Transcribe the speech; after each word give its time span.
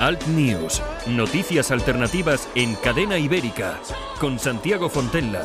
Alt 0.00 0.26
News, 0.26 0.82
noticias 1.06 1.70
alternativas 1.70 2.48
en 2.56 2.74
cadena 2.74 3.16
ibérica, 3.16 3.78
con 4.18 4.40
Santiago 4.40 4.88
Fontella. 4.88 5.44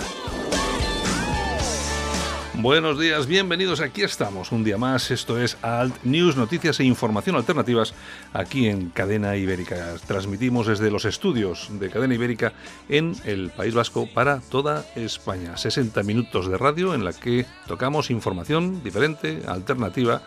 Buenos 2.56 3.00
días, 3.00 3.28
bienvenidos. 3.28 3.80
Aquí 3.80 4.02
estamos 4.02 4.52
un 4.52 4.64
día 4.64 4.80
más. 4.80 5.12
Esto 5.12 5.40
es 5.40 5.56
Alt 5.62 6.04
News, 6.04 6.36
noticias 6.36 6.80
e 6.80 6.84
información 6.84 7.36
alternativas 7.36 7.94
aquí 8.34 8.68
en 8.68 8.90
Cadena 8.90 9.36
Ibérica. 9.36 9.94
Transmitimos 10.08 10.66
desde 10.66 10.90
los 10.90 11.06
estudios 11.06 11.70
de 11.80 11.92
Cadena 11.92 12.16
Ibérica 12.16 12.54
en 12.90 13.16
el 13.24 13.52
País 13.52 13.76
Vasco 13.76 14.10
para 14.12 14.40
toda 14.40 14.84
España. 14.96 15.58
60 15.58 16.02
minutos 16.02 16.50
de 16.50 16.58
radio 16.58 16.96
en 16.96 17.06
la 17.06 17.14
que 17.14 17.46
tocamos 17.68 18.10
información 18.10 18.84
diferente, 18.84 19.44
alternativa 19.48 20.24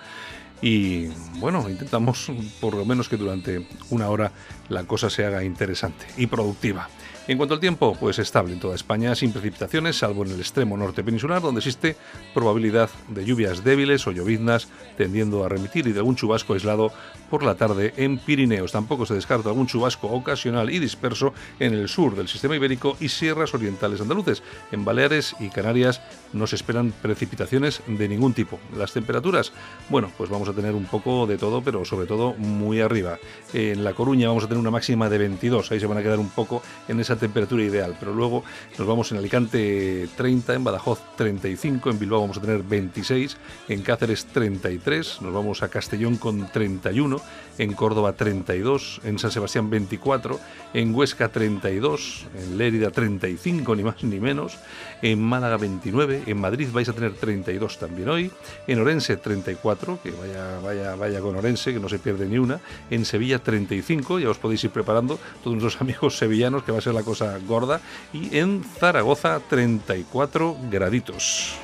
y 0.63 1.07
bueno, 1.39 1.69
intentamos 1.69 2.31
por 2.61 2.75
lo 2.75 2.85
menos 2.85 3.09
que 3.09 3.17
durante 3.17 3.67
una 3.91 4.09
hora 4.09 4.33
la 4.69 4.85
cosa 4.85 5.09
se 5.09 5.25
haga 5.25 5.43
interesante 5.43 6.07
y 6.17 6.27
productiva. 6.27 6.89
En 7.29 7.37
cuanto 7.37 7.55
al 7.55 7.61
tiempo, 7.61 7.97
pues 8.01 8.19
estable 8.19 8.55
en 8.55 8.61
toda 8.61 8.75
España, 8.75 9.15
sin 9.15 9.31
precipitaciones, 9.31 9.99
salvo 9.99 10.25
en 10.25 10.33
el 10.33 10.41
extremo 10.41 10.77
norte 10.77 11.05
peninsular, 11.05 11.41
donde 11.41 11.61
existe 11.61 11.97
probabilidad 12.35 12.91
de 13.09 13.25
lluvias 13.25 13.63
débiles 13.63 14.07
o 14.07 14.11
lloviznas, 14.11 14.69
tendiendo 14.97 15.45
a 15.45 15.49
remitir 15.49 15.87
y 15.87 15.93
de 15.93 16.01
algún 16.01 16.17
chubasco 16.17 16.55
aislado 16.55 16.93
por 17.31 17.43
la 17.43 17.55
tarde 17.55 17.95
en 17.97 18.19
Pirineos. 18.19 18.73
Tampoco 18.73 19.07
se 19.07 19.15
descarta 19.15 19.49
algún 19.49 19.67
chubasco 19.67 20.09
ocasional 20.09 20.71
y 20.71 20.79
disperso 20.79 21.33
en 21.59 21.73
el 21.73 21.89
sur 21.89 22.17
del 22.17 22.29
sistema 22.29 22.57
ibérico 22.57 22.97
y 23.01 23.09
sierras 23.09 23.55
orientales 23.55 24.01
andaluces. 24.01 24.43
En 24.73 24.85
Baleares 24.85 25.37
y 25.41 25.49
Canarias 25.49 26.03
no 26.33 26.47
se 26.47 26.57
esperan 26.57 26.93
precipitaciones 27.01 27.83
de 27.87 28.09
ningún 28.09 28.35
tipo. 28.35 28.59
Las 28.77 28.93
temperaturas, 28.93 29.53
bueno, 29.89 30.11
pues 30.17 30.29
vamos 30.29 30.49
a 30.49 30.53
tener 30.53 30.75
un 30.75 30.87
poco 30.87 31.27
de 31.27 31.39
todo, 31.39 31.63
pero 31.63 31.85
sobre 31.85 32.07
todo 32.07 32.35
muy 32.35 32.81
arriba. 32.81 33.19
En 33.53 33.85
La 33.85 33.95
Coruña 33.95 34.29
vamos 34.29 34.45
a 34.45 34.49
tener 34.49 34.61
una 34.61 34.71
máxima 34.71 35.09
de 35.09 35.19
22, 35.19 35.71
ahí 35.71 35.81
se 35.81 35.87
van 35.87 35.99
a 35.99 36.03
quedar 36.03 36.19
un 36.19 36.31
poco 36.31 36.63
en 36.89 37.01
esa 37.01 37.17
temperatura 37.17 37.63
ideal, 37.63 37.97
pero 37.99 38.15
luego 38.15 38.45
nos 38.79 38.87
vamos 38.87 39.13
en 39.13 39.19
Alicante 39.19 40.09
30, 40.17 40.55
en 40.55 40.65
Badajoz 40.65 41.01
35, 41.17 41.91
en 41.91 41.99
Bilbao 41.99 42.21
vamos 42.21 42.39
a 42.39 42.41
tener 42.41 42.63
26, 42.63 43.37
en 43.69 43.83
Cáceres 43.83 44.27
33, 44.27 45.23
nos 45.23 45.33
vamos 45.33 45.63
a 45.63 45.69
Castellón 45.69 46.17
con 46.17 46.51
31, 46.51 47.20
en 47.61 47.75
Córdoba 47.75 48.15
32, 48.15 49.03
en 49.05 49.19
San 49.19 49.31
Sebastián 49.31 49.69
24, 49.69 50.41
en 50.73 50.95
Huesca 50.95 51.29
32, 51.29 52.27
en 52.35 52.57
Lérida 52.57 52.91
35, 52.91 53.77
ni 53.77 53.83
más 53.83 54.03
ni 54.03 54.19
menos, 54.19 54.59
en 55.03 55.21
Málaga 55.21 55.59
29, 55.59 56.23
en 56.27 56.41
Madrid 56.41 56.69
vais 56.73 56.89
a 56.89 56.95
tener 56.95 57.13
32 57.13 57.79
también 57.79 58.09
hoy, 58.09 58.31
en 58.67 58.81
Orense 58.81 59.17
34, 59.19 60.01
que 60.03 60.11
vaya, 60.11 60.59
vaya, 60.61 60.95
vaya 60.95 61.21
con 61.21 61.37
Orense, 61.37 61.75
que 61.75 61.81
no 61.81 61.89
se 61.91 61.99
pierde 61.99 62.27
ni 62.27 62.39
una, 62.39 62.61
en 62.91 63.05
Sevilla 63.05 63.41
35, 63.41 64.21
ya 64.21 64.31
os 64.31 64.39
podéis 64.39 64.65
ir 64.65 64.71
preparando, 64.71 65.19
todos 65.45 65.57
nuestros 65.57 65.81
amigos 65.83 66.17
sevillanos, 66.17 66.63
que 66.63 66.73
va 66.73 66.79
a 66.79 66.83
ser 66.83 66.95
la 66.95 67.03
cosa 67.03 67.39
gorda, 67.47 67.81
y 68.13 68.39
en 68.39 68.65
Zaragoza 68.65 69.39
34 69.51 70.57
graditos. 70.71 71.59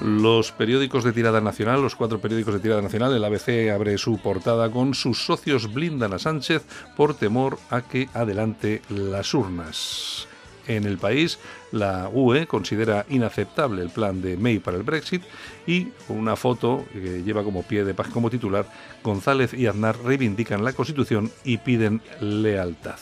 Los 0.00 0.52
periódicos 0.52 1.02
de 1.02 1.12
tirada 1.12 1.40
nacional, 1.40 1.82
los 1.82 1.96
cuatro 1.96 2.20
periódicos 2.20 2.54
de 2.54 2.60
tirada 2.60 2.80
nacional, 2.80 3.12
el 3.14 3.24
ABC 3.24 3.70
abre 3.74 3.98
su 3.98 4.18
portada 4.18 4.70
con 4.70 4.94
sus 4.94 5.24
socios 5.24 5.72
blindan 5.72 6.12
a 6.12 6.20
Sánchez 6.20 6.64
por 6.96 7.14
temor 7.14 7.58
a 7.68 7.82
que 7.82 8.08
adelante 8.14 8.80
las 8.90 9.34
urnas. 9.34 10.28
En 10.68 10.84
el 10.84 10.98
país, 10.98 11.40
la 11.72 12.10
UE 12.12 12.46
considera 12.46 13.06
inaceptable 13.08 13.82
el 13.82 13.90
plan 13.90 14.22
de 14.22 14.36
May 14.36 14.60
para 14.60 14.76
el 14.76 14.84
Brexit 14.84 15.22
y 15.66 15.88
una 16.08 16.36
foto 16.36 16.84
que 16.92 17.24
lleva 17.24 17.42
como 17.42 17.64
pie 17.64 17.84
de 17.84 17.94
paz 17.94 18.08
como 18.08 18.30
titular, 18.30 18.70
González 19.02 19.52
y 19.52 19.66
Aznar 19.66 19.96
reivindican 20.04 20.62
la 20.62 20.74
Constitución 20.74 21.32
y 21.42 21.58
piden 21.58 22.02
lealtad 22.20 22.98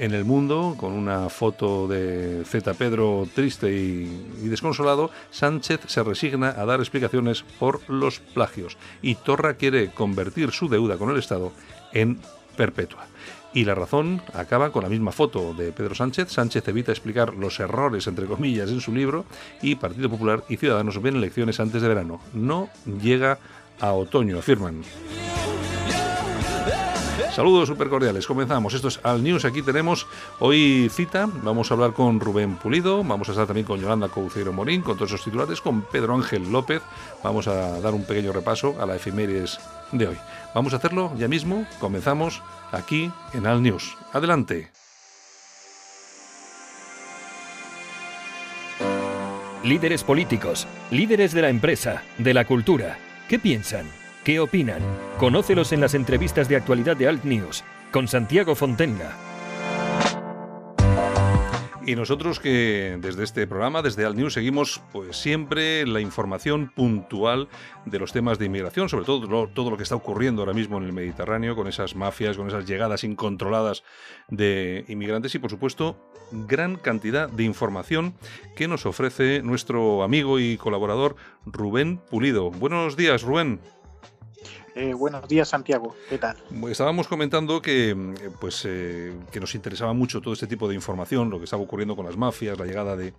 en 0.00 0.14
el 0.14 0.24
mundo, 0.24 0.76
con 0.78 0.92
una 0.92 1.28
foto 1.28 1.86
de 1.86 2.42
Z 2.46 2.72
Pedro 2.74 3.28
triste 3.34 3.70
y, 3.70 4.48
desconsolado, 4.48 5.10
Sánchez 5.30 5.80
se 5.86 6.02
resigna 6.02 6.48
a 6.48 6.64
dar 6.64 6.80
explicaciones 6.80 7.44
por 7.58 7.88
los 7.88 8.18
plagios 8.18 8.78
y 9.02 9.16
Torra 9.16 9.54
quiere 9.54 9.90
convertir 9.90 10.52
su 10.52 10.70
deuda 10.70 10.96
con 10.96 11.10
el 11.10 11.18
Estado 11.18 11.52
en 11.92 12.18
perpetua. 12.56 13.06
Y 13.52 13.64
la 13.64 13.74
razón 13.74 14.22
acaba 14.32 14.72
con 14.72 14.84
la 14.84 14.88
misma 14.88 15.12
foto 15.12 15.52
de 15.52 15.70
Pedro 15.72 15.94
Sánchez. 15.94 16.30
Sánchez 16.30 16.66
evita 16.68 16.92
explicar 16.92 17.34
los 17.34 17.60
errores, 17.60 18.06
entre 18.06 18.24
comillas, 18.24 18.70
en 18.70 18.80
su 18.80 18.94
libro 18.94 19.26
y 19.60 19.74
Partido 19.74 20.08
Popular 20.08 20.44
y 20.48 20.56
Ciudadanos 20.56 21.02
ven 21.02 21.16
elecciones 21.16 21.60
antes 21.60 21.82
de 21.82 21.88
verano. 21.88 22.22
No 22.32 22.70
llega 23.02 23.38
a 23.80 23.92
otoño, 23.92 24.38
afirman. 24.38 24.82
Saludos 27.34 27.68
super 27.68 27.88
cordiales, 27.88 28.26
comenzamos. 28.26 28.74
Esto 28.74 28.88
es 28.88 29.00
Al 29.04 29.22
News. 29.22 29.44
Aquí 29.44 29.62
tenemos 29.62 30.06
hoy 30.40 30.90
cita. 30.92 31.28
Vamos 31.42 31.70
a 31.70 31.74
hablar 31.74 31.92
con 31.92 32.18
Rubén 32.18 32.56
Pulido, 32.56 33.04
vamos 33.04 33.28
a 33.28 33.32
estar 33.32 33.46
también 33.46 33.66
con 33.66 33.80
Yolanda 33.80 34.08
Couceiro 34.08 34.52
Morín, 34.52 34.82
con 34.82 34.96
todos 34.96 35.12
esos 35.12 35.24
titulares, 35.24 35.60
con 35.60 35.82
Pedro 35.82 36.14
Ángel 36.14 36.50
López. 36.50 36.82
Vamos 37.22 37.46
a 37.46 37.80
dar 37.80 37.94
un 37.94 38.04
pequeño 38.04 38.32
repaso 38.32 38.76
a 38.80 38.86
la 38.86 38.96
efemérides 38.96 39.60
de 39.92 40.08
hoy. 40.08 40.16
Vamos 40.54 40.72
a 40.72 40.76
hacerlo 40.76 41.12
ya 41.16 41.28
mismo. 41.28 41.66
Comenzamos 41.78 42.42
aquí 42.72 43.12
en 43.32 43.46
Al 43.46 43.62
News. 43.62 43.96
Adelante. 44.12 44.72
Líderes 49.62 50.02
políticos, 50.02 50.66
líderes 50.90 51.32
de 51.32 51.42
la 51.42 51.48
empresa, 51.48 52.02
de 52.18 52.34
la 52.34 52.44
cultura. 52.44 52.98
¿Qué 53.28 53.38
piensan? 53.38 53.99
¿Qué 54.30 54.38
opinan? 54.38 54.80
Conócelos 55.18 55.72
en 55.72 55.80
las 55.80 55.94
entrevistas 55.94 56.48
de 56.48 56.54
actualidad 56.54 56.96
de 56.96 57.08
Alt 57.08 57.24
News 57.24 57.64
con 57.90 58.06
Santiago 58.06 58.54
Fontenga. 58.54 59.16
Y 61.84 61.96
nosotros 61.96 62.38
que 62.38 62.96
desde 63.00 63.24
este 63.24 63.48
programa, 63.48 63.82
desde 63.82 64.04
Alt 64.04 64.16
News, 64.16 64.34
seguimos 64.34 64.82
pues 64.92 65.16
siempre 65.16 65.84
la 65.84 66.00
información 66.00 66.70
puntual 66.72 67.48
de 67.86 67.98
los 67.98 68.12
temas 68.12 68.38
de 68.38 68.46
inmigración, 68.46 68.88
sobre 68.88 69.04
todo 69.04 69.48
todo 69.48 69.68
lo 69.68 69.76
que 69.76 69.82
está 69.82 69.96
ocurriendo 69.96 70.42
ahora 70.42 70.54
mismo 70.54 70.78
en 70.78 70.84
el 70.84 70.92
Mediterráneo, 70.92 71.56
con 71.56 71.66
esas 71.66 71.96
mafias, 71.96 72.36
con 72.36 72.46
esas 72.46 72.66
llegadas 72.66 73.02
incontroladas 73.02 73.82
de 74.28 74.84
inmigrantes 74.86 75.34
y 75.34 75.40
por 75.40 75.50
supuesto 75.50 75.96
gran 76.30 76.76
cantidad 76.76 77.28
de 77.28 77.42
información 77.42 78.14
que 78.54 78.68
nos 78.68 78.86
ofrece 78.86 79.42
nuestro 79.42 80.04
amigo 80.04 80.38
y 80.38 80.56
colaborador 80.56 81.16
Rubén 81.46 82.00
Pulido. 82.08 82.52
Buenos 82.52 82.96
días, 82.96 83.22
Rubén. 83.22 83.58
Eh, 84.74 84.94
buenos 84.94 85.26
días, 85.28 85.48
Santiago. 85.48 85.94
¿Qué 86.08 86.18
tal? 86.18 86.36
Estábamos 86.68 87.08
comentando 87.08 87.60
que, 87.60 87.90
eh, 87.90 87.94
pues, 88.40 88.64
eh, 88.66 89.12
que 89.32 89.40
nos 89.40 89.54
interesaba 89.54 89.92
mucho 89.92 90.20
todo 90.20 90.32
este 90.32 90.46
tipo 90.46 90.68
de 90.68 90.74
información, 90.74 91.28
lo 91.28 91.38
que 91.38 91.44
estaba 91.44 91.62
ocurriendo 91.62 91.96
con 91.96 92.06
las 92.06 92.16
mafias, 92.16 92.58
la 92.58 92.66
llegada 92.66 92.96
de, 92.96 93.12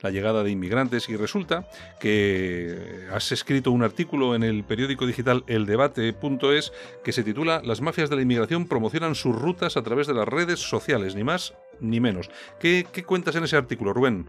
la 0.00 0.10
llegada 0.10 0.44
de 0.44 0.50
inmigrantes, 0.50 1.08
y 1.08 1.16
resulta 1.16 1.68
que 1.98 3.08
has 3.12 3.32
escrito 3.32 3.72
un 3.72 3.82
artículo 3.82 4.34
en 4.34 4.44
el 4.44 4.64
periódico 4.64 5.06
digital 5.06 5.44
eldebate.es 5.46 6.72
que 7.02 7.12
se 7.12 7.24
titula 7.24 7.62
Las 7.64 7.80
mafias 7.80 8.08
de 8.08 8.16
la 8.16 8.22
inmigración 8.22 8.68
promocionan 8.68 9.14
sus 9.14 9.34
rutas 9.34 9.76
a 9.76 9.82
través 9.82 10.06
de 10.06 10.14
las 10.14 10.28
redes 10.28 10.60
sociales, 10.60 11.14
ni 11.16 11.24
más 11.24 11.54
ni 11.80 11.98
menos. 11.98 12.30
¿Qué, 12.60 12.86
qué 12.92 13.02
cuentas 13.02 13.34
en 13.34 13.44
ese 13.44 13.56
artículo, 13.56 13.92
Rubén? 13.92 14.28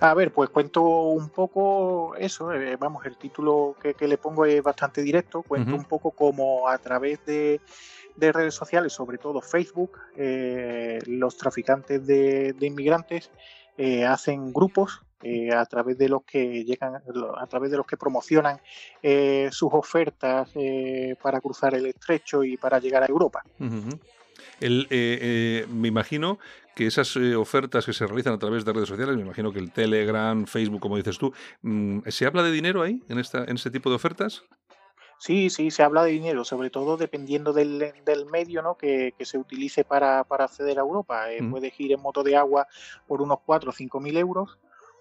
A 0.00 0.12
ver, 0.12 0.30
pues 0.30 0.50
cuento 0.50 0.82
un 0.82 1.30
poco 1.30 2.14
eso, 2.16 2.52
eh, 2.52 2.76
vamos, 2.76 3.06
el 3.06 3.16
título 3.16 3.76
que, 3.80 4.06
le 4.06 4.18
pongo 4.18 4.44
es 4.44 4.62
bastante 4.62 5.00
directo, 5.00 5.42
cuento 5.42 5.74
un 5.74 5.84
poco 5.84 6.10
como 6.10 6.68
a 6.68 6.76
través 6.78 7.24
de, 7.24 7.60
redes 8.18 8.54
sociales, 8.54 8.92
sobre 8.92 9.16
todo 9.16 9.40
Facebook, 9.40 9.98
eh, 10.16 10.98
los 11.06 11.38
traficantes 11.38 12.06
de, 12.06 12.54
inmigrantes 12.60 13.30
eh, 13.78 14.04
hacen 14.04 14.52
grupos 14.52 15.02
a 15.52 15.66
través 15.66 15.98
de 15.98 16.08
los 16.08 16.22
que 16.22 16.64
llegan, 16.64 16.94
a 16.94 17.46
través 17.48 17.70
de 17.70 17.76
los 17.78 17.86
que 17.86 17.96
promocionan 17.96 18.60
sus 19.50 19.70
ofertas 19.72 20.52
para 21.20 21.40
cruzar 21.40 21.74
el 21.74 21.86
estrecho 21.86 22.44
y 22.44 22.56
para 22.56 22.78
llegar 22.78 23.02
a 23.02 23.06
Europa. 23.06 23.42
Me 24.60 25.88
imagino 25.88 26.38
que 26.76 26.86
esas 26.86 27.16
eh, 27.16 27.34
ofertas 27.34 27.86
que 27.86 27.94
se 27.94 28.06
realizan 28.06 28.34
a 28.34 28.38
través 28.38 28.66
de 28.66 28.72
redes 28.72 28.90
sociales, 28.90 29.16
me 29.16 29.22
imagino 29.22 29.50
que 29.50 29.58
el 29.58 29.72
Telegram, 29.72 30.44
Facebook, 30.46 30.80
como 30.80 30.98
dices 30.98 31.16
tú, 31.16 31.32
mm, 31.62 32.00
¿se 32.08 32.26
habla 32.26 32.42
de 32.42 32.50
dinero 32.50 32.82
ahí, 32.82 33.02
en, 33.08 33.18
esta, 33.18 33.44
en 33.44 33.56
este 33.56 33.70
tipo 33.70 33.88
de 33.88 33.96
ofertas? 33.96 34.44
Sí, 35.18 35.48
sí, 35.48 35.70
se 35.70 35.82
habla 35.82 36.04
de 36.04 36.10
dinero, 36.10 36.44
sobre 36.44 36.68
todo 36.68 36.98
dependiendo 36.98 37.54
del, 37.54 37.94
medio 38.30 38.60
¿no? 38.60 38.76
que, 38.76 39.14
se 39.20 39.38
utilice 39.38 39.84
para, 39.84 40.20
acceder 40.20 40.76
a 40.76 40.82
Europa. 40.82 41.32
Eh, 41.32 41.40
mm. 41.40 41.50
Puedes 41.50 41.80
ir 41.80 41.92
en 41.92 42.02
moto 42.02 42.22
de 42.22 42.36
agua 42.36 42.66
por 43.06 43.22
unos 43.22 43.38
4 43.46 43.70
o 43.70 43.72
5 43.72 43.98
mil 43.98 44.18
euros 44.18 44.58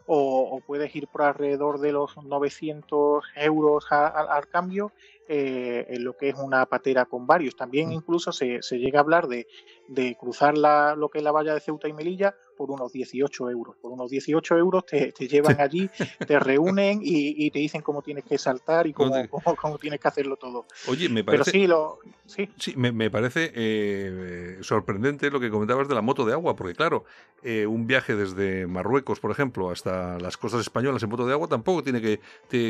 o, 0.07 0.61
puedes 0.65 0.95
ir 0.95 1.07
por 1.07 1.23
alrededor 1.23 1.79
de 1.79 1.91
los 1.91 2.15
900 2.15 3.25
euros 3.35 3.85
al 3.89 4.47
cambio 4.47 4.91
eh, 5.27 5.85
en 5.89 6.03
lo 6.03 6.15
que 6.15 6.29
es 6.29 6.35
una 6.35 6.65
patera 6.65 7.05
con 7.05 7.25
varios. 7.25 7.55
También 7.55 7.89
mm. 7.89 7.93
incluso 7.93 8.31
se, 8.31 8.61
se 8.61 8.77
llega 8.77 8.99
a 8.99 9.03
hablar 9.03 9.27
de, 9.27 9.47
de 9.87 10.15
cruzar 10.15 10.57
la, 10.57 10.95
lo 10.95 11.09
que 11.09 11.19
es 11.19 11.23
la 11.23 11.31
valla 11.31 11.53
de 11.53 11.59
Ceuta 11.59 11.87
y 11.87 11.93
Melilla 11.93 12.35
por 12.55 12.71
unos 12.71 12.91
18 12.91 13.49
euros. 13.49 13.75
Por 13.81 13.91
unos 13.91 14.09
18 14.09 14.57
euros 14.57 14.85
te, 14.85 15.11
llevan 15.27 15.59
allí, 15.59 15.89
te 16.25 16.39
reúnen 16.39 16.99
y, 17.01 17.49
te 17.51 17.59
dicen 17.59 17.81
cómo 17.81 18.01
tienes 18.01 18.23
que 18.23 18.37
saltar 18.37 18.87
y 18.87 18.93
cómo, 18.93 19.13
cómo, 19.29 19.77
tienes 19.77 19.99
que 19.99 20.07
hacerlo 20.07 20.37
todo. 20.37 20.65
Oye, 20.87 21.09
me 21.09 21.23
parece. 21.23 21.51
sí, 21.51 21.67
lo, 21.67 21.99
sí. 22.25 22.49
sí 22.57 22.73
me, 22.75 23.09
parece 23.09 23.51
eh, 23.53 24.57
sorprendente 24.61 25.29
lo 25.29 25.39
que 25.39 25.49
comentabas 25.49 25.87
de 25.87 25.95
la 25.95 26.01
moto 26.01 26.25
de 26.25 26.33
agua, 26.33 26.55
porque 26.55 26.73
claro, 26.73 27.05
eh, 27.43 27.67
un 27.67 27.87
viaje 27.87 28.15
desde 28.15 28.67
Marruecos, 28.67 29.19
por 29.19 29.31
ejemplo, 29.31 29.69
hasta 29.69 30.17
las 30.19 30.37
costas 30.37 30.61
españolas 30.61 31.03
en 31.03 31.09
moto 31.09 31.25
de 31.25 31.33
agua 31.33 31.47
tampoco 31.47 31.83
tiene 31.83 32.01
que, 32.01 32.19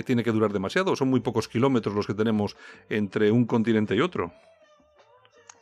tiene 0.03 0.23
que 0.23 0.31
durar 0.31 0.51
demasiado. 0.51 0.95
Son 0.95 1.09
muy 1.09 1.19
pocos 1.19 1.47
kilómetros 1.47 1.95
los 1.95 2.07
que 2.07 2.13
tenemos 2.13 2.44
entre 2.89 3.31
un 3.31 3.45
continente 3.45 3.95
y 3.95 4.01
otro. 4.01 4.31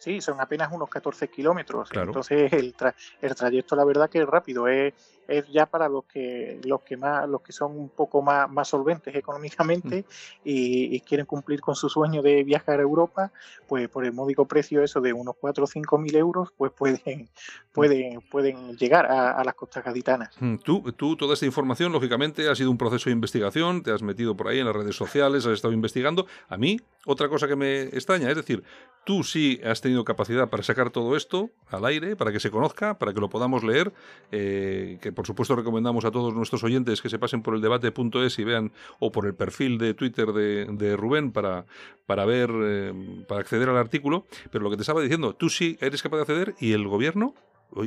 Sí, 0.03 0.19
son 0.19 0.41
apenas 0.41 0.69
unos 0.73 0.89
14 0.89 1.29
kilómetros. 1.29 1.89
Entonces 1.93 2.51
el, 2.51 2.75
el 3.21 3.35
trayecto, 3.35 3.75
la 3.75 3.85
verdad, 3.85 4.09
que 4.09 4.19
es 4.19 4.25
rápido. 4.25 4.67
Es, 4.67 4.93
es 5.27 5.47
ya 5.49 5.65
para 5.65 5.87
los 5.87 6.05
que 6.05 6.59
los 6.63 6.81
que 6.81 6.97
más 6.97 7.27
los 7.27 7.41
que 7.41 7.51
son 7.51 7.77
un 7.77 7.89
poco 7.89 8.21
más, 8.21 8.49
más 8.49 8.67
solventes 8.67 9.15
económicamente 9.15 10.01
mm. 10.01 10.05
y, 10.43 10.99
quieren 11.01 11.25
cumplir 11.25 11.59
con 11.59 11.75
su 11.75 11.89
sueño 11.89 12.21
de 12.21 12.43
viajar 12.43 12.79
a 12.79 12.81
Europa 12.81 13.31
pues 13.67 13.89
por 13.89 14.05
el 14.05 14.13
módico 14.13 14.45
precio 14.47 14.83
eso 14.83 15.01
de 15.01 15.13
unos 15.13 15.35
4 15.39 15.63
o 15.63 15.67
5 15.67 15.97
mil 15.97 16.15
euros 16.15 16.49
pues 16.57 16.71
pueden 16.71 17.01
mm. 17.05 17.73
pueden 17.73 18.21
pueden 18.21 18.77
llegar 18.77 19.05
a, 19.05 19.43
las 19.43 19.55
costas 19.55 19.83
gaditanas 19.83 20.35
mm, 20.39 20.55
tú 20.57 20.91
tú 20.93 21.15
toda 21.15 21.33
esta 21.33 21.45
información 21.45 21.91
lógicamente 21.91 22.49
ha 22.49 22.55
sido 22.55 22.71
un 22.71 22.77
proceso 22.77 23.09
de 23.09 23.13
investigación 23.13 23.83
te 23.83 23.91
has 23.91 24.01
metido 24.01 24.35
por 24.35 24.47
ahí 24.47 24.59
en 24.59 24.65
las 24.65 24.75
redes 24.75 24.95
sociales 24.95 25.45
has 25.45 25.53
estado 25.53 25.73
investigando 25.73 26.25
a 26.49 26.57
mí 26.57 26.79
otra 27.05 27.29
cosa 27.29 27.47
que 27.47 27.55
me 27.55 27.83
extraña 27.83 28.29
es 28.29 28.35
decir 28.35 28.63
tú 29.03 29.23
sí 29.23 29.59
has 29.63 29.81
tenido 29.81 30.03
capacidad 30.03 30.49
para 30.49 30.63
sacar 30.63 30.89
todo 30.89 31.15
esto 31.15 31.49
al 31.67 31.85
aire 31.85 32.15
para 32.15 32.31
que 32.31 32.39
se 32.39 32.51
conozca 32.51 32.97
para 32.97 33.13
que 33.13 33.19
lo 33.19 33.29
podamos 33.29 33.63
leer 33.63 33.93
eh, 34.31 34.97
que 35.01 35.11
por 35.13 35.27
supuesto 35.27 35.55
recomendamos 35.55 36.05
a 36.05 36.11
todos 36.11 36.33
nuestros 36.33 36.63
oyentes 36.63 37.01
que 37.01 37.09
se 37.09 37.19
pasen 37.19 37.41
por 37.41 37.55
el 37.55 37.61
debate.es 37.61 38.39
y 38.39 38.43
vean, 38.43 38.71
o 38.99 39.11
por 39.11 39.25
el 39.25 39.35
perfil 39.35 39.77
de 39.77 39.93
Twitter 39.93 40.33
de, 40.33 40.95
Rubén 40.97 41.31
para, 41.31 41.65
para 42.05 42.25
ver, 42.25 42.49
eh, 42.53 43.25
para 43.27 43.41
acceder 43.41 43.69
al 43.69 43.77
artículo. 43.77 44.25
Pero 44.51 44.63
lo 44.63 44.69
que 44.69 44.77
te 44.77 44.83
estaba 44.83 45.01
diciendo, 45.01 45.35
tú 45.35 45.49
sí 45.49 45.77
eres 45.81 46.01
capaz 46.01 46.17
de 46.17 46.21
acceder 46.21 46.55
y 46.59 46.73
el 46.73 46.87
gobierno 46.87 47.33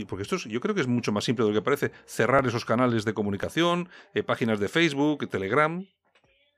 porque 0.08 0.22
esto 0.22 0.36
yo 0.36 0.60
creo 0.60 0.74
que 0.74 0.80
es 0.80 0.88
mucho 0.88 1.12
más 1.12 1.22
simple 1.22 1.44
de 1.44 1.52
lo 1.52 1.54
que 1.54 1.62
parece. 1.62 1.92
Cerrar 2.06 2.44
esos 2.46 2.64
canales 2.64 3.04
de 3.04 3.14
comunicación, 3.14 3.88
eh, 4.14 4.24
páginas 4.24 4.58
de 4.58 4.66
Facebook, 4.68 5.28
Telegram 5.28 5.86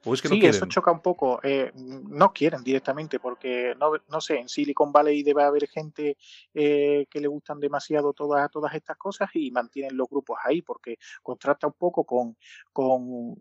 sí, 0.02 0.46
eso 0.46 0.66
choca 0.66 0.90
un 0.90 1.00
poco. 1.00 1.40
Eh, 1.42 1.72
no 1.74 2.32
quieren 2.32 2.62
directamente 2.62 3.18
porque, 3.18 3.74
no, 3.78 3.92
no 4.08 4.20
sé, 4.20 4.38
en 4.38 4.48
Silicon 4.48 4.92
Valley 4.92 5.22
debe 5.22 5.42
haber 5.42 5.68
gente 5.68 6.16
eh, 6.54 7.06
que 7.10 7.20
le 7.20 7.28
gustan 7.28 7.60
demasiado 7.60 8.12
todas, 8.12 8.50
todas 8.50 8.74
estas 8.74 8.96
cosas 8.96 9.28
y 9.34 9.50
mantienen 9.50 9.96
los 9.96 10.08
grupos 10.08 10.38
ahí 10.44 10.62
porque 10.62 10.98
contrasta 11.22 11.66
un 11.66 11.74
poco 11.74 12.04
con, 12.04 12.36
con 12.72 13.36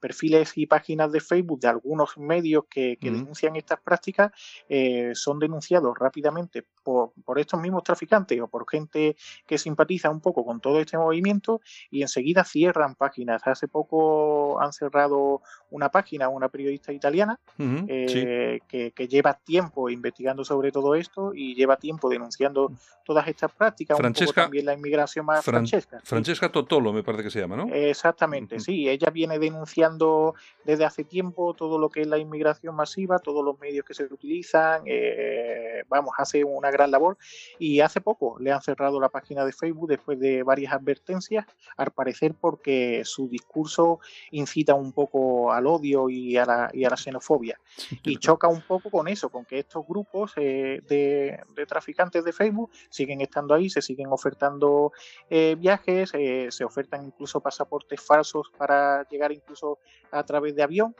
perfiles 0.00 0.52
y 0.56 0.66
páginas 0.66 1.10
de 1.12 1.20
Facebook 1.20 1.60
de 1.60 1.68
algunos 1.68 2.16
medios 2.18 2.64
que, 2.68 2.98
denuncian 3.00 3.56
estas 3.56 3.80
prácticas, 3.80 4.32
eh, 4.68 5.12
son 5.14 5.38
denunciados 5.38 5.94
rápidamente 5.98 6.64
por, 6.84 7.12
por 7.24 7.38
estos 7.40 7.60
mismos 7.60 7.82
traficantes 7.82 8.40
o 8.40 8.46
por 8.46 8.68
gente 8.68 9.16
que 9.46 9.58
simpatiza 9.58 10.10
un 10.10 10.20
poco 10.20 10.44
con 10.44 10.60
todo 10.60 10.78
este 10.80 10.96
movimiento 10.96 11.60
y 11.90 12.02
enseguida 12.02 12.44
cierran 12.44 12.94
páginas. 12.94 13.42
Hace 13.46 13.66
poco 13.66 14.60
han 14.60 14.72
cerrado 14.72 15.42
una 15.70 15.88
página, 15.88 16.28
una 16.28 16.48
periodista 16.48 16.92
italiana, 16.92 17.38
eh, 17.58 18.60
que, 18.68 19.08
lleva 19.08 19.34
tiempo 19.34 19.90
investigando 19.90 20.44
sobre 20.44 20.72
todo 20.72 20.94
esto 20.94 21.32
y 21.34 21.54
lleva 21.54 21.76
tiempo 21.76 22.08
denunciando 22.08 22.72
todas 23.04 23.28
estas 23.28 23.52
prácticas, 23.52 23.98
Francesca, 23.98 24.42
también 24.42 24.64
la 24.64 24.74
inmigración 24.74 25.26
más 25.26 25.44
Francesca. 25.44 26.00
Francesca 26.04 26.50
Totolo, 26.50 26.92
me 26.92 27.02
parece 27.02 27.24
que 27.24 27.30
se 27.30 27.40
llama, 27.40 27.56
¿no? 27.56 27.74
Exactamente, 27.74 28.60
sí, 28.60 28.88
ella 28.88 29.10
viene 29.10 29.38
denunciando 29.38 30.34
desde 30.64 30.84
hace 30.84 31.04
tiempo 31.04 31.54
todo 31.54 31.78
lo 31.78 31.88
que 31.90 32.02
es 32.02 32.06
la 32.06 32.18
inmigración 32.18 32.74
masiva, 32.74 33.18
todos 33.18 33.44
los 33.44 33.58
medios 33.58 33.84
que 33.84 33.94
se 33.94 34.04
utilizan, 34.04 34.82
eh, 34.86 35.82
vamos, 35.88 36.14
hace 36.18 36.44
una 36.44 36.70
gran 36.74 36.90
labor 36.90 37.16
y 37.58 37.80
hace 37.80 38.00
poco 38.00 38.36
le 38.38 38.52
han 38.52 38.60
cerrado 38.60 39.00
la 39.00 39.08
página 39.08 39.44
de 39.44 39.52
Facebook 39.52 39.88
después 39.88 40.18
de 40.18 40.42
varias 40.42 40.72
advertencias, 40.72 41.46
al 41.76 41.90
parecer 41.90 42.34
porque 42.38 43.02
su 43.04 43.28
discurso 43.28 44.00
incita 44.30 44.74
un 44.74 44.92
poco 44.92 45.52
al 45.52 45.66
odio 45.66 46.10
y 46.10 46.36
a 46.36 46.44
la, 46.44 46.70
y 46.72 46.84
a 46.84 46.90
la 46.90 46.96
xenofobia. 46.96 47.58
y 48.02 48.18
choca 48.18 48.48
un 48.48 48.62
poco 48.62 48.90
con 48.90 49.08
eso, 49.08 49.28
con 49.28 49.44
que 49.44 49.60
estos 49.60 49.86
grupos 49.86 50.32
eh, 50.36 50.80
de, 50.88 51.66
traficantes 51.66 52.24
de 52.24 52.32
Facebook 52.32 52.70
siguen 52.90 53.20
estando 53.20 53.54
ahí, 53.54 53.70
se 53.70 53.82
siguen 53.82 54.08
ofertando 54.10 54.92
eh, 55.30 55.56
viajes, 55.58 56.12
eh, 56.14 56.48
se 56.50 56.64
ofertan 56.64 57.06
incluso 57.06 57.40
pasaportes 57.40 58.00
falsos 58.00 58.50
para 58.56 59.06
llegar 59.08 59.32
incluso 59.32 59.78
a 60.10 60.22
través 60.24 60.54
de 60.54 60.62
avión. 60.62 60.94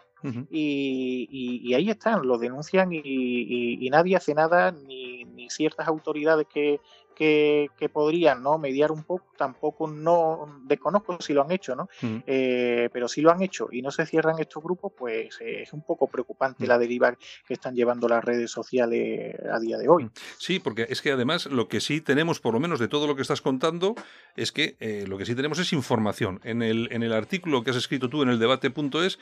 Y, 0.50 1.74
ahí 1.74 1.90
están, 1.90 2.26
lo 2.26 2.38
denuncian 2.38 2.90
y, 2.92 3.88
nadie 3.90 4.16
hace 4.16 4.34
nada, 4.34 4.72
ni, 4.72 5.24
ni 5.24 5.50
ciertas 5.50 5.86
autoridades 5.86 6.46
que, 6.52 6.80
que, 7.14 7.70
podrían 7.92 8.42
¿no? 8.42 8.58
mediar 8.58 8.90
un 8.90 9.04
poco, 9.04 9.26
tampoco 9.36 9.86
no 9.86 10.62
desconozco 10.64 11.16
si 11.20 11.32
lo 11.32 11.42
han 11.42 11.50
hecho, 11.50 11.76
¿no? 11.76 11.88
Eh, 12.26 12.88
pero 12.92 13.08
si 13.08 13.20
lo 13.20 13.30
han 13.30 13.42
hecho 13.42 13.68
y 13.70 13.82
no 13.82 13.90
se 13.90 14.06
cierran 14.06 14.38
estos 14.38 14.62
grupos, 14.62 14.92
pues 14.96 15.40
eh, 15.40 15.62
es 15.62 15.72
un 15.72 15.82
poco 15.82 16.08
preocupante 16.08 16.66
la 16.66 16.78
deriva 16.78 17.16
que 17.46 17.54
están 17.54 17.74
llevando 17.74 18.08
las 18.08 18.24
redes 18.24 18.50
sociales 18.50 19.36
a 19.50 19.58
día 19.60 19.78
de 19.78 19.88
hoy. 19.88 20.10
Sí, 20.38 20.58
porque 20.58 20.86
es 20.88 21.02
que 21.02 21.12
además 21.12 21.46
lo 21.46 21.68
que 21.68 21.80
sí 21.80 22.00
tenemos, 22.00 22.40
por 22.40 22.54
lo 22.54 22.60
menos 22.60 22.80
de 22.80 22.88
todo 22.88 23.06
lo 23.06 23.16
que 23.16 23.22
estás 23.22 23.40
contando, 23.40 23.94
es 24.36 24.52
que 24.52 24.76
eh, 24.80 25.04
lo 25.06 25.18
que 25.18 25.26
sí 25.26 25.34
tenemos 25.34 25.58
es 25.58 25.72
información. 25.72 26.40
En 26.44 26.62
el, 26.62 26.88
en 26.90 27.02
el 27.02 27.12
artículo 27.12 27.62
que 27.62 27.70
has 27.70 27.76
escrito 27.76 28.08
tú 28.08 28.22
en 28.22 28.30
el 28.30 28.38
debate.es 28.38 29.18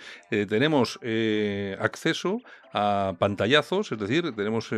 tenemos 0.49 0.99
acceso 1.79 2.39
a 2.73 3.15
pantallazos, 3.19 3.93
es 3.93 3.99
decir, 3.99 4.35
tenemos 4.35 4.71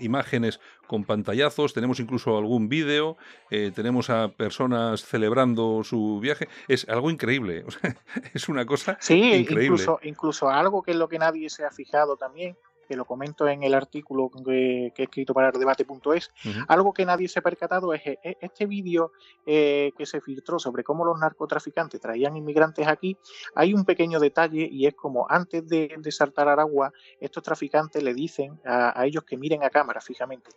imágenes 0.00 0.60
con 0.92 1.04
pantallazos, 1.04 1.72
tenemos 1.72 2.00
incluso 2.00 2.36
algún 2.36 2.68
vídeo, 2.68 3.16
eh, 3.48 3.72
tenemos 3.74 4.10
a 4.10 4.28
personas 4.28 5.02
celebrando 5.02 5.82
su 5.84 6.20
viaje. 6.20 6.50
Es 6.68 6.86
algo 6.86 7.10
increíble, 7.10 7.64
es 8.34 8.50
una 8.50 8.66
cosa 8.66 8.98
sí, 9.00 9.14
increíble. 9.14 9.64
Incluso, 9.64 10.00
incluso 10.02 10.50
algo 10.50 10.82
que 10.82 10.90
es 10.90 10.98
lo 10.98 11.08
que 11.08 11.18
nadie 11.18 11.48
se 11.48 11.64
ha 11.64 11.70
fijado 11.70 12.18
también, 12.18 12.58
que 12.92 12.96
lo 12.96 13.06
comento 13.06 13.48
en 13.48 13.62
el 13.62 13.72
artículo 13.72 14.30
que, 14.44 14.92
he 14.94 15.02
escrito 15.02 15.32
para 15.32 15.48
el 15.48 15.58
debate.es, 15.58 16.30
algo 16.68 16.92
que 16.92 17.06
nadie 17.06 17.26
se 17.26 17.38
ha 17.38 17.42
percatado 17.42 17.94
es 17.94 18.02
e, 18.04 18.36
este 18.38 18.66
vídeo 18.66 19.12
eh, 19.46 19.92
que 19.96 20.04
se 20.04 20.20
filtró 20.20 20.58
sobre 20.58 20.84
cómo 20.84 21.02
los 21.02 21.18
narcotraficantes 21.18 21.98
traían 22.02 22.36
inmigrantes 22.36 22.86
aquí, 22.86 23.16
hay 23.54 23.72
un 23.72 23.86
pequeño 23.86 24.20
detalle 24.20 24.68
y 24.70 24.86
es 24.86 24.94
como 24.94 25.26
antes 25.30 25.66
de, 25.66 25.98
saltar 26.10 26.48
al 26.48 26.60
agua, 26.60 26.92
estos 27.18 27.42
traficantes 27.42 28.02
le 28.02 28.12
dicen 28.12 28.60
a, 28.66 29.06
ellos 29.06 29.24
que 29.24 29.38
miren 29.38 29.64
a 29.64 29.70
cámara 29.70 30.02
fijamente. 30.02 30.50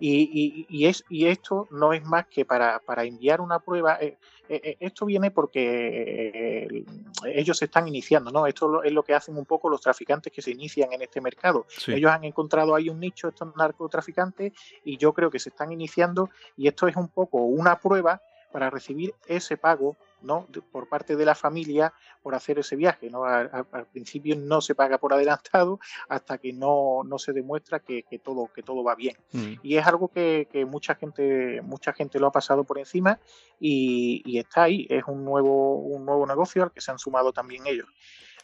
Y, 0.00 0.86
es, 0.86 1.04
y 1.10 1.26
esto 1.26 1.68
no 1.70 1.92
es 1.92 2.02
más 2.02 2.28
que 2.28 2.46
para, 2.46 2.78
para 2.78 3.04
enviar 3.04 3.42
una 3.42 3.58
prueba. 3.58 3.98
Eh, 4.00 4.16
eh, 4.43 4.43
esto 4.48 5.06
viene 5.06 5.30
porque 5.30 6.84
ellos 7.24 7.56
se 7.56 7.64
están 7.64 7.88
iniciando, 7.88 8.30
¿no? 8.30 8.46
Esto 8.46 8.82
es 8.82 8.92
lo 8.92 9.02
que 9.02 9.14
hacen 9.14 9.36
un 9.36 9.46
poco 9.46 9.68
los 9.68 9.80
traficantes 9.80 10.32
que 10.32 10.42
se 10.42 10.50
inician 10.50 10.92
en 10.92 11.02
este 11.02 11.20
mercado. 11.20 11.66
Ellos 11.86 12.10
han 12.10 12.24
encontrado 12.24 12.74
ahí 12.74 12.88
un 12.88 13.00
nicho, 13.00 13.28
estos 13.28 13.56
narcotraficantes, 13.56 14.52
y 14.84 14.96
yo 14.96 15.12
creo 15.12 15.30
que 15.30 15.38
se 15.38 15.48
están 15.48 15.72
iniciando 15.72 16.30
y 16.56 16.68
esto 16.68 16.88
es 16.88 16.96
un 16.96 17.08
poco 17.08 17.38
una 17.38 17.78
prueba 17.78 18.20
para 18.52 18.70
recibir 18.70 19.14
ese 19.26 19.56
pago 19.56 19.96
¿no? 20.24 20.46
por 20.72 20.88
parte 20.88 21.16
de 21.16 21.24
la 21.24 21.34
familia 21.34 21.92
por 22.22 22.34
hacer 22.34 22.58
ese 22.58 22.76
viaje. 22.76 23.10
¿no? 23.10 23.24
Al, 23.24 23.86
principio 23.92 24.36
no 24.36 24.60
se 24.60 24.74
paga 24.74 24.98
por 24.98 25.12
adelantado 25.12 25.78
hasta 26.08 26.38
que 26.38 26.52
no, 26.52 27.02
no 27.04 27.18
se 27.18 27.32
demuestra 27.32 27.80
que, 27.80 28.04
todo, 28.22 28.50
que 28.52 28.62
todo 28.62 28.82
va 28.82 28.94
bien. 28.94 29.16
Mm. 29.32 29.54
Y 29.62 29.76
es 29.76 29.86
algo 29.86 30.08
que, 30.08 30.66
mucha 30.68 30.94
gente, 30.94 31.60
mucha 31.62 31.92
gente 31.92 32.18
lo 32.18 32.28
ha 32.28 32.32
pasado 32.32 32.64
por 32.64 32.78
encima 32.78 33.18
y, 33.60 34.38
está 34.38 34.64
ahí. 34.64 34.86
Es 34.90 35.04
un 35.06 35.24
nuevo, 35.24 35.76
un 35.76 36.04
nuevo 36.04 36.26
negocio 36.26 36.64
al 36.64 36.72
que 36.72 36.80
se 36.80 36.90
han 36.90 36.98
sumado 36.98 37.32
también 37.32 37.66
ellos. 37.66 37.88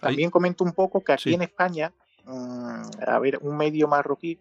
También 0.01 0.31
comento 0.31 0.65
un 0.65 0.73
poco 0.73 1.03
que 1.03 1.13
aquí 1.13 1.35
en 1.35 1.43
España 1.43 1.93
Mm, 2.25 2.83
a 3.07 3.19
ver, 3.19 3.39
un 3.43 3.57
medio 3.57 3.89
marroquí, 3.89 4.39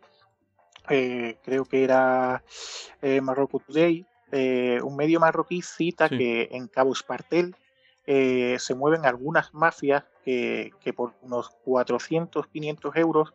eh, 0.89 1.38
creo 1.43 1.65
que 1.65 1.84
era 1.84 2.43
eh, 3.01 3.22
Marroco 3.22 3.60
Today, 3.60 4.05
eh, 4.31 4.79
un 4.83 4.95
medio 4.95 5.19
marroquí 5.19 5.62
cita 5.62 6.09
que 6.09 6.50
en 6.51 6.67
Cabo 6.67 6.93
Espartel 6.93 7.55
se 8.05 8.75
mueven 8.75 9.05
algunas 9.05 9.53
mafias 9.53 10.03
que, 10.24 10.93
por 10.95 11.13
unos 11.21 11.50
400, 11.63 12.48
500 12.48 12.95
euros 12.95 13.33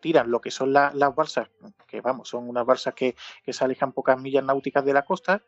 tiran 0.00 0.30
lo 0.30 0.40
que 0.40 0.50
son 0.50 0.72
las 0.72 1.14
balsas, 1.14 1.48
que 1.86 2.00
vamos, 2.00 2.28
son 2.28 2.48
unas 2.48 2.64
balsas 2.64 2.94
que, 2.94 3.16
que 3.44 3.52
se 3.52 3.64
alejan 3.64 3.92
pocas 3.92 4.20
millas 4.20 4.44
náuticas 4.44 4.84
de 4.84 4.92
la 4.92 5.02
costa, 5.02 5.42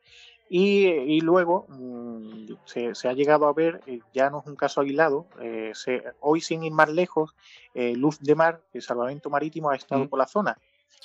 Y, 0.50 1.20
luego 1.20 1.66
mm, 1.68 2.54
se, 2.64 3.08
ha 3.08 3.12
llegado 3.12 3.46
a 3.46 3.52
ver, 3.52 3.82
eh, 3.86 4.00
ya 4.14 4.30
no 4.30 4.40
es 4.40 4.46
un 4.46 4.56
caso 4.56 4.80
aislado, 4.80 5.26
eh, 5.40 5.72
hoy 6.20 6.40
sin 6.40 6.64
ir 6.64 6.72
más 6.72 6.88
lejos, 6.88 7.34
eh, 7.74 7.94
Luz 7.94 8.18
de 8.20 8.34
Mar, 8.34 8.62
el 8.72 8.82
salvamento 8.82 9.28
marítimo, 9.28 9.68
ha 9.70 9.76
estado 9.76 10.04
mm. 10.04 10.08
por 10.08 10.18
la 10.18 10.26
zona. 10.26 10.58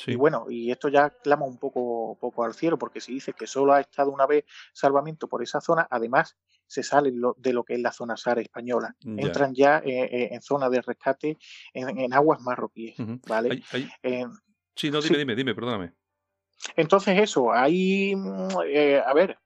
Y 0.07 0.15
bueno, 0.15 0.47
y 0.49 0.71
esto 0.71 0.89
ya 0.89 1.09
clama 1.09 1.45
un 1.45 1.57
poco, 1.57 2.17
poco 2.19 2.43
al 2.43 2.53
cielo, 2.53 2.77
porque 2.77 2.99
se 2.99 3.11
dice 3.11 3.33
que 3.33 3.47
solo 3.47 3.73
ha 3.73 3.81
estado 3.81 4.11
una 4.11 4.25
vez 4.25 4.45
salvamento 4.73 5.27
por 5.27 5.43
esa 5.43 5.61
zona, 5.61 5.87
además 5.89 6.35
se 6.67 6.83
sale 6.83 7.11
de 7.37 7.53
lo 7.53 7.63
que 7.63 7.75
es 7.75 7.79
la 7.79 7.91
zona 7.91 8.17
SAR 8.17 8.39
española. 8.39 8.95
Entran 9.05 9.53
ya 9.53 9.81
en 9.83 10.41
zona 10.41 10.69
de 10.69 10.81
rescate 10.81 11.37
en, 11.73 12.13
aguas 12.13 12.41
marroquíes. 12.41 12.95
¿vale? 13.27 13.61
sí, 14.75 14.89
no, 14.89 15.01
dime, 15.01 15.17
dime, 15.17 15.35
dime, 15.35 15.55
perdóname. 15.55 15.93
Entonces 16.75 17.19
eso, 17.19 17.51
hay, 17.51 18.15
mm, 18.15 18.47
eh, 18.65 19.01
a 19.05 19.13
ver, 19.13 19.37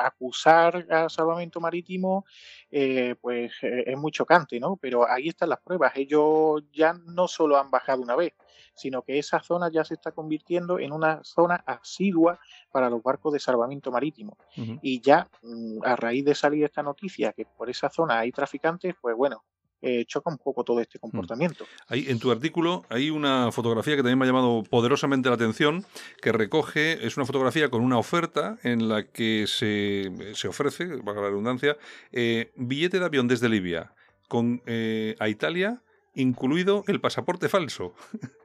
acusar 0.00 0.86
a 0.90 1.08
salvamento 1.08 1.60
marítimo, 1.60 2.24
eh, 2.70 3.14
pues 3.20 3.52
eh, 3.62 3.84
es 3.86 3.98
muy 3.98 4.12
chocante, 4.12 4.58
¿no? 4.60 4.76
Pero 4.76 5.08
ahí 5.08 5.28
están 5.28 5.48
las 5.48 5.60
pruebas. 5.60 5.92
Ellos 5.96 6.62
ya 6.72 6.92
no 6.92 7.28
solo 7.28 7.58
han 7.58 7.70
bajado 7.70 8.02
una 8.02 8.16
vez, 8.16 8.34
sino 8.74 9.02
que 9.02 9.18
esa 9.18 9.40
zona 9.40 9.70
ya 9.70 9.84
se 9.84 9.94
está 9.94 10.12
convirtiendo 10.12 10.78
en 10.78 10.92
una 10.92 11.22
zona 11.24 11.56
asidua 11.66 12.38
para 12.70 12.90
los 12.90 13.02
barcos 13.02 13.32
de 13.32 13.40
salvamento 13.40 13.90
marítimo. 13.90 14.36
Y 14.82 15.00
ya 15.00 15.28
mm, 15.42 15.84
a 15.84 15.96
raíz 15.96 16.24
de 16.24 16.34
salir 16.34 16.64
esta 16.64 16.82
noticia 16.82 17.32
que 17.32 17.44
por 17.44 17.70
esa 17.70 17.90
zona 17.90 18.18
hay 18.18 18.32
traficantes, 18.32 18.94
pues 19.00 19.16
bueno, 19.16 19.44
eh, 19.82 20.04
choca 20.06 20.30
un 20.30 20.38
poco 20.38 20.64
todo 20.64 20.80
este 20.80 20.98
mm. 20.98 21.00
comportamiento. 21.00 21.64
en 21.90 22.18
tu 22.18 22.30
artículo 22.30 22.84
hay 22.88 23.10
una 23.10 23.52
fotografía 23.52 23.96
que 23.96 24.02
también 24.02 24.18
me 24.18 24.24
ha 24.24 24.28
llamado 24.28 24.62
poderosamente 24.62 25.28
la 25.28 25.36
atención, 25.36 25.84
que 26.20 26.32
recoge, 26.32 27.06
es 27.06 27.16
una 27.16 27.26
fotografía 27.26 27.70
con 27.70 27.82
una 27.82 27.98
oferta 27.98 28.58
en 28.62 28.88
la 28.88 29.04
que 29.04 29.46
se, 29.46 30.10
se 30.34 30.48
ofrece, 30.48 30.86
para 30.98 31.20
la 31.20 31.28
redundancia, 31.28 31.76
eh, 32.12 32.52
billete 32.56 32.98
de 32.98 33.06
avión 33.06 33.28
desde 33.28 33.48
Libia 33.48 33.92
con, 34.28 34.62
eh, 34.66 35.16
a 35.18 35.28
Italia, 35.28 35.82
incluido 36.14 36.84
el 36.86 37.00
pasaporte 37.00 37.48
falso. 37.48 37.94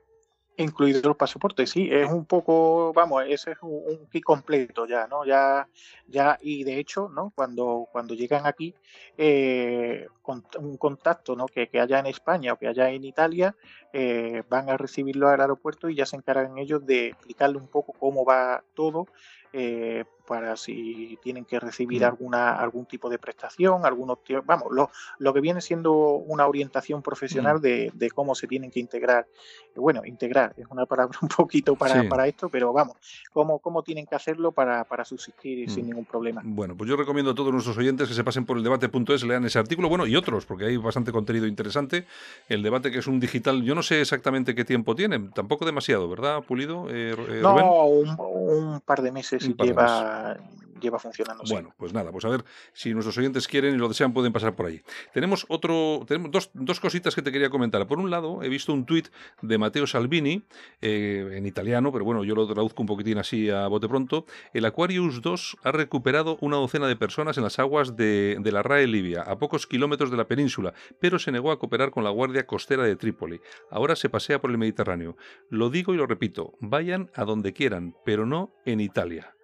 incluido 0.58 1.01
los 1.01 1.18
pasaportes, 1.18 1.70
sí, 1.70 1.89
es 1.92 2.10
un 2.10 2.25
poco, 2.25 2.94
vamos, 2.94 3.24
ese 3.27 3.51
es 3.51 3.58
un, 3.62 4.08
kit 4.10 4.24
completo 4.24 4.88
ya, 4.88 5.08
¿no? 5.08 5.25
Ya, 5.25 5.68
ya, 6.08 6.39
y 6.42 6.63
de 6.63 6.80
hecho, 6.80 7.10
¿no? 7.10 7.32
Cuando, 7.36 7.88
cuando 7.92 8.13
llegan 8.13 8.46
aquí, 8.46 8.74
eh, 9.18 10.08
un 10.27 10.77
contacto, 10.77 11.36
¿no? 11.36 11.48
Que, 11.48 11.67
que, 11.67 11.79
haya 11.79 12.00
en 12.00 12.08
España 12.08 12.53
o 12.53 12.58
que 12.58 12.67
haya 12.67 12.89
en 12.89 13.03
Italia, 13.03 13.55
eh, 13.94 14.44
van 14.50 14.70
a 14.70 14.77
recibirlo 14.77 15.29
al 15.29 15.41
aeropuerto 15.41 15.89
y 15.89 15.96
ya 15.96 16.05
se 16.05 16.15
encargan 16.15 16.58
ellos 16.58 16.86
de 16.86 17.08
explicarle 17.08 17.58
un 17.58 17.67
poco 17.67 17.94
cómo 17.94 18.25
va 18.25 18.63
todo, 18.74 19.08
eh, 19.53 20.03
para 20.27 20.58
si 20.58 21.17
tienen 21.24 21.46
que 21.46 21.60
recibir 21.60 22.01
mm. 22.01 22.05
alguna 22.05 22.55
algún 22.55 22.86
tipo 22.86 23.10
de 23.10 23.17
prestación, 23.17 23.86
algunos 23.86 24.17
vamos, 24.44 24.67
lo, 24.72 24.89
lo 25.20 25.34
que 25.34 25.39
viene 25.39 25.62
siendo 25.62 25.94
una 25.94 26.46
orientación 26.46 27.01
profesional 27.01 27.60
mm. 27.60 27.62
de, 27.62 27.91
de, 27.94 28.12
cómo 28.12 28.36
se 28.36 28.48
tienen 28.48 28.70
que 28.70 28.82
integrar. 28.82 29.27
Bueno, 29.75 30.01
integrar 30.03 30.53
es 30.58 30.65
una 30.70 30.86
palabra 30.86 31.17
un 31.22 31.29
poquito 31.29 31.75
para, 31.75 32.03
para 32.10 32.27
esto, 32.27 32.50
pero 32.50 32.74
vamos, 32.74 32.98
cómo, 33.32 33.60
cómo 33.60 33.82
tienen 33.82 34.05
que 34.05 34.15
hacerlo 34.15 34.51
para, 34.51 34.84
para 34.84 35.05
subsistir 35.05 35.70
sin 35.70 35.86
mm. 35.86 35.88
ningún 35.88 36.05
problema. 36.05 36.41
Bueno, 36.44 36.75
pues 36.75 36.89
yo 36.89 36.98
recomiendo 36.98 37.32
a 37.32 37.36
todos 37.36 37.53
nuestros 37.53 37.77
oyentes 37.77 38.10
que 38.10 38.13
se 38.13 38.25
pasen 38.25 38.46
por 38.46 38.58
el 38.58 38.63
debate.es, 38.63 39.24
lean 39.24 39.46
ese 39.46 39.60
artículo, 39.60 39.88
bueno, 39.88 40.05
y 40.05 40.14
otros, 40.15 40.45
porque 40.45 40.65
hay 40.65 40.77
bastante 40.77 41.12
contenido 41.12 41.48
interesante. 41.48 42.05
El 42.50 42.63
debate 42.63 42.91
que 42.91 43.00
es 43.00 43.07
un 43.07 43.19
digital, 43.19 43.63
yo 43.63 43.75
no 43.75 43.84
sé 43.84 44.01
exactamente 44.01 44.55
qué 44.55 44.65
tiempo 44.65 44.95
tiene, 44.95 45.19
tampoco 45.34 45.65
demasiado, 45.65 46.10
¿verdad, 46.10 46.43
Pulido? 46.43 46.89
Eh, 46.89 47.15
eh, 47.17 47.39
no, 47.41 47.86
un, 47.86 48.15
un, 48.19 48.81
par 48.81 49.01
de 49.01 49.12
meses 49.12 49.48
lleva, 49.57 50.38
lleva 50.86 51.00
funcionando. 51.00 51.44
Bueno, 51.50 51.74
pues 51.77 51.94
nada, 51.94 52.12
pues 52.12 52.24
a 52.25 52.30
ver 52.30 52.46
si 52.74 52.94
nuestros 52.94 53.18
oyentes 53.18 53.48
quieren 53.48 53.75
y 53.75 53.77
lo 53.77 53.88
desean, 53.88 54.13
pueden 54.13 54.32
pasar 54.32 54.56
por 54.56 54.68
ahí. 54.68 54.82
Tenemos 55.13 55.46
otro, 55.50 56.06
tenemos 56.08 56.32
dos, 56.32 56.50
dos 56.54 56.80
cositas 56.80 57.15
que 57.15 57.22
te 57.22 57.32
quería 57.32 57.50
comentar. 57.50 57.86
Por 57.88 58.00
un 58.00 58.10
lado, 58.10 58.42
he 58.44 58.50
visto 58.50 58.74
un 58.74 58.86
tuit 58.86 59.10
de 59.42 59.58
Matteo 59.58 59.88
Salvini, 59.88 60.46
eh, 60.82 61.34
en 61.34 61.46
italiano, 61.46 61.92
pero 61.92 62.06
bueno, 62.06 62.24
yo 62.24 62.36
lo 62.36 62.48
traduzco 62.48 62.82
un 62.82 62.88
poquitín 62.88 63.18
así 63.18 63.50
a 63.50 63.68
bote 63.68 63.88
pronto. 63.88 64.25
El 64.54 64.65
Aquarius 64.65 65.22
2 65.22 65.58
ha 65.63 65.72
recuperado 65.72 66.38
una 66.42 66.58
docena 66.58 66.88
de 66.88 66.96
personas 66.96 67.38
en 67.38 67.44
las 67.44 67.60
aguas 67.60 67.96
de, 67.96 68.38
de 68.39 68.51
la 68.51 68.63
RAE 68.63 68.88
Libia, 68.88 69.22
a 69.22 69.38
pocos 69.38 69.68
kilómetros 69.68 70.12
de 70.12 70.18
la 70.18 70.27
península, 70.27 70.74
pero 71.00 71.20
se 71.20 71.32
negó 71.32 71.51
a 71.51 71.60
cooperar 71.60 71.92
con 71.92 72.04
la 72.04 72.10
Guardia 72.10 72.46
Costera 72.46 72.84
de 72.84 72.96
Trípoli. 72.96 73.42
Ahora 73.70 73.96
se 73.96 74.10
pasea 74.10 74.39
por 74.39 74.51
el 74.51 74.58
Mediterráneo. 74.58 75.18
Lo 75.50 75.70
digo 75.70 75.94
y 75.94 75.98
lo 75.98 76.08
repito, 76.08 76.54
vayan 76.60 77.12
a 77.15 77.25
donde 77.25 77.54
quieran, 77.54 77.96
pero 78.06 78.25
no 78.25 78.54
en 78.65 78.80
Italia. 78.80 79.35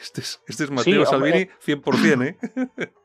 Este 0.00 0.20
es, 0.20 0.42
este 0.46 0.64
es 0.64 0.70
Mateo 0.70 1.06
Salvini 1.06 1.48
100%, 1.64 2.26
¿eh? 2.26 2.92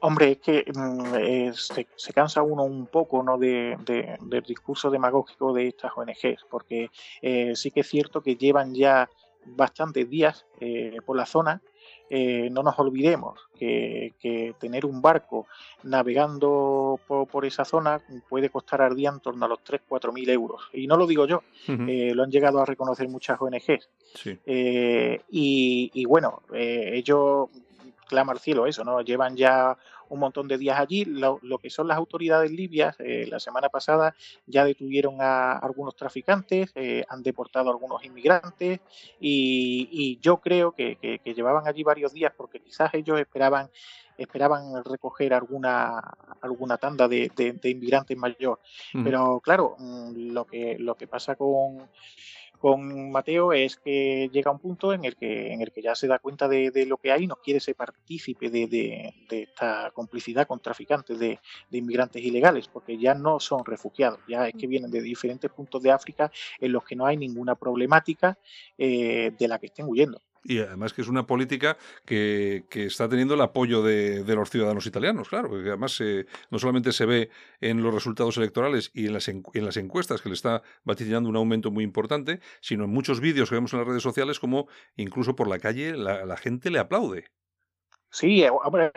Hombre, 0.00 0.32
es 0.32 0.38
que 0.38 0.64
mm, 0.72 1.14
eh, 1.16 1.52
se, 1.54 2.12
cansa 2.12 2.42
uno 2.42 2.64
un 2.64 2.86
poco 2.86 3.22
¿no? 3.22 3.38
De, 3.38 3.76
del 4.20 4.42
discurso 4.42 4.90
demagógico 4.90 5.52
de 5.52 5.68
estas 5.68 5.92
ONGs, 5.96 6.44
porque 6.50 6.90
eh, 7.22 7.56
sí 7.56 7.70
que 7.70 7.80
es 7.80 7.88
cierto 7.88 8.22
que 8.22 8.36
llevan 8.36 8.74
ya 8.74 9.08
bastantes 9.46 10.08
días 10.10 10.46
eh, 10.60 10.98
por 11.04 11.16
la 11.16 11.26
zona 11.26 11.62
eh, 12.08 12.48
no 12.50 12.62
nos 12.62 12.78
olvidemos 12.78 13.40
que, 13.58 14.14
tener 14.58 14.86
un 14.86 15.02
barco 15.02 15.46
navegando 15.82 17.00
por, 17.06 17.44
esa 17.44 17.64
zona 17.64 18.00
puede 18.28 18.50
costar 18.50 18.82
al 18.82 18.94
día 18.94 19.10
en 19.10 19.20
torno 19.20 19.44
a 19.44 19.48
los 19.48 19.58
3-4 19.60 20.12
mil 20.12 20.28
euros. 20.30 20.62
Y 20.72 20.86
no 20.86 20.96
lo 20.96 21.06
digo 21.06 21.26
yo, 21.26 21.42
eh, 21.66 22.12
lo 22.14 22.22
han 22.22 22.30
llegado 22.30 22.60
a 22.60 22.64
reconocer 22.64 23.08
muchas 23.08 23.40
ONGs. 23.40 23.88
Eh, 24.46 25.20
y, 25.30 25.90
y, 25.94 26.04
bueno, 26.04 26.42
ellos 26.52 27.48
clama 28.06 28.32
al 28.32 28.38
cielo 28.38 28.66
eso, 28.66 28.84
¿no? 28.84 29.00
Llevan 29.00 29.36
ya 29.36 29.76
un 30.08 30.20
montón 30.20 30.48
de 30.48 30.58
días 30.58 30.78
allí. 30.78 31.04
Lo, 31.04 31.38
que 31.58 31.70
son 31.70 31.88
las 31.88 31.96
autoridades 31.96 32.50
libias, 32.50 32.96
eh, 32.98 33.26
la 33.28 33.40
semana 33.40 33.68
pasada 33.68 34.14
ya 34.46 34.64
detuvieron 34.64 35.16
a 35.20 35.52
algunos 35.58 35.96
traficantes, 35.96 36.72
eh, 36.74 37.04
han 37.08 37.22
deportado 37.22 37.68
a 37.68 37.72
algunos 37.72 38.04
inmigrantes 38.04 38.80
y, 39.20 40.18
yo 40.20 40.38
creo 40.38 40.72
que, 40.72 41.20
llevaban 41.24 41.66
allí 41.66 41.82
varios 41.82 42.12
días 42.12 42.32
porque 42.36 42.60
quizás 42.60 42.94
ellos 42.94 43.18
esperaban 43.20 43.70
esperaban 44.18 44.82
recoger 44.82 45.34
alguna 45.34 46.00
alguna 46.40 46.78
tanda 46.78 47.06
de, 47.06 47.30
inmigrantes 47.64 48.16
mayor. 48.16 48.60
Pero 49.04 49.40
claro, 49.40 49.76
mm, 49.78 50.32
lo 50.32 50.46
que 50.46 50.78
lo 50.78 50.94
que 50.94 51.06
pasa 51.06 51.36
con 51.36 51.88
con 52.58 53.10
Mateo 53.10 53.52
es 53.52 53.76
que 53.76 54.28
llega 54.32 54.50
un 54.50 54.58
punto 54.58 54.92
en 54.92 55.04
el 55.04 55.16
que, 55.16 55.52
en 55.52 55.62
el 55.62 55.72
que 55.72 55.82
ya 55.82 55.94
se 55.94 56.06
da 56.06 56.18
cuenta 56.18 56.48
de, 56.48 56.86
lo 56.86 56.96
que 56.96 57.12
hay 57.12 57.24
y 57.24 57.26
no 57.26 57.36
quiere 57.36 57.60
ser 57.60 57.74
partícipe 57.74 58.50
de, 58.50 59.14
esta 59.30 59.90
complicidad 59.92 60.46
con 60.46 60.60
traficantes 60.60 61.18
de, 61.18 61.38
inmigrantes 61.70 62.22
ilegales, 62.22 62.68
porque 62.68 62.98
ya 62.98 63.14
no 63.14 63.40
son 63.40 63.64
refugiados, 63.64 64.20
ya 64.28 64.48
es 64.48 64.54
que 64.54 64.66
vienen 64.66 64.90
de 64.90 65.02
diferentes 65.02 65.50
puntos 65.50 65.82
de 65.82 65.90
África 65.90 66.30
en 66.58 66.72
los 66.72 66.84
que 66.84 66.96
no 66.96 67.06
hay 67.06 67.16
ninguna 67.16 67.54
problemática 67.54 68.38
eh, 68.78 69.32
de 69.38 69.48
la 69.48 69.58
que 69.58 69.66
estén 69.66 69.86
huyendo 69.88 70.20
y 70.46 70.60
además 70.60 70.92
que 70.92 71.02
es 71.02 71.08
una 71.08 71.26
política 71.26 71.76
que, 72.04 72.64
está 72.70 73.08
teniendo 73.08 73.34
el 73.34 73.40
apoyo 73.40 73.82
de, 73.82 74.24
los 74.34 74.50
ciudadanos 74.50 74.86
italianos, 74.86 75.28
claro, 75.28 75.50
que 75.50 75.68
además 75.68 76.00
no 76.50 76.58
solamente 76.58 76.92
se 76.92 77.06
ve 77.06 77.30
en 77.60 77.82
los 77.82 77.92
resultados 77.92 78.36
electorales 78.36 78.90
y 78.94 79.06
en 79.06 79.14
las, 79.14 79.28
en 79.28 79.42
las 79.54 79.76
encuestas 79.76 80.20
que 80.20 80.28
le 80.28 80.34
está 80.34 80.62
vaticinando 80.84 81.28
un 81.28 81.36
aumento 81.36 81.70
muy 81.70 81.84
importante, 81.84 82.40
sino 82.60 82.84
en 82.84 82.90
muchos 82.90 83.20
vídeos 83.20 83.48
que 83.48 83.56
vemos 83.56 83.72
en 83.72 83.80
las 83.80 83.88
redes 83.88 84.02
sociales 84.02 84.38
como 84.38 84.68
incluso 84.96 85.34
por 85.36 85.48
la 85.48 85.58
calle 85.58 85.96
la, 85.96 86.36
gente 86.36 86.70
le 86.70 86.78
aplaude. 86.78 87.30
Sí, 88.16 88.42
eh, 88.42 88.50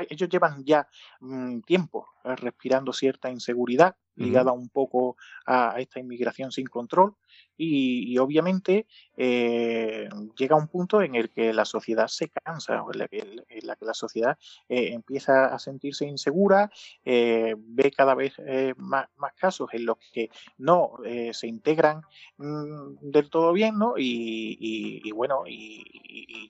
ellos 0.10 0.30
llevan 0.30 0.64
ya 0.64 0.88
mm, 1.20 1.60
tiempo 1.64 2.08
eh, 2.24 2.38
respirando 2.38 2.94
cierta 2.94 3.30
inseguridad 3.30 3.98
ligada 4.20 4.52
un 4.52 4.70
poco 4.70 5.18
a, 5.46 5.76
esta 5.80 6.00
inmigración 6.00 6.52
sin 6.52 6.68
control 6.68 7.16
y, 7.58 8.18
obviamente 8.18 8.88
eh, 9.18 10.08
llega 10.38 10.56
un 10.56 10.68
punto 10.68 11.02
en 11.02 11.16
el 11.16 11.30
que 11.30 11.54
la 11.54 11.66
sociedad 11.66 12.08
se 12.08 12.30
cansa, 12.30 12.84
en 12.92 13.00
la 13.00 13.08
que, 13.08 13.44
la, 13.64 13.76
que 13.76 13.86
la 13.86 13.94
sociedad 13.94 14.38
eh, 14.70 14.94
empieza 14.94 15.48
a 15.48 15.60
sentirse 15.60 16.06
insegura, 16.06 16.72
eh, 17.04 17.56
ve 17.58 17.92
cada 17.92 18.16
vez 18.16 18.34
más, 18.78 19.08
casos 19.36 19.70
en 19.74 19.86
los 19.86 19.98
que 20.12 20.30
no 20.58 20.94
se 21.32 21.48
integran 21.48 22.02
mm, 22.38 22.98
del 23.02 23.30
todo 23.30 23.54
bien, 23.54 23.78
¿no? 23.78 23.94
Y, 23.98 25.12
bueno, 25.12 25.44
y, 25.48 25.84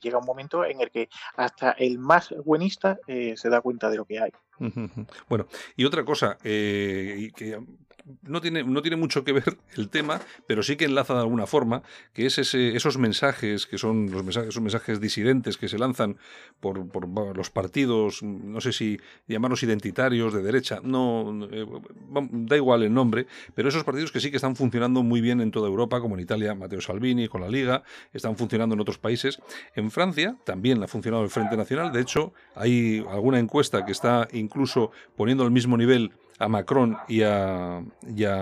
llega 0.01 0.17
un 0.17 0.25
momento 0.25 0.65
en 0.65 0.81
el 0.81 0.89
que 0.91 1.09
hasta 1.35 1.71
el 1.71 1.99
más 1.99 2.33
buenista 2.43 2.99
se 3.07 3.49
da 3.49 3.61
cuenta 3.61 3.89
de 3.89 3.97
lo 3.97 4.05
que 4.05 4.19
hay. 4.19 4.31
Bueno, 5.27 5.47
y 5.75 5.85
otra 5.85 6.03
cosa, 6.03 6.38
que 6.41 7.59
no 8.23 8.41
tiene, 8.41 8.63
no 8.63 8.81
tiene 8.81 8.97
mucho 8.97 9.23
que 9.23 9.33
ver 9.33 9.57
el 9.75 9.89
tema, 9.89 10.19
pero 10.47 10.63
sí 10.63 10.75
que 10.75 10.85
enlaza 10.85 11.13
de 11.13 11.21
alguna 11.21 11.47
forma, 11.47 11.83
que 12.13 12.25
es 12.25 12.37
ese, 12.37 12.75
esos 12.75 12.97
mensajes 12.97 13.65
que 13.65 13.77
son 13.77 14.09
los 14.11 14.23
mensajes, 14.23 14.59
mensajes 14.59 14.99
disidentes 14.99 15.57
que 15.57 15.67
se 15.67 15.77
lanzan 15.77 16.17
por, 16.59 16.79
los 17.35 17.49
partidos, 17.49 18.23
no 18.23 18.61
sé 18.61 18.73
si 18.73 18.99
llamarlos 19.27 19.63
identitarios, 19.63 20.33
de 20.33 20.41
derecha, 20.41 20.79
no, 20.83 21.47
eh, 21.51 21.65
da 22.31 22.55
igual 22.55 22.83
el 22.83 22.93
nombre, 22.93 23.27
pero 23.55 23.69
esos 23.69 23.83
partidos 23.83 24.11
que 24.11 24.19
sí 24.19 24.31
que 24.31 24.37
están 24.37 24.55
funcionando 24.55 25.03
muy 25.03 25.21
bien 25.21 25.41
en 25.41 25.51
toda 25.51 25.67
Europa, 25.67 25.99
como 25.99 26.15
en 26.15 26.21
Italia, 26.21 26.55
Matteo 26.55 26.81
Salvini 26.81 27.27
con 27.27 27.41
la 27.41 27.49
Liga, 27.49 27.83
están 28.13 28.35
funcionando 28.35 28.75
en 28.75 28.81
otros 28.81 28.97
países. 28.97 29.39
En 29.75 29.91
Francia 29.91 30.35
también 30.43 30.81
ha 30.83 30.87
funcionado 30.87 31.23
el 31.23 31.29
Frente 31.29 31.57
Nacional, 31.57 31.91
de 31.91 32.01
hecho, 32.01 32.33
hay 32.55 33.05
alguna 33.09 33.39
encuesta 33.39 33.85
que 33.85 33.91
está 33.91 34.27
incluso 34.31 34.91
poniendo 35.15 35.43
al 35.43 35.51
mismo 35.51 35.77
nivel 35.77 36.11
a 36.39 36.48
Macron 36.48 36.98
y 37.08 37.22
a, 37.24 37.84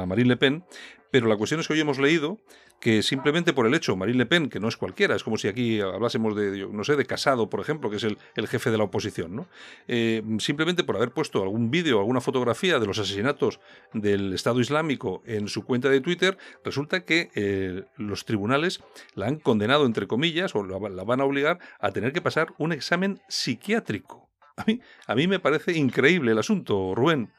Marine 0.08 0.30
Le 0.30 0.38
Pen, 0.38 0.64
pero 1.12 1.28
la 1.28 1.36
cuestión 1.36 1.60
es 1.60 1.68
que 1.68 1.74
hoy 1.74 1.80
hemos 1.80 2.00
leído 2.00 2.38
que 2.80 3.02
simplemente 3.02 3.54
por 3.54 3.66
el 3.66 3.74
hecho, 3.74 3.96
Marine 3.96 4.20
Le 4.20 4.26
Pen, 4.28 4.50
que 4.50 4.60
no 4.60 4.68
es 4.68 4.78
cualquiera, 4.78 5.16
es 5.16 5.24
como 5.24 5.38
si 5.38 5.48
aquí 5.48 5.82
hablásemos 5.82 6.36
de, 6.36 6.68
no 6.72 6.84
sé, 6.84 6.96
de 6.96 7.06
Casado, 7.06 7.50
por 7.50 7.60
ejemplo, 7.60 7.90
que 7.90 7.96
es 7.96 8.04
el, 8.04 8.18
jefe 8.48 8.70
de 8.70 8.78
la 8.78 8.84
oposición, 8.84 9.36
¿no? 9.36 9.48
Eh, 9.88 10.22
simplemente 10.38 10.84
por 10.84 10.96
haber 10.96 11.12
puesto 11.12 11.42
algún 11.42 11.72
vídeo, 11.72 11.98
alguna 11.98 12.22
fotografía 12.22 12.80
de 12.80 12.86
los 12.86 13.00
asesinatos 13.00 13.60
del 13.94 14.32
Estado 14.34 14.60
Islámico 14.60 15.24
en 15.26 15.48
su 15.48 15.66
cuenta 15.66 15.90
de 15.90 16.02
Twitter, 16.02 16.38
resulta 16.64 17.04
que 17.04 17.32
eh, 17.34 17.84
los 17.96 18.26
tribunales 18.26 18.84
la 19.16 19.26
han 19.26 19.40
condenado, 19.40 19.88
entre 19.88 20.06
comillas, 20.06 20.54
o 20.56 20.64
la, 20.64 20.78
van 20.78 21.22
a 21.22 21.26
obligar 21.26 21.58
a 21.80 21.92
tener 21.92 22.14
que 22.14 22.22
pasar 22.22 22.54
un 22.60 22.74
examen 22.74 23.20
psiquiátrico. 23.28 24.30
A 24.56 24.64
mí, 24.66 24.82
a 25.06 25.16
mí 25.16 25.28
me 25.28 25.40
parece 25.40 25.78
increíble 25.78 26.32
el 26.32 26.40
asunto, 26.40 26.94
Rubén. 26.96 27.32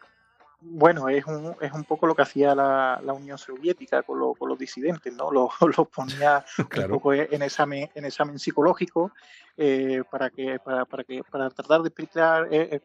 Bueno, 0.61 1.09
es 1.09 1.25
un, 1.25 1.55
es 1.61 1.73
un 1.73 1.85
poco 1.85 2.07
lo 2.07 2.17
que 2.17 2.23
hacía 2.23 2.53
la, 2.53 3.01
la 3.05 3.13
Unión 3.13 3.39
Soviética 3.39 4.03
con, 4.03 4.35
con, 4.35 4.49
los 4.49 4.59
disidentes, 4.59 5.15
¿no? 5.15 5.31
Los, 5.33 5.89
ponía 5.89 6.45
un 6.59 6.89
poco 6.89 7.15
en 7.15 7.43
examen, 7.43 7.89
en 7.95 8.05
examen 8.05 8.39
psicológico 8.39 9.13
eh, 9.57 10.03
para, 10.11 10.31
que, 10.31 10.59
para, 10.59 10.85
para, 10.85 11.05
que, 11.05 11.23
para 11.23 11.49
tratar 11.51 11.83
de 11.83 11.89
explicar 11.89 12.49
eh, 12.51 12.69
el, 12.73 12.83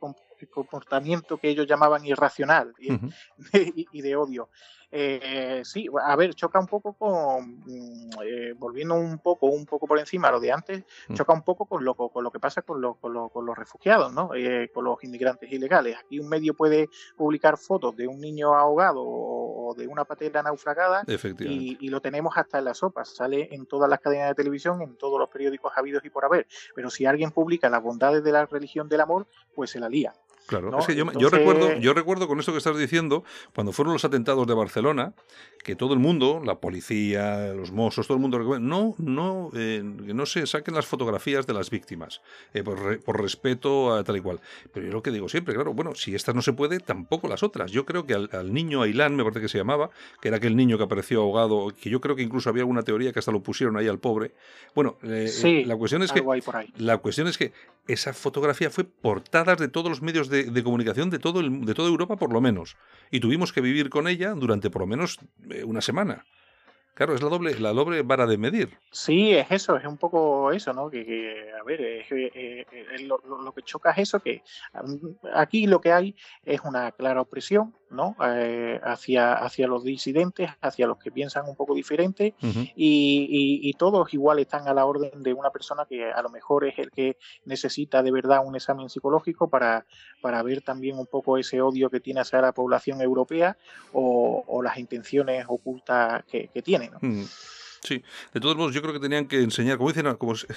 comportamiento 0.49 1.37
que 1.37 1.47
ellos 1.47 1.65
llamaban 1.65 2.05
irracional 2.05 2.73
y 3.53 4.01
de 4.01 4.15
odio. 4.17 4.49
Eh, 4.95 5.63
sí, 5.65 5.87
a 6.05 6.15
ver, 6.15 6.35
choca 6.35 6.59
un 6.59 6.67
poco 6.67 6.93
con, 6.93 7.61
mm, 7.65 8.09
eh, 8.23 8.53
volviendo 8.55 8.93
un 8.93 9.17
poco, 9.17 9.47
un 9.47 9.65
poco 9.65 9.87
por 9.87 9.97
encima 9.97 10.29
lo 10.29 10.39
de 10.39 10.51
antes, 10.51 10.83
mm. 11.07 11.15
choca 11.15 11.33
un 11.33 11.41
poco 11.41 11.65
con 11.65 11.83
lo, 11.83 11.95
con 11.95 12.23
lo 12.23 12.29
que 12.29 12.39
pasa 12.39 12.61
con, 12.61 12.79
lo, 12.79 12.93
con, 12.93 13.11
los 13.11 13.57
refugiados, 13.57 14.13
¿no? 14.13 14.35
Eh, 14.35 14.69
con 14.71 14.85
los 14.85 15.03
inmigrantes 15.03 15.51
ilegales. 15.51 15.97
Aquí 15.97 16.19
un 16.19 16.29
medio 16.29 16.53
puede 16.53 16.89
publicar 17.17 17.57
fotos 17.57 17.95
de 17.95 18.07
un 18.07 18.21
niño 18.21 18.53
ahogado 18.53 19.01
o 19.03 19.73
de 19.75 19.87
una 19.87 20.05
patera 20.05 20.43
naufragada 20.43 21.03
y, 21.07 21.77
y, 21.79 21.89
lo 21.89 21.99
tenemos 21.99 22.37
hasta 22.37 22.59
en 22.59 22.65
las 22.65 22.77
sopas, 22.77 23.09
sale 23.09 23.49
en 23.51 23.65
todas 23.65 23.89
las 23.89 23.99
cadenas 23.99 24.29
de 24.29 24.35
televisión, 24.35 24.83
en 24.83 24.95
todos 24.95 25.19
los 25.19 25.29
periódicos 25.29 25.73
habidos 25.75 26.05
y 26.05 26.11
por 26.11 26.23
haber. 26.23 26.45
Pero 26.75 26.91
si 26.91 27.07
alguien 27.07 27.31
publica 27.31 27.67
las 27.67 27.81
bondades 27.81 28.23
de 28.23 28.31
la 28.31 28.45
religión 28.45 28.87
del 28.87 29.01
amor, 29.01 29.25
pues 29.55 29.71
se 29.71 29.79
la 29.79 29.89
lía. 29.89 30.13
Claro, 30.45 30.77
es 30.77 30.87
que 30.87 30.95
yo, 30.95 31.05
recuerdo, 31.29 31.77
yo 31.77 31.93
recuerdo 31.93 32.27
con 32.27 32.39
esto 32.39 32.51
que 32.51 32.57
estás 32.57 32.77
diciendo, 32.77 33.23
cuando 33.55 33.71
fueron 33.71 33.93
los 33.93 34.03
atentados 34.03 34.45
de 34.45 34.53
Barcelona, 34.53 35.13
que 35.63 35.75
todo 35.75 35.93
el 35.93 35.99
mundo, 35.99 36.41
la 36.43 36.55
policía, 36.55 37.53
los 37.53 37.71
mozos, 37.71 38.07
todo 38.07 38.17
el 38.17 38.21
mundo 38.21 38.39
no, 38.59 38.95
no, 38.97 39.49
eh, 39.55 39.81
no 39.83 40.25
se 40.25 40.45
saquen 40.45 40.75
las 40.75 40.85
fotografías 40.85 41.47
de 41.47 41.53
las 41.53 41.69
víctimas, 41.69 42.21
eh, 42.53 42.63
por, 42.63 43.21
respeto 43.21 43.93
a 43.93 44.03
tal 44.03 44.17
y 44.17 44.21
cual. 44.21 44.41
Pero 44.73 44.85
yo 44.85 44.91
lo 44.91 45.01
que 45.01 45.11
digo 45.11 45.29
siempre, 45.29 45.53
claro, 45.53 45.73
bueno, 45.73 45.95
si 45.95 46.13
estas 46.13 46.35
no 46.35 46.41
se 46.41 46.51
puede, 46.53 46.79
tampoco 46.79 47.27
las 47.27 47.43
otras. 47.43 47.71
Yo 47.71 47.85
creo 47.85 48.05
que 48.05 48.13
al, 48.13 48.53
niño 48.53 48.81
Ailán, 48.81 49.15
me 49.15 49.23
parece 49.23 49.41
que 49.41 49.49
se 49.49 49.57
llamaba, 49.57 49.89
que 50.21 50.27
era 50.27 50.37
aquel 50.37 50.55
niño 50.55 50.77
que 50.77 50.83
apareció 50.83 51.21
ahogado, 51.21 51.71
que 51.81 51.89
yo 51.89 52.01
creo 52.01 52.15
que 52.15 52.23
incluso 52.23 52.49
había 52.49 52.63
alguna 52.63 52.83
teoría 52.83 53.13
que 53.13 53.19
hasta 53.19 53.31
lo 53.31 53.41
pusieron 53.41 53.77
ahí 53.77 53.87
al 53.87 53.99
pobre. 53.99 54.33
Bueno, 54.75 54.97
eh, 55.03 55.63
la 55.65 55.77
cuestión 55.77 56.03
es 56.03 56.11
que 56.11 56.23
la 56.77 56.97
cuestión 56.97 57.27
es 57.27 57.37
que 57.37 57.53
esa 57.87 58.13
fotografía 58.13 58.69
fue 58.69 58.83
portada 58.83 59.55
de 59.55 59.67
todos 59.67 59.89
los 59.89 60.01
medios 60.01 60.29
de, 60.29 60.32
comunicación 60.63 61.09
de, 61.09 61.19
todo 61.19 61.39
el, 61.39 61.65
de 61.65 61.73
toda 61.73 61.89
Europa, 61.89 62.17
por 62.17 62.31
lo 62.31 62.41
menos. 62.41 62.75
Y 63.11 63.19
tuvimos 63.19 63.53
que 63.53 63.61
vivir 63.61 63.89
con 63.89 64.07
ella 64.07 64.33
durante 64.33 64.69
por 64.69 64.81
lo 64.81 64.87
menos 64.87 65.19
eh, 65.49 65.63
una 65.63 65.81
semana. 65.81 66.25
Claro, 66.93 67.15
es 67.15 67.23
la 67.23 67.29
doble, 67.29 67.59
la 67.59 67.73
doble 67.73 68.03
vara 68.03 68.27
de 68.27 68.37
medir. 68.37 68.77
Sí, 68.91 69.33
es 69.33 69.49
eso, 69.49 69.77
es 69.77 69.85
un 69.85 69.97
poco 69.97 70.51
eso, 70.51 70.73
¿no? 70.73 70.91
Que, 70.91 71.51
a 71.59 71.63
ver, 71.63 71.81
eh, 71.81 72.05
eh, 72.11 72.65
lo, 72.99 73.19
lo, 73.25 73.51
que 73.51 73.63
choca 73.63 73.89
es 73.91 74.09
eso, 74.09 74.19
que 74.19 74.43
aquí 75.33 75.65
lo 75.65 75.81
que 75.81 75.91
hay 75.91 76.15
es 76.43 76.61
una 76.61 76.91
clara 76.91 77.21
opresión, 77.21 77.75
¿no? 77.93 78.15
Eh, 78.25 78.79
hacia, 78.83 79.33
hacia 79.33 79.67
los 79.67 79.83
disidentes, 79.83 80.49
hacia 80.61 80.87
los 80.87 80.97
que 80.97 81.11
piensan 81.11 81.47
un 81.47 81.55
poco 81.55 81.75
diferente 81.75 82.33
y, 82.75 83.73
todos 83.77 84.13
igual 84.13 84.39
están 84.39 84.67
a 84.67 84.73
la 84.73 84.85
orden 84.85 85.23
de 85.23 85.33
una 85.33 85.49
persona 85.49 85.85
que 85.89 86.09
a 86.09 86.21
lo 86.21 86.29
mejor 86.29 86.65
es 86.65 86.77
el 86.77 86.91
que 86.91 87.17
necesita 87.45 88.01
de 88.01 88.11
verdad 88.11 88.45
un 88.45 88.55
examen 88.55 88.87
psicológico 88.87 89.49
para, 89.49 89.85
para 90.21 90.41
ver 90.43 90.61
también 90.61 90.97
un 90.97 91.07
poco 91.07 91.37
ese 91.37 91.59
odio 91.59 91.89
que 91.89 91.99
tiene 91.99 92.21
hacia 92.21 92.39
la 92.39 92.53
población 92.53 93.01
europea 93.01 93.57
o, 93.91 94.61
las 94.63 94.77
intenciones 94.77 95.45
ocultas 95.49 96.23
que, 96.25 96.49
tiene, 96.63 96.89
¿no? 96.89 96.99
Sí, 97.83 98.01
de 98.33 98.39
todos 98.39 98.55
modos, 98.55 98.73
yo 98.73 98.81
creo 98.81 98.93
que 98.93 98.99
tenían 98.99 99.27
que 99.27 99.41
enseñar, 99.41 99.77
como 99.77 99.89
dicen, 99.89 100.15
como 100.15 100.33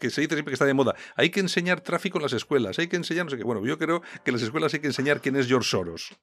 que 0.00 0.10
se 0.10 0.20
dice 0.20 0.34
siempre 0.34 0.44
que 0.44 0.52
está 0.52 0.64
de 0.64 0.74
moda, 0.74 0.94
hay 1.14 1.30
que 1.30 1.40
enseñar 1.40 1.82
tráfico 1.82 2.18
en 2.18 2.22
las 2.22 2.32
escuelas, 2.32 2.78
hay 2.78 2.88
que 2.88 2.96
enseñar, 2.96 3.26
no 3.26 3.30
sé 3.30 3.36
qué. 3.36 3.44
Bueno, 3.44 3.64
yo 3.66 3.76
creo 3.78 4.00
que 4.00 4.30
en 4.30 4.34
las 4.34 4.42
escuelas 4.42 4.72
hay 4.72 4.80
que 4.80 4.86
enseñar 4.86 5.20
quién 5.20 5.36
es 5.36 5.46
George 5.46 5.68
Soros. 5.68 6.18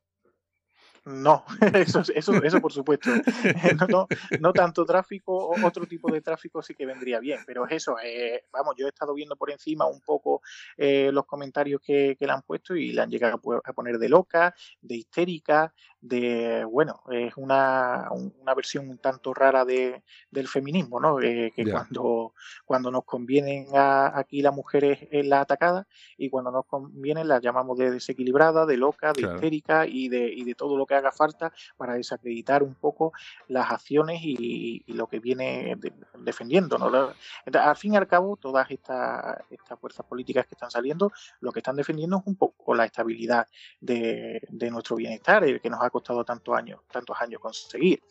No, 1.07 1.45
eso, 1.73 2.01
eso, 2.13 2.43
eso 2.43 2.61
por 2.61 2.73
supuesto. 2.73 3.09
No, 3.87 4.07
no, 4.41 4.53
tanto 4.53 4.85
tráfico, 4.85 5.49
otro 5.63 5.85
tipo 5.85 6.11
de 6.11 6.21
tráfico 6.21 6.61
sí 6.61 6.73
que 6.73 6.85
vendría 6.85 7.19
bien, 7.19 7.39
pero 7.45 7.65
es 7.65 7.71
eso. 7.73 7.95
Eh, 8.03 8.43
vamos, 8.51 8.75
yo 8.77 8.85
he 8.85 8.89
estado 8.89 9.13
viendo 9.13 9.37
por 9.37 9.49
encima 9.49 9.85
un 9.85 10.01
poco 10.01 10.41
eh, 10.75 11.09
los 11.13 11.25
comentarios 11.25 11.79
que, 11.81 12.17
que, 12.19 12.25
le 12.25 12.33
han 12.33 12.41
puesto 12.41 12.75
y 12.75 12.91
le 12.91 13.01
han 13.01 13.09
llegado 13.09 13.39
a 13.63 13.73
poner 13.73 13.97
de 13.97 14.09
loca, 14.09 14.53
de 14.81 14.95
histérica, 14.95 15.73
de, 16.01 16.63
bueno, 16.65 17.01
es 17.11 17.33
una, 17.37 18.09
una 18.11 18.53
versión 18.53 18.89
un 18.89 18.97
tanto 18.97 19.33
rara 19.33 19.65
de, 19.65 20.03
del 20.31 20.47
feminismo, 20.47 20.99
¿no? 20.99 21.19
Eh, 21.21 21.51
que 21.55 21.69
cuando, 21.69 22.33
cuando 22.65 22.91
nos 22.91 23.03
convienen 23.03 23.67
aquí 23.73 24.41
las 24.41 24.53
mujeres 24.53 24.99
es 25.11 25.25
la 25.25 25.41
atacada 25.41 25.87
y 26.17 26.29
cuando 26.29 26.51
nos 26.51 26.65
conviene 26.65 27.23
las 27.23 27.41
llamamos 27.41 27.77
de 27.77 27.91
desequilibrada, 27.91 28.65
de 28.65 28.77
loca, 28.77 29.13
de 29.13 29.21
histérica 29.21 29.85
y 29.87 30.09
de, 30.09 30.27
y 30.27 30.43
de 30.43 30.55
todo 30.55 30.77
lo 30.77 30.85
que 30.85 30.95
haga 30.95 31.11
falta 31.11 31.51
para 31.77 31.95
desacreditar 31.95 32.63
un 32.63 32.75
poco 32.75 33.13
las 33.47 33.71
acciones 33.71 34.19
y, 34.21 34.83
lo 34.87 35.07
que 35.07 35.19
viene 35.19 35.77
defendiendo. 36.19 36.77
¿no? 36.77 37.13
Al 37.53 37.75
fin 37.75 37.93
y 37.93 37.97
al 37.97 38.07
cabo, 38.07 38.37
todas 38.37 38.69
estas, 38.71 39.37
estas 39.49 39.79
fuerzas 39.79 40.05
políticas 40.05 40.47
que 40.47 40.55
están 40.55 40.71
saliendo, 40.71 41.11
lo 41.39 41.51
que 41.51 41.59
están 41.59 41.75
defendiendo 41.75 42.17
es 42.17 42.23
un 42.25 42.35
poco 42.35 42.73
la 42.73 42.85
estabilidad 42.85 43.47
de, 43.79 44.41
nuestro 44.71 44.95
bienestar, 44.95 45.43
el 45.43 45.61
que 45.61 45.69
nos 45.69 45.81
ha 45.87 45.89
costado 45.89 46.23
tantos 46.23 46.55
años, 46.55 46.81
tantos 46.91 47.15
años 47.19 47.41
conseguir. 47.41 48.01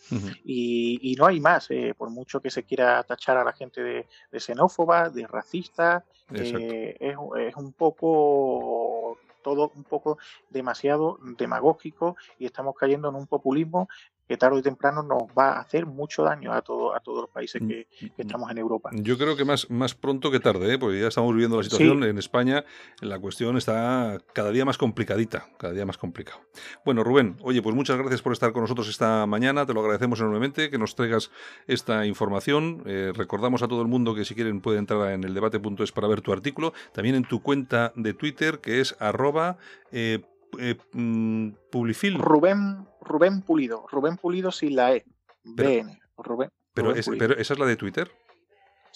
y, 0.45 1.15
no 1.19 1.27
hay 1.27 1.41
más, 1.41 1.71
eh, 1.71 1.95
por 1.97 2.11
mucho 2.11 2.41
que 2.41 2.51
se 2.51 2.65
quiera 2.65 3.03
tachar 3.05 3.37
a 3.37 3.45
la 3.45 3.53
gente 3.53 3.83
de, 3.83 4.41
xenófoba, 4.41 5.09
de 5.11 5.27
racista, 5.27 6.05
eh, 6.35 6.97
es, 6.99 7.17
es 7.39 7.57
un 7.57 7.73
poco 7.73 9.19
todo 9.43 9.71
un 9.77 9.85
poco 9.85 10.19
demasiado 10.51 11.21
demagógico 11.39 12.17
y 12.37 12.47
estamos 12.47 12.75
cayendo 12.75 13.09
en 13.11 13.15
un 13.15 13.29
populismo 13.29 13.89
que 14.27 14.37
tarde 14.37 14.59
o 14.59 14.63
temprano 14.63 15.03
nos 15.03 15.25
va 15.37 15.57
a 15.57 15.61
hacer 15.61 15.87
mucho 15.87 16.23
daño 16.25 16.53
a, 16.53 16.63
todo, 16.63 16.95
a 16.95 17.01
todos 17.01 17.23
los 17.23 17.31
países 17.31 17.63
mm, 17.63 17.69
que, 17.69 17.87
mm. 18.01 18.21
estamos 18.21 18.51
en 18.51 18.59
Europa. 18.59 18.91
Yo 18.93 19.17
creo 19.19 19.37
que 19.37 19.45
más, 19.45 19.71
más 19.71 19.95
pronto 19.95 20.31
que 20.31 20.41
tarde, 20.41 20.75
¿eh? 20.75 20.79
porque 20.79 21.01
ya 21.01 21.09
estamos 21.09 21.33
viviendo 21.33 21.57
la 21.57 21.63
situación 21.63 22.03
en 22.05 22.19
España, 22.19 22.65
la 23.01 23.19
cuestión 23.19 23.57
está 23.57 24.19
cada 24.33 24.51
día 24.51 24.65
más 24.65 24.79
complicadita, 24.79 25.49
cada 25.59 25.73
día 25.73 25.87
más 25.87 25.99
complicado. 25.99 26.41
Bueno, 26.85 27.05
Rubén, 27.05 27.37
oye, 27.43 27.63
pues 27.63 27.75
muchas 27.75 27.97
gracias 27.99 28.23
por 28.23 28.33
estar 28.33 28.53
con 28.53 28.63
nosotros 28.63 28.89
esta 28.89 29.27
mañana, 29.27 29.67
te 29.67 29.75
lo 29.75 29.81
agradecemos 29.81 30.21
enormemente, 30.21 30.71
que 30.71 30.79
nos 30.79 30.95
traigas 30.95 31.31
esta 31.67 32.07
información. 32.07 32.83
Eh, 32.87 33.13
recordamos 33.15 33.63
a 33.63 33.69
todo 33.69 33.83
el 33.83 33.89
mundo 33.89 34.15
que 34.15 34.25
si 34.25 34.35
quieren 34.35 34.61
puede 34.61 34.79
entrar 34.79 35.13
en 35.13 35.25
el 35.25 35.35
debate.es 35.35 35.93
para 35.93 36.09
ver 36.09 36.21
tu 36.21 36.33
artículo, 36.33 36.73
también 36.93 37.15
en 37.15 37.25
tu 37.25 37.43
cuenta 37.43 37.93
de 37.95 38.15
Twitter, 38.15 38.59
que 38.61 38.81
es 38.81 38.97
arroba... 38.99 39.59
Eh, 39.93 40.23
eh, 40.59 40.77
mm, 40.93 41.51
Publifil. 41.71 42.19
Rubén, 42.19 42.87
Rubén 43.01 43.43
Pulido. 43.43 43.87
Rubén 43.91 44.17
Pulido 44.17 44.51
sin 44.53 44.77
la 44.77 44.95
E. 44.95 45.05
BN. 45.45 45.99
Rubén. 46.19 46.51
Pero, 46.75 46.93
pero 47.19 47.37
esa 47.37 47.53
es 47.55 47.59
la 47.59 47.67
de 47.67 47.77
Twitter. 47.77 48.11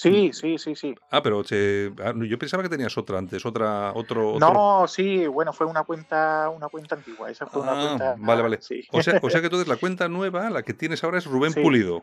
Sí, 0.00 0.30
sí, 0.32 0.56
sí, 0.56 0.74
sí. 0.74 0.94
Ah, 1.10 1.22
pero 1.22 1.42
ah, 1.42 2.14
yo 2.16 2.38
pensaba 2.38 2.62
que 2.62 2.70
tenías 2.70 2.96
otra 2.96 3.18
antes, 3.18 3.44
otra, 3.44 3.92
otro, 3.92 4.38
No, 4.38 4.88
sí, 4.88 5.26
bueno, 5.26 5.52
fue 5.52 5.66
una 5.66 5.84
cuenta, 5.84 6.48
una 6.48 6.68
cuenta 6.68 6.94
antigua. 6.94 7.30
Esa 7.30 7.44
fue 7.44 7.60
una 7.60 7.72
ah, 7.72 7.86
cuenta. 7.86 8.14
Vale, 8.18 8.40
vale. 8.40 8.58
O, 8.92 9.02
sea, 9.02 9.20
o 9.20 9.28
sea 9.28 9.40
que 9.42 9.48
entonces 9.48 9.68
la 9.68 9.76
cuenta 9.76 10.08
nueva, 10.08 10.48
la 10.48 10.62
que 10.62 10.72
tienes 10.72 11.04
ahora 11.04 11.18
es 11.18 11.26
Rubén 11.26 11.52
Pulido. 11.52 12.02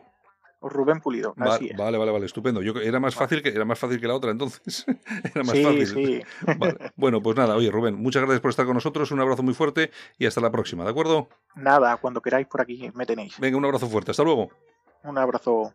Rubén 0.60 1.00
Pulido. 1.00 1.34
vale, 1.36 1.74
vale, 1.76 1.98
vale, 1.98 2.26
estupendo. 2.26 2.62
Yo 2.62 2.72
era 2.80 2.98
más 2.98 3.14
fácil 3.14 3.42
que 3.42 3.50
era 3.50 3.64
más 3.64 3.78
fácil 3.78 4.00
que 4.00 4.08
la 4.08 4.14
otra, 4.14 4.30
entonces. 4.30 4.84
era 5.34 5.44
más 5.44 5.58
fácil. 5.60 5.86
Sí. 5.86 6.22
Bueno, 6.96 7.22
pues 7.22 7.36
nada, 7.36 7.54
oye, 7.54 7.70
Rubén, 7.70 7.94
muchas 7.94 8.22
gracias 8.22 8.40
por 8.40 8.50
estar 8.50 8.66
con 8.66 8.74
nosotros, 8.74 9.10
un 9.12 9.20
abrazo 9.20 9.42
muy 9.42 9.54
fuerte 9.54 9.90
y 10.18 10.26
hasta 10.26 10.40
la 10.40 10.50
próxima, 10.50 10.84
¿de 10.84 10.90
acuerdo? 10.90 11.28
Nada, 11.54 11.96
cuando 11.96 12.20
queráis 12.20 12.46
por 12.46 12.60
aquí 12.60 12.90
me 12.94 13.06
tenéis. 13.06 13.38
Venga, 13.38 13.56
un 13.56 13.64
abrazo 13.64 13.86
fuerte, 13.88 14.10
hasta 14.10 14.24
luego. 14.24 14.50
Un 15.04 15.16
abrazo. 15.16 15.74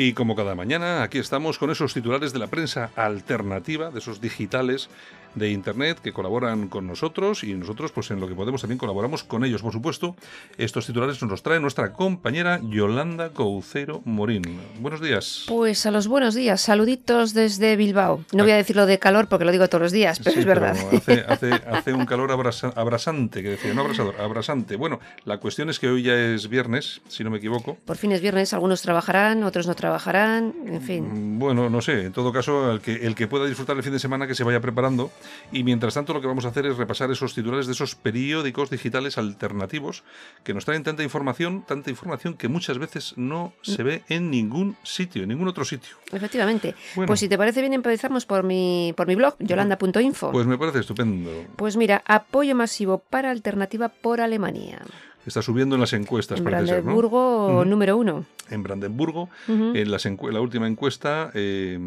Y 0.00 0.12
como 0.12 0.36
cada 0.36 0.54
mañana, 0.54 1.02
aquí 1.02 1.18
estamos 1.18 1.58
con 1.58 1.72
esos 1.72 1.92
titulares 1.92 2.32
de 2.32 2.38
la 2.38 2.46
prensa 2.46 2.92
alternativa, 2.94 3.90
de 3.90 3.98
esos 3.98 4.20
digitales 4.20 4.88
de 5.34 5.50
Internet 5.50 5.98
que 6.02 6.12
colaboran 6.12 6.68
con 6.68 6.86
nosotros 6.86 7.44
y 7.44 7.54
nosotros, 7.54 7.92
pues 7.92 8.10
en 8.10 8.20
lo 8.20 8.28
que 8.28 8.34
podemos 8.34 8.60
también 8.60 8.78
colaboramos 8.78 9.24
con 9.24 9.44
ellos, 9.44 9.62
por 9.62 9.72
supuesto. 9.72 10.16
Estos 10.56 10.86
titulares 10.86 11.20
nos 11.22 11.30
los 11.30 11.42
trae 11.42 11.60
nuestra 11.60 11.92
compañera 11.92 12.60
Yolanda 12.62 13.30
Coucero 13.30 14.02
Morín. 14.04 14.42
Buenos 14.80 15.00
días. 15.00 15.44
Pues 15.48 15.86
a 15.86 15.90
los 15.90 16.08
buenos 16.08 16.34
días, 16.34 16.60
saluditos 16.60 17.34
desde 17.34 17.76
Bilbao. 17.76 18.24
No 18.32 18.44
voy 18.44 18.52
a 18.52 18.56
decirlo 18.56 18.86
de 18.86 18.98
calor 18.98 19.28
porque 19.28 19.44
lo 19.44 19.52
digo 19.52 19.68
todos 19.68 19.82
los 19.82 19.92
días, 19.92 20.20
pero 20.22 20.38
es 20.38 20.46
verdad. 20.46 20.76
hace, 21.68 21.92
un 21.92 22.06
calor 22.06 22.30
abrasante, 22.30 23.42
que 23.42 23.50
decía, 23.50 23.74
no 23.74 23.82
abrasador, 23.82 24.20
abrasante. 24.20 24.76
Bueno, 24.76 25.00
la 25.24 25.38
cuestión 25.38 25.70
es 25.70 25.78
que 25.78 25.88
hoy 25.88 26.02
ya 26.02 26.14
es 26.14 26.48
viernes, 26.48 27.00
si 27.08 27.24
no 27.24 27.30
me 27.30 27.38
equivoco. 27.38 27.76
Por 27.84 27.96
fin 27.96 28.12
es 28.12 28.20
viernes, 28.20 28.52
algunos 28.52 28.82
trabajarán, 28.82 29.42
otros 29.44 29.66
no 29.66 29.74
trabajarán, 29.74 29.87
en 30.66 30.82
fin. 30.82 31.38
Bueno, 31.38 31.68
no 31.70 31.80
sé, 31.80 32.06
en 32.06 32.12
todo 32.12 32.32
caso, 32.32 32.72
el 32.72 32.80
que, 32.80 33.06
el 33.06 33.14
que 33.14 33.26
pueda 33.26 33.46
disfrutar 33.46 33.76
el 33.76 33.82
fin 33.82 33.92
de 33.92 33.98
semana 33.98 34.26
que 34.26 34.34
se 34.34 34.44
vaya 34.44 34.60
preparando 34.60 35.10
y 35.52 35.64
mientras 35.64 35.94
tanto 35.94 36.14
lo 36.14 36.20
que 36.20 36.26
vamos 36.26 36.44
a 36.44 36.48
hacer 36.48 36.66
es 36.66 36.76
repasar 36.76 37.10
esos 37.10 37.34
titulares 37.34 37.66
de 37.66 37.72
esos 37.72 37.94
periódicos 37.94 38.70
digitales 38.70 39.18
alternativos 39.18 40.04
que 40.44 40.54
nos 40.54 40.64
traen 40.64 40.82
tanta 40.82 41.02
información, 41.02 41.64
tanta 41.66 41.90
información 41.90 42.34
que 42.34 42.48
muchas 42.48 42.78
veces 42.78 43.14
no 43.16 43.52
se 43.62 43.82
ve 43.82 44.02
en 44.08 44.30
ningún 44.30 44.76
sitio, 44.82 45.22
en 45.22 45.30
ningún 45.30 45.48
otro 45.48 45.64
sitio. 45.64 45.96
Efectivamente. 46.12 46.74
Pues 46.94 47.20
si 47.20 47.28
te 47.28 47.38
parece 47.38 47.60
bien 47.60 47.74
empezamos 47.74 48.26
por 48.26 48.42
mi, 48.42 48.92
por 48.96 49.06
mi 49.06 49.14
blog, 49.14 49.34
yolanda.info. 49.38 50.32
Pues 50.32 50.46
me 50.46 50.58
parece 50.58 50.80
estupendo. 50.80 51.30
Pues 51.56 51.76
mira, 51.76 52.02
apoyo 52.06 52.54
masivo 52.54 52.98
para 52.98 53.30
alternativa 53.30 53.88
por 53.88 54.20
Alemania. 54.20 54.80
Está 55.26 55.42
subiendo 55.42 55.74
en 55.74 55.80
las 55.80 55.92
encuestas, 55.92 56.38
en 56.38 56.44
Brandenburgo 56.44 57.64
número 57.64 57.96
uno. 57.96 58.24
En 58.50 58.62
Brandenburgo, 58.62 59.28
en 59.46 59.90
la 59.90 60.40
última 60.40 60.66
encuesta 60.66 61.30
eh, 61.34 61.78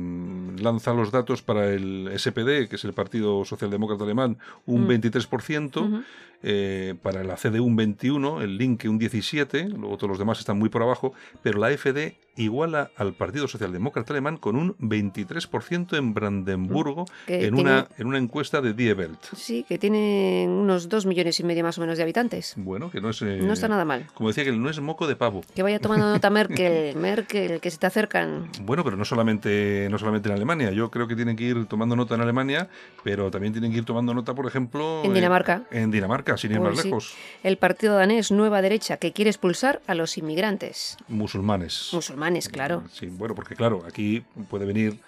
lanza 0.60 0.94
los 0.94 1.12
datos 1.12 1.42
para 1.42 1.72
el 1.72 2.12
SPD, 2.16 2.68
que 2.70 2.76
es 2.76 2.86
el 2.86 2.94
Partido 2.94 3.44
Socialdemócrata 3.46 4.04
Alemán, 4.04 4.38
un 4.66 4.88
23%. 4.88 6.04
Eh, 6.44 6.96
para 7.04 7.24
la 7.24 7.36
CDU 7.36 7.64
un 7.64 7.76
21, 7.76 8.42
el 8.42 8.58
Link 8.58 8.86
un 8.86 8.98
17, 8.98 9.70
luego 9.70 9.98
todos 9.98 10.10
los 10.10 10.18
demás 10.18 10.40
están 10.40 10.58
muy 10.58 10.70
por 10.70 10.82
abajo, 10.82 11.14
pero 11.44 11.60
la 11.60 11.70
FD 11.70 12.18
iguala 12.36 12.90
al 12.96 13.14
Partido 13.14 13.48
Socialdemócrata 13.48 14.14
Alemán 14.14 14.38
con 14.38 14.56
un 14.56 14.76
23% 14.78 15.98
en 15.98 16.14
Brandenburgo 16.16 17.06
en, 17.28 17.54
una, 17.54 17.88
en 17.98 18.08
una 18.08 18.18
encuesta 18.18 18.60
de 18.62 18.74
Die 18.74 18.94
Welt. 18.94 19.20
Sí, 19.36 19.64
que 19.68 19.78
tiene 19.78 20.48
unos 20.50 20.90
2 20.90 21.06
millones 21.06 21.40
y 21.40 21.44
medio 21.44 21.64
más 21.64 21.78
o 21.78 21.82
menos 21.82 21.98
de 21.98 22.04
habitantes. 22.04 22.54
Bueno, 22.58 22.90
que 22.90 23.02
no 23.02 23.10
es... 23.12 23.22
Eh, 23.40 23.42
no 23.42 23.54
está 23.54 23.68
nada 23.68 23.86
mal. 23.86 24.08
Como 24.14 24.30
decía, 24.30 24.44
que 24.44 24.52
no 24.52 24.70
es 24.70 24.80
moco 24.80 25.08
de 25.08 25.16
pavo. 25.16 25.42
Que 25.56 25.64
vaya 25.64 25.80
tomando 25.80 26.10
nota 26.10 26.30
Merkel, 26.32 26.96
Merkel, 26.96 27.60
que 27.60 27.72
se 27.72 27.78
te 27.78 27.88
acercan. 27.88 28.50
Bueno, 28.62 28.84
pero 28.84 28.98
no 28.98 29.06
solamente, 29.06 29.88
no 29.90 29.98
solamente 29.98 30.30
en 30.30 30.36
Alemania. 30.36 30.72
Yo 30.72 30.90
creo 30.92 31.08
que 31.08 31.16
tienen 31.16 31.36
que 31.36 31.44
ir 31.44 31.66
tomando 31.66 31.96
nota 31.96 32.16
en 32.16 32.22
Alemania, 32.22 32.70
pero 33.04 33.32
también 33.32 33.54
tienen 33.54 33.72
que 33.72 33.80
ir 33.80 33.86
tomando 33.86 34.14
nota, 34.14 34.34
por 34.34 34.46
ejemplo... 34.48 35.02
En 35.04 35.14
Dinamarca. 35.14 35.64
en 35.72 35.92
Dinamarca 35.92 36.38
sin 36.38 36.52
ir 36.52 36.60
más 36.60 36.84
lejos. 36.84 37.16
El 37.44 37.58
partido 37.58 37.96
danés 37.96 38.32
Nueva 38.32 38.62
Derecha 38.62 38.98
que 38.98 39.12
quiere 39.14 39.30
expulsar 39.30 39.82
a 39.88 39.96
los 39.96 40.18
inmigrantes. 40.18 40.98
Musulmanes. 41.08 41.90
Musulmanes, 41.94 42.50
claro. 42.50 42.84
Sí, 42.92 43.08
bueno, 43.08 43.36
porque 43.36 43.56
claro, 43.56 43.84
aquí 43.88 44.24
puede 44.50 44.66
venir 44.66 45.00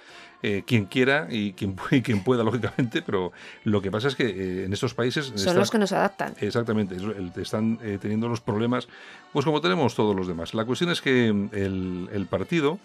eh, 0.46 0.64
quien 0.68 0.86
quiera 0.86 1.28
y 1.30 1.54
quien, 1.54 1.76
quien 2.04 2.22
pueda, 2.22 2.44
lógicamente, 2.44 3.02
pero 3.02 3.32
lo 3.64 3.82
que 3.82 3.90
pasa 3.90 4.10
es 4.10 4.16
que 4.16 4.26
eh, 4.26 4.66
en 4.66 4.74
estos 4.74 4.94
países... 4.94 5.32
Son 5.36 5.56
los 5.56 5.72
que 5.72 5.78
nos 5.78 5.94
adaptan. 5.94 6.36
Exactamente, 6.42 6.98
están 7.38 7.80
eh, 7.82 7.98
teniendo 8.02 8.28
los 8.28 8.42
problemas, 8.42 8.90
pues 9.32 9.46
como 9.46 9.62
tenemos 9.62 9.96
todos 9.96 10.14
los 10.14 10.28
demás. 10.28 10.54
La 10.54 10.66
cuestión 10.66 10.90
es 10.90 11.02
que 11.02 11.28
el, 11.30 12.10
el 12.12 12.26
partido 12.26 12.78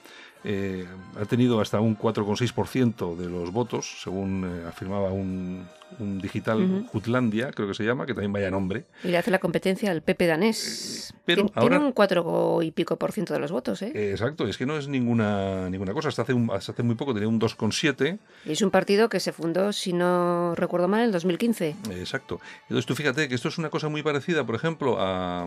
ha 0.44 1.24
tenido 1.26 1.60
hasta 1.60 1.80
un 1.80 1.98
4,6% 1.98 3.16
de 3.16 3.28
los 3.28 3.52
votos, 3.52 4.02
según 4.02 4.62
afirmaba 4.66 5.10
un, 5.10 5.66
un 5.98 6.18
digital 6.20 6.86
Jutlandia, 6.92 7.50
creo 7.52 7.68
que 7.68 7.74
se 7.74 7.84
llama, 7.84 8.06
que 8.06 8.14
también 8.14 8.32
vaya 8.32 8.50
nombre. 8.50 8.84
Y 9.02 9.08
le 9.08 9.18
hace 9.18 9.30
la 9.30 9.38
competencia 9.38 9.90
al 9.90 10.02
Pepe 10.02 10.26
danés. 10.26 11.10
Eh, 11.10 11.14
pero 11.24 11.48
tiene 11.48 11.78
un 11.78 11.92
4 11.92 12.62
y 12.62 12.70
pico 12.70 12.96
por 12.96 13.12
ciento 13.12 13.32
de 13.34 13.40
los 13.40 13.50
votos, 13.50 13.82
¿eh? 13.82 13.92
Exacto, 14.10 14.46
es 14.46 14.56
que 14.56 14.66
no 14.66 14.76
es 14.76 14.88
ninguna, 14.88 15.68
ninguna 15.70 15.92
cosa. 15.92 16.08
Hasta 16.08 16.22
hace, 16.22 16.34
hasta 16.52 16.72
hace 16.72 16.82
muy 16.82 16.94
poco 16.94 17.14
tenía 17.14 17.28
un 17.28 17.40
2,7. 17.40 18.18
Y 18.46 18.52
es 18.52 18.62
un 18.62 18.70
partido 18.70 19.08
que 19.08 19.20
se 19.20 19.32
fundó, 19.32 19.72
si 19.72 19.92
no 19.92 20.54
recuerdo 20.54 20.88
mal, 20.88 21.02
en 21.04 21.12
2015. 21.12 21.76
Exacto. 21.92 22.40
Entonces 22.62 22.86
tú 22.86 22.94
fíjate 22.94 23.28
que 23.28 23.34
esto 23.34 23.48
es 23.48 23.58
una 23.58 23.70
cosa 23.70 23.88
muy 23.88 24.02
parecida, 24.02 24.44
por 24.44 24.54
ejemplo, 24.54 24.98
a, 25.00 25.44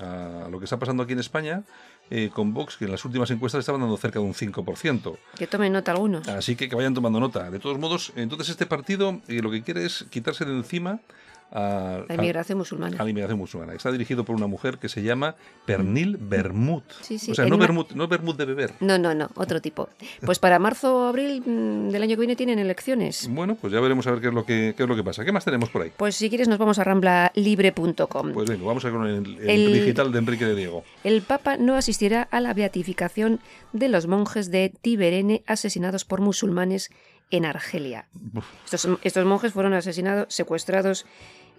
a 0.00 0.48
lo 0.50 0.58
que 0.58 0.64
está 0.64 0.78
pasando 0.78 1.02
aquí 1.02 1.12
en 1.12 1.20
España 1.20 1.62
eh, 2.10 2.30
con 2.32 2.54
Vox, 2.54 2.76
que 2.76 2.86
en 2.86 2.92
las 2.92 3.04
últimas 3.04 3.30
encuestas 3.30 3.60
estaban 3.60 3.80
dando 3.80 3.96
cerca 3.96 4.18
de 4.18 4.24
un 4.24 4.34
5%. 4.34 5.18
Que 5.36 5.46
tomen 5.46 5.72
nota 5.72 5.92
algunos. 5.92 6.26
Así 6.28 6.56
que 6.56 6.68
que 6.68 6.76
vayan 6.76 6.94
tomando 6.94 7.20
nota. 7.20 7.50
De 7.50 7.58
todos 7.58 7.78
modos, 7.78 8.12
entonces 8.16 8.48
este 8.48 8.66
partido 8.66 9.20
eh, 9.28 9.40
lo 9.42 9.50
que 9.50 9.62
quiere 9.62 9.84
es 9.84 10.06
quitarse 10.10 10.44
de 10.44 10.52
encima 10.52 11.00
a 11.50 12.04
la 12.08 12.14
inmigración 12.14 12.58
musulmana. 12.58 12.96
A 12.98 13.04
la 13.04 13.10
inmigración 13.10 13.38
musulmana. 13.38 13.72
Está 13.74 13.90
dirigido 13.90 14.24
por 14.24 14.36
una 14.36 14.46
mujer 14.46 14.78
que 14.78 14.88
se 14.88 15.02
llama 15.02 15.36
Pernil 15.64 16.18
mm. 16.18 16.28
Bermud. 16.28 16.82
Sí, 17.00 17.18
sí, 17.18 17.30
o 17.30 17.34
sea, 17.34 17.46
no 17.46 17.56
Bermud, 17.56 17.86
no 17.94 18.08
Bermud 18.08 18.36
de 18.36 18.44
beber. 18.44 18.72
No, 18.80 18.98
no, 18.98 19.14
no, 19.14 19.30
otro 19.34 19.60
tipo. 19.60 19.88
Pues 20.24 20.38
para 20.38 20.58
marzo 20.58 20.96
o 20.96 21.08
abril 21.08 21.42
mm, 21.44 21.90
del 21.90 22.02
año 22.02 22.16
que 22.16 22.20
viene 22.20 22.36
tienen 22.36 22.58
elecciones. 22.58 23.28
Bueno, 23.30 23.54
pues 23.54 23.72
ya 23.72 23.80
veremos 23.80 24.06
a 24.06 24.10
ver 24.12 24.20
qué 24.20 24.28
es 24.28 24.34
lo 24.34 24.44
que, 24.44 24.74
qué 24.76 24.82
es 24.82 24.88
lo 24.88 24.96
que 24.96 25.04
pasa. 25.04 25.24
¿Qué 25.24 25.32
más 25.32 25.44
tenemos 25.44 25.70
por 25.70 25.82
ahí? 25.82 25.92
Pues 25.96 26.16
si 26.16 26.28
quieres 26.28 26.48
nos 26.48 26.58
vamos 26.58 26.78
a 26.78 26.84
ramblalibre.com. 26.84 28.32
Pues 28.32 28.48
venga, 28.48 28.64
vamos 28.64 28.84
a 28.84 28.90
con 28.90 29.06
el, 29.06 29.38
el, 29.48 29.72
digital 29.72 30.12
de 30.12 30.18
Enrique 30.18 30.44
de 30.44 30.54
Diego. 30.54 30.84
El 31.04 31.22
Papa 31.22 31.56
no 31.56 31.76
asistirá 31.76 32.22
a 32.22 32.40
la 32.40 32.54
beatificación 32.54 33.40
de 33.72 33.88
los 33.88 34.06
monjes 34.06 34.50
de 34.50 34.72
Tiberene 34.80 35.42
asesinados 35.46 36.04
por 36.04 36.20
musulmanes 36.20 36.90
en 37.30 37.44
Argelia. 37.44 38.08
Estos, 38.64 38.88
estos 39.02 39.24
monjes 39.24 39.52
fueron 39.52 39.74
asesinados, 39.74 40.32
secuestrados 40.32 41.06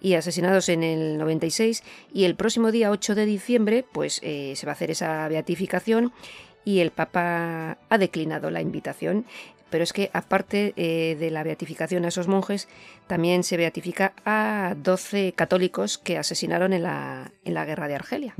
y 0.02 0.14
asesinados 0.14 0.70
en 0.70 0.84
el 0.84 1.18
96 1.18 1.84
y 2.14 2.24
el 2.26 2.36
próximo 2.36 2.72
día 2.72 2.92
8 2.92 3.16
de 3.16 3.26
diciembre 3.26 3.86
pues 3.92 4.20
eh, 4.24 4.54
se 4.56 4.66
va 4.66 4.72
a 4.72 4.76
hacer 4.76 4.92
esa 4.92 5.28
beatificación 5.28 6.12
y 6.66 6.80
el 6.80 6.92
Papa 6.92 7.78
ha 7.90 7.98
declinado 7.98 8.52
la 8.52 8.62
invitación 8.62 9.26
pero 9.70 9.84
es 9.84 9.94
que 9.94 10.10
aparte 10.14 10.74
eh, 10.76 11.16
de 11.20 11.32
la 11.32 11.44
beatificación 11.44 12.06
a 12.06 12.10
esos 12.10 12.28
monjes, 12.28 12.68
también 13.08 13.44
se 13.44 13.58
beatifica 13.58 14.14
a 14.24 14.76
12 14.78 15.34
católicos 15.34 15.98
que 15.98 16.18
asesinaron 16.18 16.74
en 16.74 16.84
la, 16.84 17.32
en 17.44 17.56
la 17.56 17.66
guerra 17.66 17.88
de 17.88 17.96
Argelia. 17.96 18.36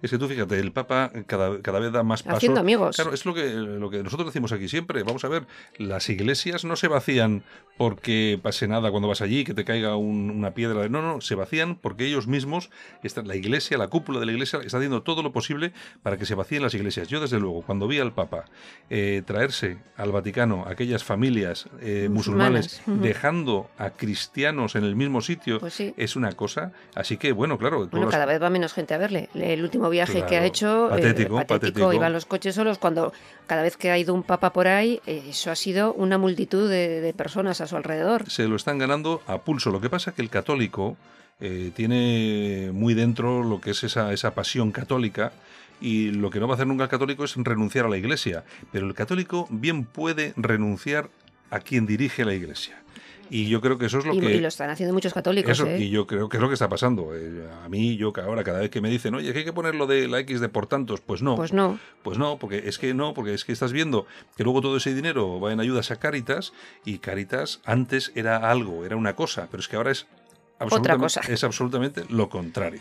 Es 0.00 0.10
que 0.10 0.16
tú 0.18 0.26
fíjate, 0.26 0.58
el 0.58 0.72
Papa 0.72 1.12
cada, 1.26 1.60
cada 1.60 1.80
vez 1.80 1.92
da 1.92 2.02
más 2.02 2.22
pasos. 2.22 2.38
Haciendo 2.38 2.60
amigos. 2.60 2.96
Claro, 2.96 3.12
es 3.12 3.26
lo 3.26 3.34
que, 3.34 3.46
lo 3.50 3.90
que 3.90 4.02
nosotros 4.02 4.26
decimos 4.28 4.52
aquí 4.52 4.68
siempre. 4.68 5.02
Vamos 5.02 5.24
a 5.24 5.28
ver, 5.28 5.46
las 5.76 6.08
iglesias 6.08 6.64
no 6.64 6.76
se 6.76 6.88
vacían 6.88 7.42
porque 7.76 8.40
pase 8.42 8.68
nada 8.68 8.90
cuando 8.90 9.08
vas 9.08 9.20
allí, 9.20 9.44
que 9.44 9.54
te 9.54 9.64
caiga 9.64 9.96
una 9.96 10.52
piedra. 10.52 10.88
No, 10.88 11.02
no, 11.02 11.20
se 11.20 11.34
vacían 11.34 11.76
porque 11.76 12.06
ellos 12.06 12.26
mismos, 12.26 12.70
la 13.24 13.36
iglesia, 13.36 13.76
la 13.76 13.88
cúpula 13.88 14.20
de 14.20 14.26
la 14.26 14.32
iglesia, 14.32 14.60
está 14.64 14.78
haciendo 14.78 15.02
todo 15.02 15.22
lo 15.22 15.32
posible 15.32 15.72
para 16.02 16.16
que 16.16 16.24
se 16.24 16.34
vacíen 16.34 16.62
las 16.62 16.74
iglesias. 16.74 17.08
Yo, 17.08 17.20
desde 17.20 17.38
luego, 17.38 17.62
cuando 17.62 17.86
vi 17.86 17.98
al 17.98 18.12
Papa 18.12 18.46
eh, 18.88 19.22
traerse 19.26 19.78
al 19.96 20.12
Vaticano 20.12 20.65
aquellas 20.66 21.04
familias 21.04 21.66
eh, 21.80 22.08
musulmanes, 22.10 22.82
dejando 22.86 23.68
a 23.78 23.90
cristianos 23.90 24.74
en 24.74 24.84
el 24.84 24.96
mismo 24.96 25.20
sitio 25.20 25.60
pues 25.60 25.80
es 25.80 26.16
una 26.16 26.32
cosa. 26.32 26.72
Así 26.94 27.16
que, 27.16 27.32
bueno, 27.32 27.58
claro. 27.58 27.86
Bueno, 27.86 28.08
cada 28.08 28.26
vez 28.26 28.42
va 28.42 28.50
menos 28.50 28.72
gente 28.72 28.94
a 28.94 28.98
verle. 28.98 29.28
El 29.34 29.62
último 29.62 29.88
viaje 29.90 30.24
que 30.26 30.36
ha 30.36 30.44
hecho. 30.44 30.86
Eh, 30.86 30.90
patético, 30.90 31.46
patético, 31.46 31.92
Iban 31.92 32.12
los 32.12 32.26
coches 32.26 32.54
solos 32.54 32.78
cuando 32.78 33.12
cada 33.46 33.62
vez 33.62 33.76
que 33.76 33.90
ha 33.90 33.98
ido 33.98 34.12
un 34.14 34.22
papa 34.22 34.52
por 34.52 34.68
ahí, 34.68 35.00
eh, 35.06 35.22
eso 35.28 35.50
ha 35.50 35.56
sido 35.56 35.92
una 35.94 36.18
multitud 36.18 36.68
de, 36.68 37.14
personas 37.16 37.60
a 37.60 37.66
su 37.66 37.76
alrededor. 37.76 38.28
Se 38.28 38.48
lo 38.48 38.56
están 38.56 38.78
ganando 38.78 39.22
a 39.26 39.38
pulso. 39.38 39.70
Lo 39.70 39.80
que 39.80 39.88
pasa 39.88 40.10
es 40.10 40.16
que 40.16 40.22
el 40.22 40.30
católico. 40.30 40.96
tiene 41.38 42.70
muy 42.72 42.94
dentro 42.94 43.44
lo 43.44 43.60
que 43.60 43.72
es 43.72 43.84
esa, 43.84 44.10
esa 44.12 44.30
pasión 44.30 44.72
católica 44.72 45.32
y 45.80 46.10
lo 46.10 46.30
que 46.30 46.40
no 46.40 46.48
va 46.48 46.54
a 46.54 46.56
hacer 46.56 46.66
nunca 46.66 46.84
el 46.84 46.90
católico 46.90 47.24
es 47.24 47.34
renunciar 47.36 47.86
a 47.86 47.88
la 47.88 47.96
iglesia. 47.96 48.44
Pero 48.72 48.86
el 48.86 48.94
católico 48.94 49.46
bien 49.50 49.84
puede 49.84 50.32
renunciar 50.36 51.10
a 51.50 51.60
quien 51.60 51.86
dirige 51.86 52.24
la 52.24 52.34
iglesia. 52.34 52.82
Y 53.30 53.48
yo 53.48 53.60
creo 53.60 53.76
que 53.78 53.86
eso 53.86 53.98
es 53.98 54.04
lo 54.04 54.14
y, 54.14 54.20
que... 54.20 54.36
y 54.36 54.40
lo 54.40 54.48
están 54.48 54.70
haciendo 54.70 54.94
muchos 54.94 55.12
católicos. 55.12 55.50
Eso, 55.50 55.66
¿eh? 55.66 55.80
y 55.80 55.90
yo 55.90 56.06
creo 56.06 56.28
que 56.28 56.36
es 56.36 56.40
lo 56.40 56.48
que 56.48 56.54
está 56.54 56.68
pasando. 56.68 57.10
Eh, 57.14 57.48
a 57.64 57.68
mí, 57.68 57.96
yo 57.96 58.12
que 58.12 58.20
ahora, 58.20 58.44
cada 58.44 58.60
vez 58.60 58.70
que 58.70 58.80
me 58.80 58.88
dicen, 58.88 59.14
oye, 59.14 59.32
que 59.32 59.40
hay 59.40 59.44
que 59.44 59.52
poner 59.52 59.74
lo 59.74 59.86
de 59.86 60.08
la 60.08 60.20
X 60.20 60.40
de 60.40 60.48
por 60.48 60.66
tantos, 60.66 61.00
pues 61.00 61.22
no. 61.22 61.34
Pues 61.36 61.52
no. 61.52 61.78
Pues 62.02 62.18
no, 62.18 62.38
porque 62.38 62.62
es 62.66 62.78
que 62.78 62.94
no, 62.94 63.14
porque 63.14 63.34
es 63.34 63.44
que 63.44 63.52
estás 63.52 63.72
viendo 63.72 64.06
que 64.36 64.44
luego 64.44 64.60
todo 64.60 64.76
ese 64.76 64.94
dinero 64.94 65.40
va 65.40 65.52
en 65.52 65.60
ayudas 65.60 65.90
a 65.90 65.96
Caritas 65.96 66.52
y 66.84 66.98
Caritas 66.98 67.60
antes 67.64 68.12
era 68.14 68.50
algo, 68.50 68.84
era 68.84 68.96
una 68.96 69.16
cosa, 69.16 69.48
pero 69.50 69.60
es 69.60 69.68
que 69.68 69.76
ahora 69.76 69.90
es 69.90 70.06
absolutamente, 70.58 71.02
cosa. 71.02 71.20
es 71.28 71.44
absolutamente 71.44 72.04
lo 72.08 72.28
contrario. 72.28 72.80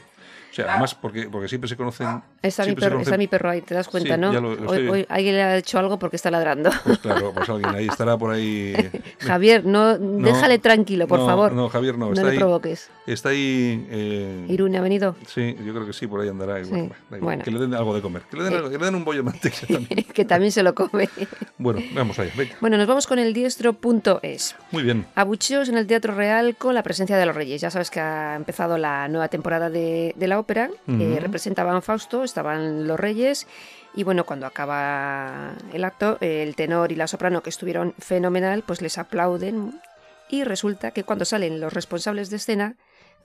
O 0.56 0.62
sea, 0.64 0.72
además, 0.72 0.96
porque, 0.96 1.28
porque 1.30 1.50
siempre 1.50 1.68
se 1.68 1.76
conocen. 1.76 2.22
Está 2.42 2.64
mi, 2.66 2.76
perro, 2.76 3.02
está 3.02 3.18
mi 3.18 3.28
perro 3.28 3.50
ahí, 3.50 3.62
te 3.62 3.74
das 3.74 3.90
cuenta, 3.90 4.16
Sí, 4.16 4.22
¿no? 4.22 4.32
ya 4.32 4.40
lo- 4.40 4.56
lo 4.56 4.70
hoy, 4.72 5.06
alguien 5.10 5.36
le 5.36 5.44
ha 5.44 5.58
hecho 5.58 5.78
algo 5.80 6.00
porque 6.00 6.16
está 6.16 6.32
ladrando. 6.32 6.70
Pues 6.86 7.00
claro, 7.00 7.34
pues 7.36 7.50
alguien 7.50 7.76
ahí 7.76 7.88
estará 7.88 8.18
por 8.18 8.32
ahí. 8.32 8.74
Javier, 9.20 9.66
no, 9.66 9.98
déjale 9.98 10.58
tranquilo, 10.60 11.08
por 11.08 11.20
no, 11.20 11.26
favor. 11.26 11.52
No, 11.52 11.68
Javier, 11.68 11.98
no, 11.98 12.06
No 12.06 12.14
está 12.14 12.24
le 12.24 12.32
ahí. 12.32 12.38
provoques. 12.38 12.90
Está 13.06 13.30
ahí. 13.30 13.86
eh, 13.90 14.46
Irune 14.48 14.78
ha 14.78 14.82
venido. 14.82 15.18
Sí, 15.28 15.58
yo 15.66 15.74
creo 15.74 15.86
que 15.86 15.92
sí, 15.92 16.08
por 16.08 16.22
ahí 16.22 16.30
andará. 16.30 16.64
Sí, 16.64 16.70
igual, 16.72 16.94
bueno. 17.20 17.44
Que 17.44 17.52
le 17.52 17.60
den 17.60 17.74
algo 17.74 17.94
de 17.94 18.02
comer. 18.02 18.22
Que 18.32 18.38
le 18.38 18.44
den, 18.46 18.54
Eh. 18.54 18.56
algo- 18.56 18.70
que 18.70 18.78
le 18.78 18.86
den 18.86 18.96
un 18.96 19.04
bollo 19.04 19.20
de 19.20 19.24
mantequilla 19.24 19.68
también. 19.80 20.04
que 20.06 20.24
también 20.24 20.52
se 20.54 20.64
lo 20.64 20.74
come. 20.74 21.10
Bueno, 21.58 21.82
vamos 21.94 22.18
allá. 22.18 22.32
Venga. 22.38 22.56
Bueno, 22.62 22.78
nos 22.78 22.88
vamos 22.88 23.08
con 23.08 23.20
el 23.20 23.34
diestro.es. 23.34 24.56
Muy 24.72 24.84
bien. 24.84 25.06
Abucheos 25.16 25.68
en 25.68 25.78
el 25.78 25.86
Teatro 25.86 26.16
Real 26.16 26.56
con 26.56 26.74
la 26.74 26.82
presencia 26.84 27.18
de 27.18 27.26
los 27.26 27.36
Reyes. 27.36 27.60
Ya 27.60 27.70
sabes 27.70 27.92
que 27.92 28.00
ha 28.00 28.36
empezado 28.38 28.78
la 28.78 29.10
nueva 29.10 29.28
temporada 29.28 29.70
de, 29.70 30.14
de 30.16 30.28
la 30.30 30.40
ópera. 30.40 30.45
Eh, 30.88 31.18
representaban 31.22 31.82
Fausto, 31.82 32.24
estaban 32.24 32.88
los 32.88 33.00
Reyes. 33.00 33.48
Y 33.94 34.04
bueno, 34.04 34.26
cuando 34.26 34.46
acaba 34.46 35.54
el 35.74 35.84
acto, 35.84 36.18
el 36.22 36.56
tenor 36.56 36.92
y 36.92 36.96
la 36.96 37.08
soprano, 37.08 37.42
que 37.42 37.50
estuvieron 37.50 37.94
fenomenal, 38.00 38.64
pues 38.66 38.82
les 38.82 38.98
aplauden. 38.98 39.80
Y 40.30 40.44
resulta 40.44 40.92
que 40.92 41.04
cuando 41.04 41.26
salen 41.26 41.60
los 41.60 41.74
responsables 41.74 42.30
de 42.30 42.38
escena, 42.38 42.76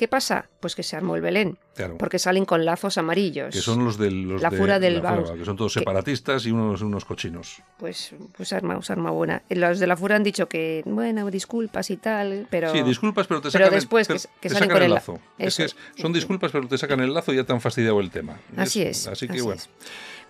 ¿qué 0.00 0.08
pasa? 0.08 0.48
Pues 0.60 0.74
que 0.74 0.82
se 0.82 0.96
armó 0.96 1.14
el 1.14 1.20
Belén. 1.20 1.58
Claro. 1.74 1.98
Porque 1.98 2.18
salen 2.18 2.46
con 2.46 2.64
lazos 2.64 2.96
amarillos. 2.96 3.54
Que 3.54 3.60
son 3.60 3.84
los 3.84 3.98
del. 3.98 4.22
Los 4.22 4.40
La 4.40 4.48
de- 4.48 4.56
fura 4.56 4.78
del 4.78 5.02
la 5.02 5.14
fura. 5.14 5.34
Que 5.34 5.44
son 5.44 5.56
todos 5.58 5.74
Que- 5.74 5.80
separatistas 5.80 6.46
y 6.46 6.50
unos, 6.50 6.80
unos 6.80 7.04
cochinos. 7.04 7.62
Pues, 7.78 8.14
pues 8.34 8.52
arma, 8.54 8.78
arma 8.88 9.10
buena. 9.10 9.42
Los 9.50 9.78
de 9.78 9.86
la 9.86 9.96
Fura 9.98 10.16
han 10.16 10.22
dicho 10.22 10.48
que, 10.48 10.82
bueno, 10.86 11.30
disculpas 11.30 11.90
y 11.90 11.98
tal, 11.98 12.46
pero... 12.50 12.72
Sí, 12.72 12.82
disculpas, 12.82 13.26
pero 13.26 13.40
te 13.42 13.50
pero 13.50 13.66
sacan, 13.66 13.78
después 13.78 14.08
el, 14.08 14.16
que- 14.16 14.22
pero 14.22 14.34
que 14.40 14.48
te 14.48 14.54
salen 14.54 14.68
sacan 14.70 14.76
con 14.76 14.82
el 14.84 14.94
lazo. 14.94 15.20
Es 15.38 15.56
que 15.56 15.66
son 16.00 16.12
disculpas, 16.14 16.50
pero 16.50 16.66
te 16.66 16.78
sacan 16.78 17.00
el 17.00 17.12
lazo 17.12 17.32
y 17.32 17.36
ya 17.36 17.44
te 17.44 17.52
han 17.52 17.60
fastidiado 17.60 18.00
el 18.00 18.10
tema. 18.10 18.38
Así 18.56 18.80
es, 18.82 19.06
Así 19.06 19.26
que 19.26 19.34
así 19.34 19.42
bueno. 19.42 19.60
es. 19.60 19.68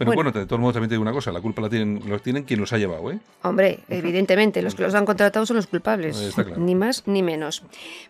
Pero 0.00 0.12
Bueno. 0.12 0.30
bueno, 0.30 0.40
de 0.40 0.46
todos 0.46 0.58
modos 0.58 0.72
también 0.72 0.88
te 0.88 0.94
digo 0.94 1.02
una 1.02 1.12
cosa, 1.12 1.30
la 1.30 1.42
culpa 1.42 1.60
la 1.60 1.68
tienen, 1.68 2.00
lo 2.08 2.18
tienen 2.20 2.44
quien 2.44 2.58
los 2.58 2.72
ha 2.72 2.78
llevado, 2.78 3.12
¿eh? 3.12 3.18
Hombre, 3.42 3.80
evidentemente, 3.90 4.62
los 4.62 4.74
que 4.74 4.82
los 4.82 4.94
han 4.94 5.04
contratado 5.04 5.44
son 5.44 5.56
los 5.56 5.66
culpables. 5.66 6.32
Claro. 6.34 6.56
Ni 6.56 6.74
más 6.74 7.06
ni 7.06 7.22
menos. 7.22 7.62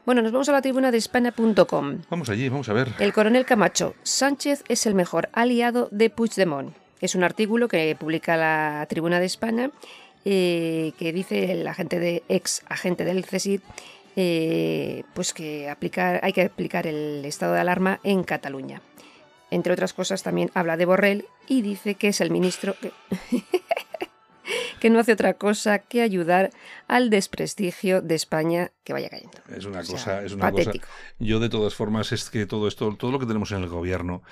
Bueno, 0.07 0.23
nos 0.23 0.31
vamos 0.31 0.49
a 0.49 0.53
la 0.53 0.63
tribuna 0.63 0.93
de 0.93 0.99
España.com. 0.99 1.99
Vamos 2.09 2.29
allí, 2.29 2.49
vamos 2.49 2.69
a 2.69 2.75
ver. 2.75 2.91
El 3.01 3.13
coronel 3.13 3.45
Camacho, 3.45 3.97
Sánchez 4.05 4.63
es 4.69 4.87
el 4.87 4.95
mejor 4.95 5.31
aliado 5.33 5.89
de 5.91 6.11
Puigdemont. 6.11 6.73
Es 7.01 7.17
un 7.17 7.25
artículo 7.25 7.67
que 7.67 7.97
publica 7.99 8.37
la 8.37 8.87
Tribuna 8.89 9.19
de 9.19 9.27
España 9.27 9.73
eh, 10.25 10.93
que 10.97 11.13
dice 11.13 11.51
el 11.51 11.67
agente 11.67 11.99
de 11.99 12.23
ex 12.29 12.63
agente 12.69 13.05
del 13.05 13.27
CSIC 13.27 13.63
eh, 14.15 15.03
pues 15.15 15.33
que 15.35 15.69
aplicar, 15.69 16.21
hay 16.23 16.33
que 16.33 16.43
aplicar 16.43 16.87
el 16.87 17.25
estado 17.25 17.55
de 17.55 17.61
alarma 17.61 17.99
en 18.05 18.23
Cataluña. 18.23 18.81
Entre 19.51 19.73
otras 19.73 19.93
cosas 19.93 20.23
también 20.23 20.53
habla 20.55 20.77
de 20.77 20.85
Borrell 20.85 21.25
y 21.51 21.63
dice 21.63 21.97
que 21.97 22.09
es 22.09 22.21
el 22.21 22.31
ministro 22.31 22.75
que, 22.81 22.93
que 24.81 24.89
no 24.91 24.99
hace 24.99 25.13
otra 25.13 25.35
cosa 25.35 25.81
que 25.81 26.01
ayudar 26.03 26.51
al 26.89 27.11
desprestigio 27.11 28.01
de 28.03 28.15
España 28.15 28.71
que 28.85 28.93
vaya 28.93 29.09
cayendo. 29.11 29.37
Es 29.55 29.65
una 29.65 29.81
O 29.81 29.85
sea, 29.85 29.95
cosa, 29.97 30.25
es 30.25 30.33
una 30.33 30.51
patético. 30.51 30.87
cosa. 30.87 31.15
Yo 31.19 31.41
de 31.41 31.49
todas 31.49 31.75
formas 31.75 32.13
es 32.13 32.31
que 32.31 32.47
todo 32.47 32.67
esto, 32.69 32.95
todo 32.97 33.13
lo 33.13 33.19
que 33.19 33.27
tenemos 33.27 33.53
en 33.53 33.59
el 33.63 33.69
gobierno 33.69 34.23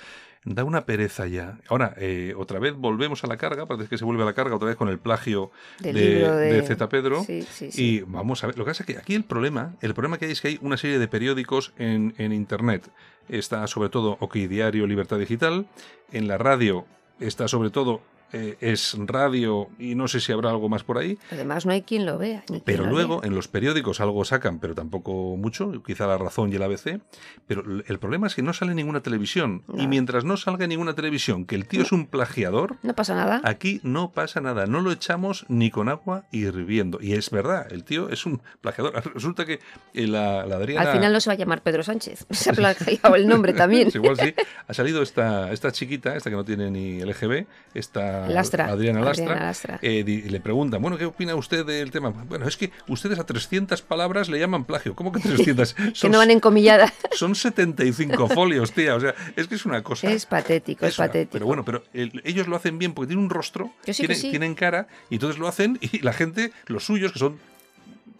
da 0.45 0.63
una 0.63 0.85
pereza 0.85 1.27
ya. 1.27 1.59
Ahora, 1.67 1.93
eh, 1.97 2.33
otra 2.37 2.59
vez 2.59 2.73
volvemos 2.73 3.23
a 3.25 3.27
la 3.27 3.35
carga, 3.37 3.65
parece 3.65 3.89
que 3.89 3.97
se 3.97 4.05
vuelve 4.05 4.23
a 4.23 4.25
la 4.25 4.33
carga 4.33 4.55
otra 4.55 4.69
vez 4.69 4.77
con 4.77 4.87
el 4.87 4.97
plagio 4.97 5.51
Del 5.79 5.95
de, 5.95 6.01
libro 6.15 6.35
de- 6.37 6.53
de 6.53 6.61
Z 6.63 6.87
Pedro. 6.89 7.23
Sí, 7.25 7.41
sí, 7.51 7.71
sí. 7.71 7.83
Y 7.97 8.01
vamos 8.01 8.43
a 8.43 8.47
ver, 8.47 8.57
lo 8.57 8.63
que 8.63 8.71
pasa 8.71 8.83
es 8.83 8.87
que 8.87 8.97
aquí 8.97 9.13
el 9.15 9.25
problema, 9.25 9.75
el 9.81 9.93
problema 9.93 10.17
que 10.17 10.25
hay 10.25 10.31
es 10.31 10.39
que 10.41 10.47
hay 10.47 10.59
una 10.61 10.77
serie 10.77 10.97
de 10.97 11.07
periódicos 11.09 11.73
en, 11.77 12.15
en 12.17 12.31
internet. 12.31 12.89
Está 13.27 13.67
sobre 13.67 13.89
todo 13.89 14.17
OK 14.21 14.35
Diario, 14.35 14.87
Libertad 14.87 15.19
Digital. 15.19 15.67
En 16.11 16.27
la 16.27 16.37
radio 16.39 16.85
está 17.19 17.47
sobre 17.47 17.69
todo 17.69 18.01
eh, 18.33 18.57
es 18.61 18.95
radio 18.97 19.69
y 19.79 19.95
no 19.95 20.07
sé 20.07 20.19
si 20.19 20.31
habrá 20.31 20.49
algo 20.49 20.69
más 20.69 20.83
por 20.83 20.97
ahí. 20.97 21.17
Además, 21.31 21.65
no 21.65 21.71
hay 21.71 21.81
quien 21.83 22.05
lo 22.05 22.17
vea. 22.17 22.43
ni 22.49 22.59
Pero 22.59 22.85
lo 22.85 22.91
luego 22.91 23.23
en 23.23 23.35
los 23.35 23.47
periódicos 23.47 23.99
algo 24.01 24.23
sacan, 24.25 24.59
pero 24.59 24.75
tampoco 24.75 25.35
mucho, 25.37 25.83
quizá 25.83 26.07
La 26.07 26.17
Razón 26.17 26.51
y 26.51 26.55
el 26.55 26.63
ABC. 26.63 26.99
Pero 27.47 27.63
el 27.87 27.99
problema 27.99 28.27
es 28.27 28.35
que 28.35 28.41
no 28.41 28.53
sale 28.53 28.73
ninguna 28.75 29.01
televisión. 29.01 29.63
Y 29.75 29.87
mientras 29.87 30.23
no 30.25 30.37
salga 30.37 30.67
ninguna 30.67 30.93
televisión, 30.93 31.45
que 31.45 31.55
el 31.55 31.65
tío 31.67 31.81
es 31.81 31.91
un 31.91 32.07
plagiador, 32.07 32.77
No 32.83 32.93
pasa 32.95 33.15
nada. 33.15 33.41
aquí 33.43 33.79
no 33.83 34.11
pasa 34.11 34.41
nada. 34.41 34.65
No 34.65 34.81
lo 34.81 34.91
echamos 34.91 35.45
ni 35.47 35.71
con 35.71 35.89
agua 35.89 36.25
hirviendo. 36.31 36.99
Y 37.01 37.13
es 37.13 37.29
verdad, 37.29 37.67
el 37.71 37.83
tío 37.83 38.09
es 38.09 38.25
un 38.25 38.41
plagiador. 38.61 38.93
Resulta 39.13 39.45
que 39.45 39.59
eh, 39.93 40.07
la, 40.07 40.45
la 40.45 40.55
Adriana... 40.57 40.89
Al 40.89 40.95
final 40.95 41.13
no 41.13 41.19
se 41.19 41.29
va 41.29 41.33
a 41.33 41.37
llamar 41.37 41.61
Pedro 41.61 41.83
Sánchez. 41.83 42.25
Se 42.31 42.49
ha 42.51 42.53
plagiado 42.53 43.15
el 43.15 43.27
nombre 43.27 43.53
también. 43.53 43.91
Sí, 43.91 43.97
igual 44.01 44.17
sí. 44.17 44.33
Ha 44.67 44.73
salido 44.73 45.01
esta, 45.01 45.51
esta 45.51 45.71
chiquita, 45.71 46.15
esta 46.15 46.29
que 46.29 46.35
no 46.35 46.45
tiene 46.45 46.69
ni 46.71 47.01
LGB, 47.01 47.45
esta 47.73 48.18
Lastra. 48.27 48.65
Adriana 48.65 49.01
Lastra. 49.01 49.25
Adriana 49.25 49.45
Lastra. 49.45 49.79
eh, 49.81 50.03
y 50.05 50.21
le 50.29 50.39
preguntan, 50.41 50.81
bueno, 50.81 50.97
¿qué 50.97 51.05
opina 51.05 51.35
usted 51.35 51.65
del 51.65 51.91
tema? 51.91 52.09
Bueno, 52.09 52.47
es 52.47 52.57
que 52.57 52.71
ustedes 52.87 53.19
a 53.19 53.25
300 53.25 53.81
palabras 53.83 54.29
le 54.29 54.39
llaman 54.39 54.65
plagio. 54.65 54.95
¿Cómo 54.95 55.11
que 55.11 55.19
300? 55.19 55.73
Que 55.73 55.95
Son, 55.95 56.11
no 56.11 56.17
van 56.17 56.31
encomillada. 56.31 56.91
son 57.11 57.35
75 57.35 58.27
folios, 58.29 58.71
tía. 58.73 58.95
O 58.95 58.99
sea, 58.99 59.13
es 59.35 59.47
que 59.47 59.55
es 59.55 59.65
una 59.65 59.81
cosa... 59.83 60.11
Es 60.11 60.25
patético, 60.25 60.85
es 60.85 60.95
patético. 60.95 61.31
Pero 61.33 61.45
bueno, 61.45 61.63
pero 61.63 61.83
el- 61.93 62.21
ellos 62.25 62.47
lo 62.47 62.55
hacen 62.55 62.77
bien 62.79 62.93
porque 62.93 63.07
tienen 63.09 63.23
un 63.25 63.29
rostro, 63.29 63.71
Que 63.85 63.93
sí, 63.93 64.03
que 64.05 64.13
tienen, 64.15 64.31
tienen 64.31 64.55
cara, 64.55 64.87
y 65.09 65.15
entonces 65.15 65.39
lo 65.39 65.47
hacen, 65.47 65.77
y 65.81 65.99
la 66.01 66.13
gente, 66.13 66.51
los 66.67 66.85
suyos, 66.85 67.11
que 67.11 67.19
son. 67.19 67.37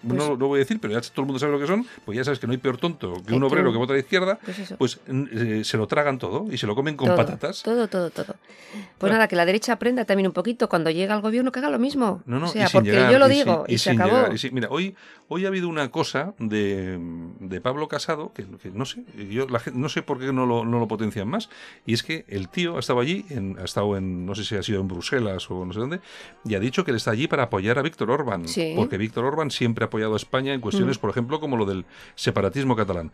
Pues 0.01 0.13
no 0.17 0.35
lo 0.35 0.47
voy 0.47 0.57
a 0.57 0.59
decir, 0.59 0.79
pero 0.79 0.93
ya 0.93 1.01
todo 1.01 1.21
el 1.21 1.25
mundo 1.25 1.39
sabe 1.39 1.51
lo 1.51 1.59
que 1.59 1.67
son, 1.67 1.85
pues 2.05 2.15
ya 2.17 2.23
sabes 2.23 2.39
que 2.39 2.47
no 2.47 2.51
hay 2.53 2.57
peor 2.57 2.77
tonto 2.77 3.21
que 3.27 3.33
un 3.33 3.43
obrero 3.43 3.71
que 3.71 3.77
vota 3.77 3.93
a 3.93 3.95
la 3.95 3.99
izquierda, 3.99 4.39
Pues 4.45 4.73
pues 4.77 4.99
eh, 5.07 5.61
se 5.65 5.77
lo 5.77 5.87
tragan 5.87 6.17
todo 6.17 6.45
y 6.51 6.57
se 6.57 6.67
lo 6.67 6.75
comen 6.75 6.95
con 6.95 7.07
todo, 7.07 7.17
patatas. 7.17 7.63
Todo, 7.63 7.87
todo, 7.87 8.09
todo. 8.09 8.35
Pues 8.73 8.97
Claro. 8.99 9.13
nada, 9.15 9.27
que 9.27 9.35
la 9.35 9.45
derecha 9.45 9.73
aprenda 9.73 10.05
también 10.05 10.27
un 10.27 10.33
poquito 10.33 10.69
cuando 10.69 10.89
llega 10.89 11.13
al 11.15 11.21
gobierno 11.21 11.51
que 11.51 11.59
haga 11.59 11.69
lo 11.69 11.79
mismo. 11.79 12.21
No, 12.25 12.39
no, 12.39 12.45
o 12.45 12.49
sea, 12.49 12.69
porque 12.71 12.91
llegar, 12.91 13.11
yo 13.11 13.19
lo 13.19 13.27
digo 13.27 13.65
y, 13.67 13.73
y 13.75 13.77
se 13.77 13.91
acabó. 13.91 14.11
llegar, 14.17 14.33
y 14.33 14.37
sin- 14.37 14.53
mira, 14.53 14.67
hoy, 14.71 14.95
hoy 15.27 15.45
ha 15.45 15.47
habido 15.47 15.67
una 15.67 15.89
cosa 15.91 16.33
de, 16.37 16.97
de 17.39 17.61
Pablo 17.61 17.87
Casado 17.87 18.31
que, 18.33 18.45
que 18.61 18.69
no 18.71 18.85
sé, 18.85 19.03
yo 19.29 19.47
la 19.47 19.61
no 19.73 19.89
sé 19.89 20.01
por 20.01 20.19
qué 20.19 20.31
no 20.31 20.45
lo, 20.45 20.65
no 20.65 20.79
lo 20.79 20.87
potencian 20.87 21.27
más. 21.27 21.49
Y 21.85 21.93
es 21.93 22.03
que 22.03 22.25
el 22.27 22.47
tío 22.49 22.77
ha 22.77 22.79
estado 22.79 22.99
allí, 22.99 23.25
en, 23.29 23.57
ha 23.59 23.63
estado 23.65 23.97
en, 23.97 24.25
no 24.25 24.35
sé 24.35 24.43
si 24.43 24.55
ha 24.55 24.63
sido 24.63 24.79
en 24.81 24.87
Bruselas 24.87 25.49
o 25.49 25.65
no 25.65 25.73
sé 25.73 25.79
dónde, 25.79 25.99
y 26.45 26.55
ha 26.55 26.59
dicho 26.59 26.83
que 26.85 26.91
él 26.91 26.97
está 26.97 27.11
allí 27.11 27.27
para 27.27 27.43
apoyar 27.43 27.79
a 27.79 27.81
Víctor 27.81 28.11
Orban. 28.11 28.47
Sí. 28.47 28.73
Porque 28.75 28.97
Víctor 28.97 29.25
Orban 29.25 29.49
siempre 29.51 29.85
ha 29.85 29.88
apoyado 29.89 30.13
a 30.13 30.17
España 30.17 30.53
en 30.53 30.61
cuestiones, 30.61 30.97
Mm. 30.97 31.01
por 31.01 31.09
ejemplo, 31.09 31.39
como 31.39 31.57
lo 31.57 31.65
del 31.65 31.85
separatismo 32.15 32.75
catalán. 32.75 33.11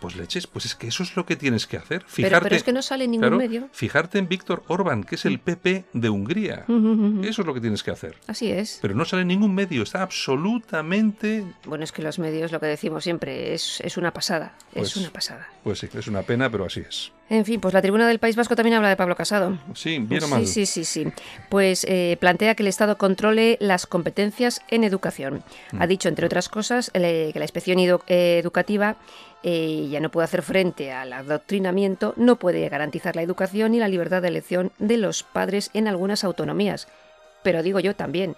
Pues 0.00 0.16
leches, 0.16 0.46
pues 0.46 0.64
es 0.64 0.74
que 0.74 0.86
eso 0.88 1.02
es 1.02 1.16
lo 1.16 1.26
que 1.26 1.34
tienes 1.36 1.66
que 1.66 1.76
hacer. 1.76 2.00
pero, 2.00 2.10
Fijarte, 2.10 2.40
pero 2.44 2.56
es 2.56 2.62
que 2.62 2.72
no 2.72 2.82
sale 2.82 3.06
ningún 3.08 3.20
claro, 3.22 3.36
medio. 3.36 3.68
fijarte 3.72 4.18
en 4.18 4.28
Víctor 4.28 4.62
Orban, 4.68 5.02
que 5.02 5.16
es 5.16 5.24
el 5.24 5.40
PP 5.40 5.86
de 5.92 6.08
Hungría. 6.08 6.64
Eso 7.22 7.42
es 7.42 7.46
lo 7.46 7.54
que 7.54 7.60
tienes 7.60 7.82
que 7.82 7.90
hacer. 7.90 8.16
Así 8.26 8.50
es. 8.50 8.78
Pero 8.80 8.94
no 8.94 9.04
sale 9.04 9.24
ningún 9.24 9.54
medio, 9.54 9.82
está 9.82 10.02
absolutamente. 10.02 11.44
Bueno, 11.64 11.84
es 11.84 11.92
que 11.92 12.02
los 12.02 12.18
medios, 12.18 12.52
lo 12.52 12.60
que 12.60 12.66
decimos 12.66 13.04
siempre, 13.04 13.54
es, 13.54 13.80
es 13.80 13.96
una 13.96 14.12
pasada. 14.12 14.54
Pues- 14.72 14.88
es 14.90 14.96
una 14.96 15.10
pasada. 15.10 15.48
Pues 15.62 15.80
sí, 15.80 15.88
es 15.92 16.06
una 16.06 16.22
pena, 16.22 16.48
pero 16.50 16.64
así 16.66 16.80
es. 16.80 17.12
En 17.30 17.44
fin, 17.44 17.60
pues 17.60 17.74
la 17.74 17.82
tribuna 17.82 18.08
del 18.08 18.18
País 18.18 18.36
Vasco 18.36 18.56
también 18.56 18.76
habla 18.76 18.88
de 18.88 18.96
Pablo 18.96 19.14
Casado. 19.14 19.58
Sí, 19.74 19.98
bien 19.98 20.24
o 20.24 20.28
mal. 20.28 20.46
Sí, 20.46 20.64
sí, 20.64 20.84
sí, 20.84 21.04
sí. 21.04 21.12
Pues 21.50 21.84
eh, 21.88 22.16
plantea 22.20 22.54
que 22.54 22.62
el 22.62 22.68
Estado 22.68 22.96
controle 22.96 23.58
las 23.60 23.86
competencias 23.86 24.62
en 24.68 24.82
educación. 24.82 25.42
Mm. 25.72 25.82
Ha 25.82 25.86
dicho, 25.86 26.08
entre 26.08 26.24
otras 26.24 26.48
cosas, 26.48 26.90
eh, 26.94 27.30
que 27.32 27.38
la 27.38 27.44
inspección 27.44 27.78
eh, 27.78 28.38
educativa 28.38 28.96
eh, 29.42 29.86
ya 29.90 30.00
no 30.00 30.10
puede 30.10 30.24
hacer 30.24 30.42
frente 30.42 30.92
al 30.92 31.12
adoctrinamiento, 31.12 32.14
no 32.16 32.36
puede 32.36 32.68
garantizar 32.68 33.14
la 33.14 33.22
educación 33.22 33.74
y 33.74 33.78
la 33.78 33.88
libertad 33.88 34.22
de 34.22 34.28
elección 34.28 34.72
de 34.78 34.96
los 34.96 35.22
padres 35.22 35.70
en 35.74 35.86
algunas 35.86 36.24
autonomías. 36.24 36.88
Pero 37.42 37.62
digo 37.62 37.78
yo 37.80 37.94
también, 37.94 38.36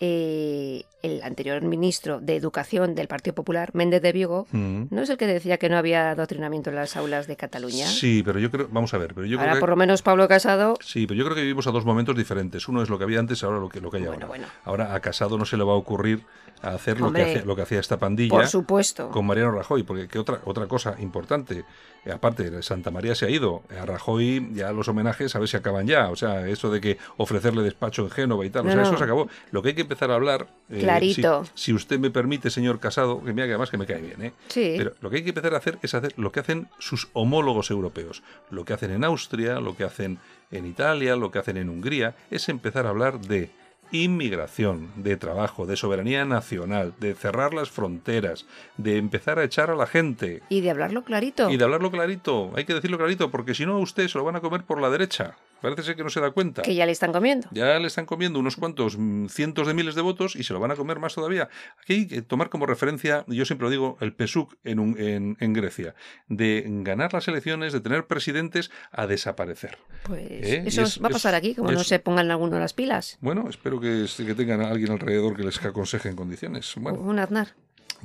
eh, 0.00 0.84
el 1.04 1.22
anterior 1.22 1.60
ministro 1.62 2.20
de 2.20 2.36
Educación 2.36 2.94
del 2.94 3.08
Partido 3.08 3.34
Popular, 3.34 3.70
Méndez 3.74 4.02
de 4.02 4.12
Vigo, 4.12 4.46
Mm. 4.52 4.84
¿no 4.90 5.02
es 5.02 5.10
el 5.10 5.16
que 5.16 5.26
decía 5.26 5.58
que 5.58 5.68
no 5.68 5.76
había 5.76 6.10
adoctrinamiento 6.12 6.70
en 6.70 6.76
las 6.76 6.96
aulas 6.96 7.26
de 7.26 7.36
Cataluña? 7.36 7.86
Sí, 7.86 8.22
pero 8.24 8.38
yo 8.38 8.50
creo. 8.50 8.68
Vamos 8.70 8.94
a 8.94 8.98
ver, 8.98 9.14
pero 9.14 9.26
yo 9.26 9.38
Ahora 9.38 9.52
creo 9.52 9.56
que. 9.56 9.60
por 9.60 9.68
lo 9.70 9.76
menos 9.76 10.02
Pablo 10.02 10.26
Casado 10.28 10.74
Sí, 10.80 11.06
pero 11.06 11.18
yo 11.18 11.24
creo 11.24 11.34
que 11.36 11.42
vivimos 11.42 11.66
a 11.66 11.70
dos 11.70 11.84
momentos 11.84 12.16
diferentes. 12.16 12.66
Uno 12.68 12.82
es 12.82 12.88
lo 12.88 12.98
que 12.98 13.04
había 13.04 13.18
antes, 13.20 13.42
ahora 13.44 13.58
lo 13.58 13.68
que, 13.68 13.80
lo 13.80 13.90
que 13.90 13.98
hay 13.98 14.02
Bueno, 14.04 14.14
ahora. 14.14 14.26
bueno. 14.26 14.46
Ahora 14.64 14.94
a 14.94 15.00
Casado 15.00 15.36
no 15.38 15.44
se 15.44 15.56
le 15.56 15.64
va 15.64 15.72
a 15.72 15.76
ocurrir 15.76 16.22
a 16.62 16.68
hacer 16.70 16.98
lo 17.00 17.12
que, 17.12 17.20
hacía, 17.22 17.44
lo 17.44 17.54
que 17.56 17.62
hacía 17.62 17.78
esta 17.80 17.98
pandilla 17.98 18.30
Por 18.30 18.46
supuesto. 18.46 19.10
con 19.10 19.26
Mariano 19.26 19.50
Rajoy, 19.50 19.82
porque 19.82 20.08
que 20.08 20.18
otra, 20.18 20.40
otra 20.46 20.66
cosa 20.66 20.94
importante, 20.98 21.64
eh, 22.06 22.12
aparte, 22.12 22.62
Santa 22.62 22.90
María 22.90 23.14
se 23.14 23.26
ha 23.26 23.30
ido, 23.30 23.62
a 23.78 23.84
Rajoy 23.84 24.48
ya 24.54 24.72
los 24.72 24.88
homenajes 24.88 25.34
a 25.36 25.40
ver 25.40 25.48
si 25.48 25.58
acaban 25.58 25.86
ya, 25.86 26.08
o 26.10 26.16
sea, 26.16 26.46
eso 26.48 26.70
de 26.70 26.80
que 26.80 26.96
ofrecerle 27.18 27.62
despacho 27.62 28.02
en 28.04 28.10
Génova 28.10 28.46
y 28.46 28.50
tal, 28.50 28.62
o 28.66 28.70
sea, 28.70 28.76
no. 28.76 28.82
eso 28.82 28.96
se 28.96 29.04
acabó. 29.04 29.28
Lo 29.50 29.60
que 29.62 29.70
hay 29.70 29.74
que 29.74 29.82
empezar 29.82 30.10
a 30.10 30.14
hablar, 30.14 30.46
eh, 30.70 30.80
Clarito. 30.98 31.44
Si, 31.54 31.72
usted 31.72 31.98
me 31.98 32.10
permite, 32.10 32.50
señor 32.50 32.80
Casado, 32.80 33.22
que 33.22 33.32
mira 33.32 33.46
que 33.46 33.52
además 33.52 33.70
que 33.70 33.78
me 33.78 33.86
cae 33.86 34.00
bien, 34.00 34.22
¿eh? 34.22 34.32
Sí. 34.48 34.74
Pero 34.76 34.94
lo 35.00 35.10
que 35.10 35.16
hay 35.16 35.22
que 35.22 35.30
empezar 35.30 35.54
a 35.54 35.58
hacer 35.58 35.78
es 35.82 35.94
hacer 35.94 36.14
lo 36.16 36.32
que 36.32 36.40
hacen 36.40 36.68
sus 36.78 37.08
homólogos 37.12 37.70
europeos. 37.70 38.22
Lo 38.50 38.64
que 38.64 38.72
hacen 38.72 38.90
en 38.90 39.04
Austria, 39.04 39.60
lo 39.60 39.76
que 39.76 39.84
hacen 39.84 40.18
en 40.50 40.66
Italia, 40.66 41.16
lo 41.16 41.30
que 41.30 41.38
hacen 41.38 41.56
en 41.56 41.68
Hungría, 41.68 42.14
es 42.30 42.48
empezar 42.48 42.86
a 42.86 42.90
hablar 42.90 43.20
de 43.20 43.50
inmigración, 43.92 44.90
de 44.96 45.16
trabajo, 45.16 45.66
de 45.66 45.76
soberanía 45.76 46.24
nacional, 46.24 46.94
de 47.00 47.14
cerrar 47.14 47.54
las 47.54 47.70
fronteras, 47.70 48.46
de 48.76 48.96
empezar 48.96 49.38
a 49.38 49.44
echar 49.44 49.70
a 49.70 49.76
la 49.76 49.86
gente. 49.86 50.42
Y 50.48 50.60
de 50.60 50.70
hablarlo 50.70 51.04
clarito. 51.04 51.50
Y 51.50 51.56
de 51.56 51.64
hablarlo 51.64 51.90
clarito. 51.90 52.52
Hay 52.56 52.64
que 52.64 52.74
decirlo 52.74 52.98
clarito, 52.98 53.30
porque 53.30 53.54
si 53.54 53.66
no 53.66 53.74
a 53.74 53.78
usted 53.78 54.08
se 54.08 54.18
lo 54.18 54.24
van 54.24 54.36
a 54.36 54.40
comer 54.40 54.64
por 54.64 54.80
la 54.80 54.90
derecha. 54.90 55.36
Parece 55.64 55.82
ser 55.82 55.96
que 55.96 56.04
no 56.04 56.10
se 56.10 56.20
da 56.20 56.30
cuenta. 56.30 56.60
Que 56.60 56.74
ya 56.74 56.84
le 56.84 56.92
están 56.92 57.10
comiendo. 57.10 57.48
Ya 57.50 57.78
le 57.78 57.86
están 57.86 58.04
comiendo 58.04 58.38
unos 58.38 58.56
cuantos 58.56 58.98
mm, 58.98 59.28
cientos 59.28 59.66
de 59.66 59.72
miles 59.72 59.94
de 59.94 60.02
votos 60.02 60.36
y 60.36 60.42
se 60.42 60.52
lo 60.52 60.60
van 60.60 60.72
a 60.72 60.76
comer 60.76 60.98
más 60.98 61.14
todavía. 61.14 61.48
Aquí 61.82 61.92
hay 61.94 62.06
que 62.06 62.20
tomar 62.20 62.50
como 62.50 62.66
referencia, 62.66 63.24
yo 63.28 63.46
siempre 63.46 63.64
lo 63.64 63.70
digo, 63.70 63.96
el 64.02 64.12
PSUC 64.12 64.54
en, 64.64 65.38
en, 65.40 65.52
Grecia, 65.54 65.94
de 66.28 66.64
ganar 66.66 67.14
las 67.14 67.28
elecciones, 67.28 67.72
de 67.72 67.80
tener 67.80 68.06
presidentes 68.06 68.70
a 68.92 69.06
desaparecer. 69.06 69.78
Pues 70.02 70.20
¿Eh? 70.28 70.64
eso 70.66 70.82
va 71.02 71.08
a 71.08 71.12
pasar 71.12 71.34
aquí, 71.34 71.54
como 71.54 71.72
no 71.72 71.82
se 71.82 71.98
pongan 71.98 72.30
alguno 72.30 72.58
las 72.58 72.74
pilas. 72.74 73.16
Bueno, 73.22 73.48
espero 73.48 73.73
que, 73.80 74.06
que 74.16 74.34
tengan 74.34 74.60
a 74.60 74.68
alguien 74.68 74.92
alrededor 74.92 75.36
que 75.36 75.44
les 75.44 75.62
aconseje 75.64 76.08
en 76.08 76.16
condiciones. 76.16 76.72
Bueno. 76.76 77.00
Un 77.00 77.18
Aznar. 77.18 77.54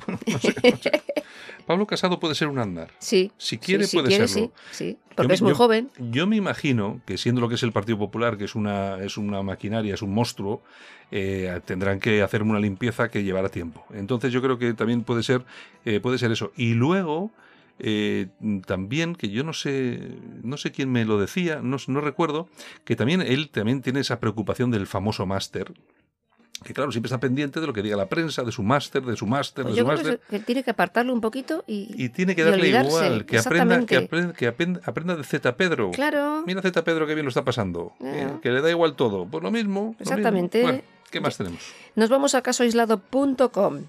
Pablo 1.65 1.85
Casado 1.85 2.19
puede 2.19 2.33
ser 2.35 2.47
un 2.47 2.57
andar. 2.57 2.89
Sí. 2.97 3.31
Si 3.37 3.57
quiere, 3.57 3.85
sí, 3.85 3.97
puede 3.97 4.27
serlo. 4.27 4.51
Sí, 4.71 4.97
porque 5.15 5.33
es 5.33 5.41
muy 5.41 5.53
joven. 5.53 5.91
Yo 5.99 6.25
me 6.25 6.35
imagino 6.35 6.99
que 7.05 7.17
siendo 7.17 7.41
lo 7.41 7.49
que 7.49 7.55
es 7.55 7.63
el 7.63 7.71
Partido 7.71 7.99
Popular, 7.99 8.37
que 8.37 8.45
es 8.45 8.55
una, 8.55 8.97
es 9.03 9.17
una 9.17 9.43
maquinaria, 9.43 9.93
es 9.93 10.01
un 10.01 10.11
monstruo, 10.11 10.63
eh, 11.11 11.59
tendrán 11.65 11.99
que 11.99 12.23
hacer 12.23 12.41
una 12.41 12.59
limpieza 12.59 13.09
que 13.09 13.23
llevará 13.23 13.49
tiempo. 13.49 13.85
Entonces 13.93 14.33
yo 14.33 14.41
creo 14.41 14.57
que 14.57 14.73
también 14.73 15.03
puede 15.03 15.21
ser, 15.21 15.45
eh, 15.85 15.99
puede 15.99 16.17
ser 16.17 16.31
eso. 16.31 16.51
Y 16.55 16.73
luego. 16.73 17.31
Eh, 17.79 18.27
también 18.65 19.15
que 19.15 19.29
yo 19.29 19.43
no 19.43 19.53
sé 19.53 20.17
no 20.43 20.57
sé 20.57 20.71
quién 20.71 20.91
me 20.91 21.05
lo 21.05 21.17
decía 21.17 21.61
no, 21.63 21.77
no 21.87 22.01
recuerdo 22.01 22.49
que 22.83 22.97
también 22.97 23.21
él 23.21 23.49
también 23.49 23.81
tiene 23.81 24.01
esa 24.01 24.19
preocupación 24.19 24.69
del 24.69 24.85
famoso 24.85 25.25
máster 25.25 25.71
que 26.63 26.73
claro, 26.73 26.91
siempre 26.91 27.07
está 27.07 27.19
pendiente 27.19 27.61
de 27.61 27.67
lo 27.67 27.73
que 27.73 27.81
diga 27.81 27.95
la 27.95 28.09
prensa, 28.09 28.43
de 28.43 28.51
su 28.51 28.63
máster, 28.63 29.01
de 29.03 29.15
su 29.15 29.25
máster, 29.25 29.63
pues 29.63 29.75
de 29.75 29.81
su 29.81 29.87
máster. 29.87 30.19
Que 30.29 30.39
tiene 30.39 30.61
que 30.61 30.71
apartarlo 30.71 31.13
un 31.13 31.21
poquito 31.21 31.63
y. 31.67 31.89
Y 31.95 32.09
tiene 32.09 32.35
que 32.35 32.43
darle 32.43 32.67
igual, 32.67 33.25
que 33.25 33.39
aprenda, 33.39 33.85
que 33.85 33.97
aprenda, 33.97 34.33
que 34.33 34.47
aprenda, 34.47 35.15
de 35.15 35.23
Z 35.23 35.55
Pedro. 35.55 35.91
Claro. 35.91 36.43
Mira 36.45 36.61
Z 36.61 36.83
Pedro 36.83 37.07
que 37.07 37.13
bien 37.13 37.25
lo 37.25 37.29
está 37.29 37.45
pasando. 37.45 37.93
Que 38.41 38.51
le 38.51 38.61
da 38.61 38.69
igual 38.69 38.95
todo. 38.95 39.25
Pues 39.25 39.41
lo 39.41 39.51
mismo. 39.51 39.95
Exactamente. 39.99 40.83
¿Qué 41.09 41.19
más 41.19 41.37
tenemos? 41.37 41.59
Nos 41.95 42.09
vamos 42.09 42.35
a 42.35 42.41
casoaislado.com. 42.41 43.83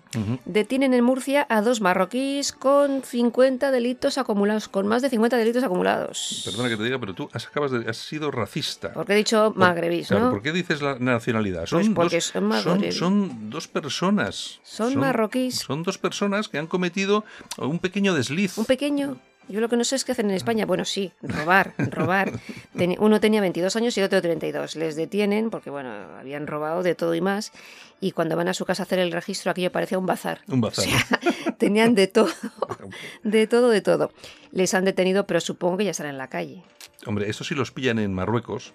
Detienen 0.45 0.95
en 0.95 1.05
Murcia 1.05 1.47
a 1.49 1.61
dos 1.61 1.81
marroquíes 1.81 2.53
con 2.53 3.03
50 3.03 3.71
delitos 3.71 4.19
acumulados, 4.19 4.69
con 4.69 4.87
más 4.87 5.03
de 5.03 5.11
50 5.11 5.37
delitos 5.37 5.63
acumulados. 5.63 6.43
Perdona 6.45 6.69
que 6.69 6.77
te 6.77 6.85
diga, 6.85 6.99
pero 6.99 7.15
tú 7.15 7.29
has, 7.33 7.47
acabas 7.47 7.73
de, 7.73 7.89
has 7.89 7.99
sido 7.99 8.31
racista. 8.31 8.93
Porque 8.93 9.13
he 9.13 9.17
dicho 9.17 9.53
magrebís, 9.55 10.11
¿no? 10.11 10.31
¿Por 10.31 10.43
qué 10.43 10.53
dices 10.53 10.83
la 10.83 10.99
nacionalidad? 10.99 11.67
Son, 11.67 11.95
pues 11.95 11.95
porque 11.95 12.17
dos, 12.17 12.63
son, 12.63 12.93
son, 12.93 13.51
dos 13.51 13.69
personas. 13.69 14.61
Son, 14.63 14.97
marroquíes. 14.97 15.57
Son 15.57 15.83
dos 15.83 15.99
personas 15.99 16.49
que 16.49 16.59
han 16.59 16.67
cometido 16.67 17.25
un 17.59 17.79
pequeño 17.79 18.15
desliz. 18.15 18.57
Un 18.59 18.65
pequeño. 18.65 19.19
Yo 19.49 19.61
lo 19.61 19.69
que 19.69 19.77
no 19.77 19.85
sé 19.85 19.97
es 19.97 20.05
qué 20.05 20.13
hacen 20.13 20.31
en 20.31 20.37
España. 20.37 20.65
Bueno, 20.65 20.85
sí, 20.85 21.13
robar, 21.23 21.75
robar. 21.79 22.33
Uno 22.99 23.21
tenía 23.21 23.41
22 23.41 23.75
años 23.77 23.99
y 23.99 24.03
otro 24.03 24.23
32. 24.23 24.77
Les 24.77 24.97
detienen 24.97 25.51
porque, 25.51 25.71
bueno, 25.71 25.91
habían 26.19 26.47
robado 26.47 26.83
de 26.83 26.95
todo 26.95 27.15
y 27.15 27.21
más. 27.21 27.53
Y 28.01 28.13
cuando 28.13 28.37
van 28.37 28.49
a 28.49 28.55
su 28.55 28.65
casa 28.65 28.83
a 28.83 28.87
hacer 28.87 28.99
el 28.99 29.13
registro, 29.13 29.51
aquello 29.51 29.73
parecía 29.73 29.99
un 29.99 30.07
bazar. 30.07 30.41
Un 30.47 30.61
bazar. 30.61 30.87
tenían 31.59 31.95
de 31.95 32.07
todo, 32.07 32.31
de 33.25 33.47
todo, 33.47 33.71
de 33.71 33.81
todo. 33.81 34.13
Les 34.53 34.73
han 34.75 34.85
detenido, 34.85 35.27
pero 35.27 35.41
supongo 35.41 35.79
que 35.79 35.85
ya 35.85 35.91
estarán 35.91 36.13
en 36.13 36.19
la 36.19 36.29
calle. 36.29 36.63
Hombre, 37.07 37.29
eso 37.29 37.45
sí 37.45 37.55
los 37.55 37.73
pillan 37.73 37.99
en 37.99 38.15
Marruecos 38.15 38.75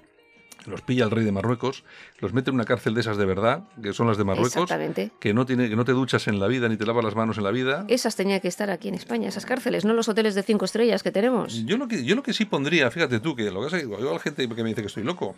los 0.68 0.82
pilla 0.82 1.06
el 1.06 1.12
rey 1.12 1.24
de 1.24 1.32
Marruecos, 1.32 1.84
los 2.20 2.34
mete 2.34 2.50
en 2.50 2.56
una 2.56 2.66
cárcel 2.66 2.94
de 2.94 3.02
esas 3.02 3.18
de 3.18 3.26
verdad, 3.26 3.64
que 3.82 3.94
son 3.94 4.08
las 4.08 4.18
de 4.18 4.24
Marruecos, 4.24 4.70
que 5.20 5.34
no 5.34 5.46
tiene 5.46 5.70
que 5.70 5.76
no 5.76 5.86
te 5.86 5.92
duchas 5.92 6.28
en 6.28 6.40
la 6.40 6.48
vida 6.48 6.70
ni 6.70 6.78
te 6.78 6.86
lavas 6.86 7.04
las 7.04 7.16
manos 7.16 7.38
en 7.38 7.44
la 7.44 7.52
vida. 7.52 7.86
Esas 7.88 8.16
tenían 8.16 8.40
que 8.40 8.48
estar 8.48 8.70
aquí 8.70 8.88
en 8.88 8.96
España, 8.96 9.30
esas 9.30 9.46
cárceles, 9.46 9.86
no 9.86 9.94
los 9.94 10.10
hoteles 10.10 10.36
de 10.36 10.44
cinco 10.44 10.66
estrellas 10.66 11.04
que 11.04 11.12
tenemos. 11.12 11.66
Yo 11.66 11.78
lo 11.78 11.88
que 11.88 12.04
yo 12.04 12.16
lo 12.16 12.24
que 12.24 12.34
sí 12.34 12.46
pondría, 12.46 12.90
fíjate 12.92 13.20
tú, 13.20 13.36
que 13.36 13.52
lo 13.52 13.60
que 13.62 13.66
pasa 13.66 13.78
es 13.78 13.84
que 13.84 13.90
yo 13.90 14.10
a 14.10 14.14
la 14.14 14.20
gente 14.20 14.48
que 14.48 14.64
me 14.64 14.70
dice 14.70 14.82
que 14.82 14.88
estoy 14.88 15.04
loco, 15.04 15.36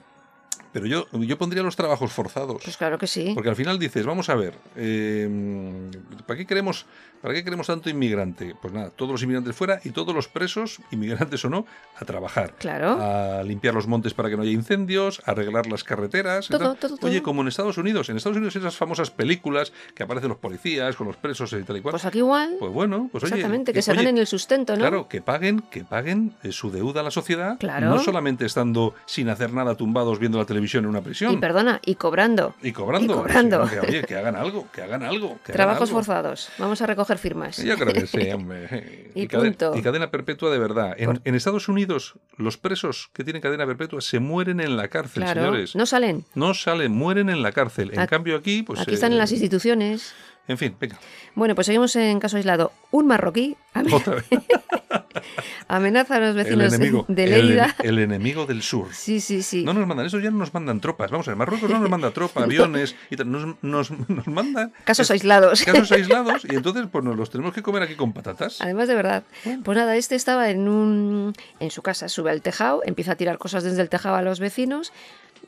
pero 0.71 0.85
yo, 0.85 1.07
yo 1.11 1.37
pondría 1.37 1.63
los 1.63 1.75
trabajos 1.75 2.11
forzados. 2.11 2.61
Pues 2.63 2.77
claro 2.77 2.97
que 2.97 3.07
sí. 3.07 3.31
Porque 3.33 3.49
al 3.49 3.55
final 3.55 3.79
dices, 3.79 4.05
vamos 4.05 4.29
a 4.29 4.35
ver, 4.35 4.53
eh, 4.75 5.89
¿para, 6.25 6.37
qué 6.37 6.45
queremos, 6.45 6.85
¿para 7.21 7.33
qué 7.33 7.43
queremos 7.43 7.67
tanto 7.67 7.89
inmigrante? 7.89 8.55
Pues 8.61 8.73
nada, 8.73 8.89
todos 8.89 9.11
los 9.11 9.23
inmigrantes 9.23 9.55
fuera 9.55 9.79
y 9.83 9.91
todos 9.91 10.13
los 10.13 10.27
presos, 10.27 10.79
inmigrantes 10.91 11.43
o 11.45 11.49
no, 11.49 11.65
a 11.95 12.05
trabajar. 12.05 12.53
Claro. 12.59 12.97
A 13.01 13.43
limpiar 13.43 13.73
los 13.73 13.87
montes 13.87 14.13
para 14.13 14.29
que 14.29 14.35
no 14.35 14.43
haya 14.43 14.51
incendios, 14.51 15.21
a 15.25 15.31
arreglar 15.31 15.67
las 15.67 15.83
carreteras. 15.83 16.47
Todo, 16.47 16.75
todo, 16.75 16.97
Oye, 17.01 17.21
como 17.21 17.41
en 17.41 17.47
Estados 17.47 17.77
Unidos, 17.77 18.09
en 18.09 18.17
Estados 18.17 18.37
Unidos 18.37 18.55
esas 18.55 18.75
famosas 18.75 19.09
películas 19.09 19.73
que 19.95 20.03
aparecen 20.03 20.29
los 20.29 20.37
policías 20.37 20.95
con 20.95 21.07
los 21.07 21.17
presos 21.17 21.53
y 21.53 21.63
tal 21.63 21.77
y 21.77 21.81
cual. 21.81 21.93
Pues 21.93 22.05
aquí 22.05 22.19
igual. 22.19 22.55
Pues 22.59 22.71
bueno, 22.71 23.09
pues 23.11 23.23
Exactamente, 23.23 23.73
que, 23.73 23.81
se 23.81 23.93
ganen 23.93 24.17
el 24.17 24.27
sustento, 24.27 24.73
¿no? 24.73 24.79
Claro, 24.79 25.07
que 25.07 25.21
paguen, 25.21 25.61
que 25.61 25.83
paguen 25.83 26.35
eh, 26.43 26.51
su 26.51 26.71
deuda 26.71 27.01
a 27.01 27.03
la 27.03 27.11
sociedad. 27.11 27.57
Claro. 27.57 27.89
No 27.89 27.99
solamente 27.99 28.45
estando 28.45 28.93
sin 29.05 29.29
hacer 29.29 29.53
nada 29.53 29.75
tumbados 29.75 30.19
viendo 30.19 30.37
la 30.37 30.45
televisión 30.45 30.56
en 30.57 30.85
una 30.85 31.01
prisión. 31.01 31.33
Y 31.33 31.37
perdona, 31.37 31.79
y 31.85 31.95
cobrando. 31.95 32.55
Y 32.61 32.71
cobrando. 32.71 33.13
Y 33.13 33.17
cobrando. 33.17 33.69
que, 33.69 33.79
oye, 33.79 34.03
que 34.03 34.15
hagan 34.15 34.35
algo, 34.35 34.67
que 34.71 34.81
hagan 34.81 35.03
algo. 35.03 35.39
Trabajos 35.43 35.91
forzados. 35.91 36.49
Vamos 36.57 36.81
a 36.81 36.87
recoger 36.87 37.17
firmas. 37.17 37.57
Yo 37.57 37.77
creo 37.77 37.93
que 37.93 38.07
sí, 38.07 38.29
hombre. 38.33 39.11
y, 39.15 39.23
y, 39.23 39.27
punto. 39.27 39.67
Cadena, 39.67 39.79
y, 39.79 39.83
cadena, 39.83 40.11
perpetua 40.11 40.51
de 40.51 40.59
verdad. 40.59 40.95
En, 40.97 41.21
en, 41.23 41.35
Estados 41.35 41.69
Unidos, 41.69 42.15
los 42.37 42.57
presos 42.57 43.09
que 43.13 43.23
tienen 43.23 43.41
cadena 43.41 43.65
perpetua 43.65 44.01
se 44.01 44.19
mueren 44.19 44.59
en 44.59 44.75
la 44.75 44.87
cárcel, 44.87 45.23
claro, 45.23 45.41
señores. 45.41 45.75
No 45.75 45.85
salen. 45.85 46.25
No 46.35 46.53
salen, 46.53 46.91
mueren 46.91 47.29
en 47.29 47.41
la 47.41 47.51
cárcel. 47.51 47.91
En 47.93 48.07
cambio 48.07 48.35
aquí, 48.35 48.63
pues... 48.63 48.79
Aquí 48.79 48.95
están 48.95 49.11
eh, 49.11 49.15
en 49.15 49.19
las 49.19 49.31
instituciones. 49.31 50.13
En 50.47 50.57
fin, 50.57 50.75
venga. 50.79 50.97
Bueno, 51.35 51.55
pues 51.55 51.67
seguimos 51.67 51.95
en 51.95 52.19
caso 52.19 52.37
aislado. 52.37 52.71
Un 52.91 53.07
marroquí 53.07 53.57
amenaza 55.67 56.15
a 56.15 56.19
los 56.19 56.35
vecinos 56.35 56.73
el 56.73 56.81
enemigo, 56.81 57.05
de 57.07 57.27
Lérida. 57.27 57.75
El, 57.79 57.89
el, 57.89 57.99
enemigo 57.99 58.45
del 58.45 58.61
sur. 58.61 58.87
Sí, 58.93 59.19
sí, 59.19 59.43
sí. 59.43 59.63
No 59.63 59.73
nos 59.73 59.87
mandan, 59.87 60.05
eso 60.05 60.19
ya 60.19 60.31
no 60.31 60.37
nos 60.37 60.53
mandan 60.53 60.79
tropas. 60.79 61.11
Vamos 61.11 61.27
a 61.27 61.31
ver, 61.31 61.37
Marruecos 61.37 61.69
no 61.69 61.79
nos 61.79 61.89
manda 61.89 62.11
tropas, 62.11 62.43
aviones, 62.43 62.95
y 63.09 63.15
nos, 63.17 63.55
nos, 63.61 63.91
nos 63.91 64.27
mandan... 64.27 64.73
Casos 64.83 65.11
aislados. 65.11 65.63
Casos 65.63 65.91
aislados, 65.93 66.45
y 66.45 66.55
entonces 66.55 66.85
pues 66.91 67.03
nos 67.03 67.15
los 67.15 67.29
tenemos 67.29 67.53
que 67.53 67.61
comer 67.61 67.83
aquí 67.83 67.95
con 67.95 68.13
patatas. 68.13 68.61
Además, 68.61 68.87
de 68.87 68.95
verdad. 68.95 69.23
Pues 69.63 69.77
nada, 69.77 69.95
este 69.95 70.15
estaba 70.15 70.49
en, 70.49 70.67
un, 70.67 71.33
en 71.59 71.71
su 71.71 71.81
casa, 71.81 72.09
sube 72.09 72.31
al 72.31 72.41
tejado, 72.41 72.81
empieza 72.85 73.13
a 73.13 73.15
tirar 73.15 73.37
cosas 73.37 73.63
desde 73.63 73.81
el 73.81 73.89
tejado 73.89 74.15
a 74.15 74.21
los 74.21 74.39
vecinos, 74.39 74.91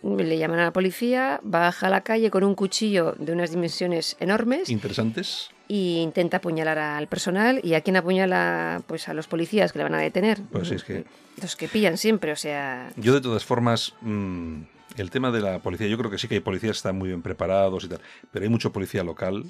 le 0.04 0.38
llaman 0.38 0.60
a 0.60 0.66
la 0.66 0.74
policía, 0.74 1.40
baja 1.44 1.88
a 1.88 1.90
la 1.90 2.02
calle 2.02 2.30
con 2.32 2.44
un 2.44 2.56
cuchillo 2.56 3.16
de 3.18 3.34
unas 3.34 3.52
dimensiones 3.52 4.16
enormes. 4.20 4.70
Interesantes. 4.70 5.50
Y 5.70 6.00
intenta 6.00 6.38
apuñalar 6.38 6.80
al 6.80 7.08
personal. 7.08 7.62
¿Y 7.64 7.76
a 7.76 7.82
quién 7.82 7.96
apuñala? 7.96 8.82
Pues 8.88 9.08
a 9.08 9.14
los 9.14 9.28
policías 9.28 9.72
que 9.72 9.78
le 9.78 9.84
van 9.84 9.94
a 9.94 10.00
detener. 10.00 10.42
Pues 10.52 10.72
es 10.72 10.84
que. 10.84 11.06
Los 11.42 11.56
que 11.56 11.70
pillan 11.70 11.98
siempre, 11.98 12.34
o 12.34 12.36
sea. 12.36 12.92
Yo, 12.98 13.14
de 13.14 13.22
todas 13.22 13.46
formas. 13.46 13.94
Mmm, 14.02 14.64
el 14.98 15.12
tema 15.12 15.32
de 15.32 15.42
la 15.42 15.60
policía, 15.60 15.88
yo 15.88 15.98
creo 15.98 16.12
que 16.12 16.18
sí 16.18 16.28
que 16.28 16.36
hay 16.36 16.42
policías 16.42 16.72
que 16.72 16.78
están 16.78 16.98
muy 16.98 17.10
bien 17.10 17.22
preparados 17.22 17.86
y 17.86 17.88
tal, 17.88 18.02
pero 18.32 18.44
hay 18.44 18.50
mucho 18.50 18.74
policía 18.74 19.04
local 19.04 19.46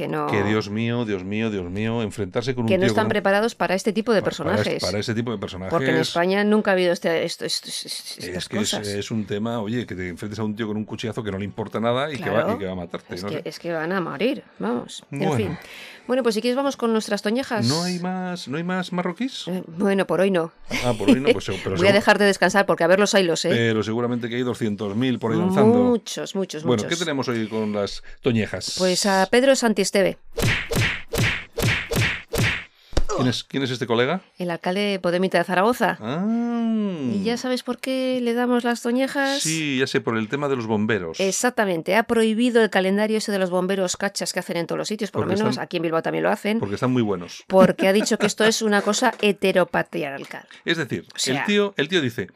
que 0.00 0.08
no. 0.08 0.26
Que 0.28 0.42
Dios 0.42 0.70
mío, 0.70 1.04
Dios 1.04 1.24
mío, 1.24 1.50
Dios 1.50 1.70
mío, 1.70 2.02
enfrentarse 2.02 2.54
con 2.54 2.64
un 2.64 2.68
que 2.68 2.78
no 2.78 2.84
tío 2.84 2.88
están 2.88 3.04
con 3.04 3.10
preparados 3.10 3.54
para 3.54 3.74
este 3.74 3.92
tipo 3.92 4.12
de 4.14 4.20
para, 4.20 4.30
personajes. 4.30 4.80
Para, 4.80 4.92
para, 4.92 4.98
este 4.98 5.14
tipo 5.14 5.30
de 5.30 5.36
personajes. 5.36 5.70
Porque 5.70 5.90
en 5.90 5.96
España 5.96 6.42
nunca 6.42 6.70
ha 6.70 6.74
habido 6.74 6.92
este, 6.92 7.24
esto, 7.24 7.44
esto, 7.44 7.68
estas 7.68 8.18
es 8.18 8.48
que 8.48 8.56
cosas. 8.56 8.88
Es, 8.88 8.94
es, 8.94 9.10
un 9.10 9.26
tema, 9.26 9.60
oye, 9.60 9.84
que 9.84 9.94
te 9.94 10.08
enfrentes 10.08 10.38
a 10.38 10.44
un 10.44 10.56
tío 10.56 10.66
con 10.66 10.78
un 10.78 10.86
cuchillazo 10.86 11.22
que 11.22 11.30
no 11.30 11.38
le 11.38 11.44
importa 11.44 11.80
nada 11.80 12.10
y, 12.10 12.16
claro. 12.16 12.32
que, 12.32 12.42
va, 12.44 12.54
y 12.54 12.58
que 12.58 12.64
va 12.64 12.72
a 12.72 12.76
matarte. 12.76 13.14
Es, 13.14 13.22
no 13.22 13.28
que, 13.28 13.36
sé. 13.36 13.42
es 13.44 13.58
que 13.58 13.72
van 13.72 13.92
a 13.92 14.00
morir, 14.00 14.42
vamos. 14.58 15.04
Bueno. 15.10 15.32
En 15.32 15.36
fin. 15.36 15.58
Bueno, 16.10 16.24
pues 16.24 16.34
si 16.34 16.40
quieres 16.40 16.56
vamos 16.56 16.76
con 16.76 16.92
nuestras 16.92 17.22
toñejas. 17.22 17.68
¿No 17.68 17.84
hay 17.84 18.00
más, 18.00 18.48
¿no 18.48 18.56
hay 18.56 18.64
más 18.64 18.92
marroquíes? 18.92 19.46
Eh, 19.46 19.62
bueno, 19.68 20.08
por 20.08 20.20
hoy 20.20 20.32
no. 20.32 20.50
Ah, 20.84 20.92
por 20.92 21.08
hoy 21.08 21.20
no, 21.20 21.28
pues 21.32 21.46
pero 21.62 21.76
Voy 21.76 21.86
a 21.86 21.92
dejar 21.92 22.18
de 22.18 22.24
descansar 22.24 22.66
porque 22.66 22.82
a 22.82 22.88
ver 22.88 22.98
los 22.98 23.14
hilos, 23.14 23.44
¿eh? 23.44 23.50
Pero 23.50 23.84
seguramente 23.84 24.28
que 24.28 24.34
hay 24.34 24.42
200.000 24.42 25.20
por 25.20 25.30
ahí 25.30 25.38
danzando. 25.38 25.78
Muchos, 25.84 26.34
muchos, 26.34 26.64
bueno, 26.64 26.82
muchos. 26.82 26.98
¿qué 26.98 27.04
tenemos 27.04 27.28
hoy 27.28 27.46
con 27.46 27.72
las 27.72 28.02
toñejas? 28.22 28.74
Pues 28.78 29.06
a 29.06 29.24
Pedro 29.30 29.54
Santiesteve. 29.54 30.18
¿Quién 33.20 33.28
es, 33.30 33.44
¿Quién 33.44 33.62
es 33.62 33.70
este 33.70 33.86
colega? 33.86 34.20
El 34.38 34.50
alcalde 34.50 34.98
Podemita 35.02 35.38
de 35.38 35.44
Zaragoza. 35.44 35.98
Ah. 36.00 36.26
¿Y 37.12 37.22
ya 37.22 37.36
sabes 37.36 37.62
por 37.62 37.78
qué 37.78 38.18
le 38.22 38.34
damos 38.34 38.64
las 38.64 38.82
toñejas? 38.82 39.40
Sí, 39.42 39.78
ya 39.78 39.86
sé, 39.86 40.00
por 40.00 40.16
el 40.16 40.28
tema 40.28 40.48
de 40.48 40.56
los 40.56 40.66
bomberos. 40.66 41.20
Exactamente, 41.20 41.96
ha 41.96 42.04
prohibido 42.04 42.62
el 42.62 42.70
calendario 42.70 43.18
ese 43.18 43.32
de 43.32 43.38
los 43.38 43.50
bomberos 43.50 43.96
cachas 43.96 44.32
que 44.32 44.40
hacen 44.40 44.56
en 44.56 44.66
todos 44.66 44.78
los 44.78 44.88
sitios, 44.88 45.10
por 45.10 45.22
Porque 45.22 45.34
lo 45.34 45.38
menos 45.38 45.50
están- 45.52 45.64
aquí 45.64 45.76
en 45.76 45.82
Bilbao 45.84 46.02
también 46.02 46.24
lo 46.24 46.30
hacen, 46.30 46.58
Porque 46.60 46.74
están 46.76 46.92
muy 46.92 47.02
buenos. 47.02 47.44
porque 47.46 47.88
ha 47.88 47.92
dicho 47.92 48.18
que 48.18 48.26
esto 48.26 48.44
es 48.44 48.62
una 48.62 48.82
cosa 48.82 49.12
heteropatriarcal. 49.20 50.46
Es 50.64 50.76
decir, 50.78 51.04
O 51.14 51.18
sea- 51.18 51.40
el, 51.40 51.46
tío, 51.46 51.74
el 51.76 51.88
tío 51.88 52.00
dice, 52.00 52.28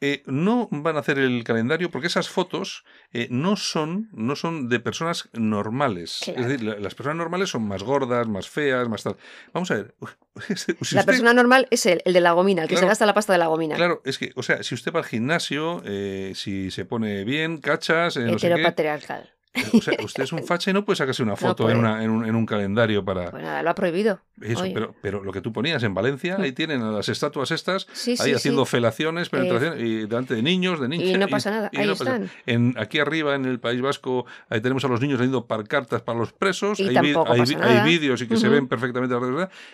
eh, 0.00 0.22
no 0.26 0.68
van 0.70 0.96
a 0.96 1.00
hacer 1.00 1.18
el 1.18 1.44
calendario 1.44 1.90
porque 1.90 2.06
esas 2.06 2.28
fotos 2.28 2.84
eh, 3.12 3.28
no, 3.30 3.56
son, 3.56 4.08
no 4.12 4.34
son 4.34 4.68
de 4.68 4.80
personas 4.80 5.28
normales. 5.32 6.20
Es 6.26 6.46
decir, 6.46 6.62
las 6.62 6.94
personas 6.94 7.18
normales 7.18 7.50
son 7.50 7.64
más 7.68 7.82
gordas, 7.82 8.26
más 8.28 8.48
feas, 8.48 8.88
más 8.88 9.02
tal. 9.02 9.16
Vamos 9.52 9.70
a 9.70 9.74
ver. 9.74 9.94
la 10.92 11.04
persona 11.04 11.34
normal 11.34 11.68
es 11.70 11.86
el, 11.86 12.02
el 12.04 12.12
de 12.12 12.20
la 12.20 12.32
gomina, 12.32 12.62
el 12.62 12.68
que 12.68 12.76
se 12.76 12.86
gasta 12.86 13.04
la 13.04 13.14
pasta 13.14 13.32
de 13.32 13.38
la 13.38 13.48
gomina. 13.48 13.76
Claro, 13.76 14.00
es 14.04 14.18
que, 14.18 14.32
o 14.36 14.42
sea, 14.42 14.62
si 14.62 14.74
usted 14.74 14.92
va 14.92 15.00
al 15.00 15.04
gimnasio, 15.04 15.82
eh, 15.84 16.32
si 16.34 16.70
se 16.70 16.84
pone 16.84 17.24
bien, 17.24 17.58
cachas. 17.58 18.16
Eh, 18.16 18.30
Heteropatriarcal. 18.30 19.30
O 19.72 19.82
sea, 19.82 19.96
usted 20.02 20.22
es 20.22 20.32
un 20.32 20.44
facha 20.46 20.70
y 20.70 20.74
no 20.74 20.84
puede 20.84 20.96
sacarse 20.96 21.22
una 21.22 21.34
foto 21.34 21.68
en, 21.68 22.10
un, 22.10 22.46
calendario 22.46 23.04
para. 23.04 23.30
Pues 23.30 23.42
nada, 23.42 23.62
lo 23.62 23.70
ha 23.70 23.74
prohibido. 23.74 24.20
Eso, 24.40 24.64
pero, 24.72 24.94
pero 25.02 25.22
lo 25.22 25.32
que 25.32 25.40
tú 25.40 25.52
ponías 25.52 25.82
en 25.82 25.92
Valencia, 25.92 26.36
ahí 26.38 26.52
tienen 26.52 26.82
a 26.82 26.90
las 26.90 27.08
estatuas 27.08 27.50
estas, 27.50 27.86
ahí 28.20 28.32
haciendo 28.32 28.64
felaciones, 28.64 29.28
penetración, 29.28 29.78
y 29.78 30.06
delante 30.06 30.34
de 30.34 30.42
niños, 30.42 30.80
de 30.80 30.88
niñas. 30.88 31.10
Y 31.10 31.18
no 31.18 31.28
pasa 31.28 31.50
nada, 31.50 31.70
ahí 31.76 31.90
están. 31.90 32.30
En, 32.46 32.74
aquí 32.78 33.00
arriba, 33.00 33.34
en 33.34 33.44
el 33.44 33.60
País 33.60 33.82
Vasco, 33.82 34.24
ahí 34.48 34.60
tenemos 34.60 34.84
a 34.84 34.88
los 34.88 35.00
niños 35.00 35.18
leyendo 35.18 35.46
cartas 35.46 36.02
para 36.02 36.18
los 36.18 36.32
presos. 36.32 36.78
Y 36.80 36.96
hay, 36.96 37.14
hay, 37.60 37.84
vídeos 37.84 38.22
y 38.22 38.28
que 38.28 38.36
se 38.36 38.48
ven 38.48 38.68
perfectamente 38.68 39.14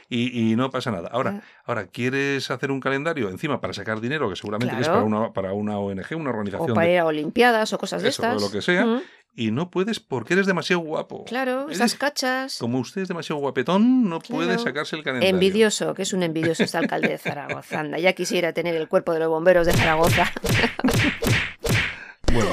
y, 0.09 0.53
y 0.53 0.57
no 0.57 0.70
pasa 0.70 0.91
nada. 0.91 1.09
Ahora, 1.12 1.41
ah. 1.43 1.62
ahora, 1.64 1.87
¿quieres 1.87 2.51
hacer 2.51 2.70
un 2.70 2.81
calendario 2.81 3.29
encima 3.29 3.61
para 3.61 3.72
sacar 3.72 4.01
dinero, 4.01 4.29
que 4.29 4.37
seguramente 4.37 4.74
es 4.81 4.89
para 4.89 5.03
una, 5.03 5.33
para 5.33 5.53
una 5.53 5.79
ONG, 5.79 6.16
una 6.16 6.31
organización? 6.31 6.72
O 6.72 6.74
para 6.74 6.91
ir 6.91 6.99
a 6.99 7.07
Olimpiadas 7.07 7.72
o 7.72 7.79
cosas 7.79 8.03
de 8.03 8.09
estas. 8.09 8.43
O 8.43 8.47
lo 8.47 8.51
que 8.51 8.62
sea 8.62 9.03
y 9.37 9.51
no 9.51 9.70
puedes 9.70 10.01
porque 10.01 10.34
eres 10.34 10.47
demasiado 10.47 10.80
guapo. 10.80 11.24
Claro, 11.26 11.68
esas 11.70 11.95
cachas. 11.95 12.57
Como 12.59 12.80
usted 12.80 13.03
es 13.03 13.09
demasiado 13.09 13.39
guapetón, 13.41 14.09
no 14.09 14.18
puede 14.18 14.59
sacarse 14.59 14.97
el 14.97 15.05
calendario. 15.05 15.34
Envidioso, 15.34 15.95
que 15.95 16.03
es 16.03 16.12
un 16.14 16.22
envidioso 16.22 16.64
este 16.64 16.78
alcalde 16.78 17.09
de 17.09 17.18
Zaragoza. 17.18 17.80
Anda, 17.80 17.99
ya 17.99 18.14
quisiera 18.14 18.55
tener 18.55 18.74
el 18.74 18.89
cuerpo 18.89 19.12
de 19.12 19.20
los 19.20 19.28
bomberos 19.28 19.66
de 19.66 19.74
Zaragoza. 19.74 20.32
bueno. 22.32 22.51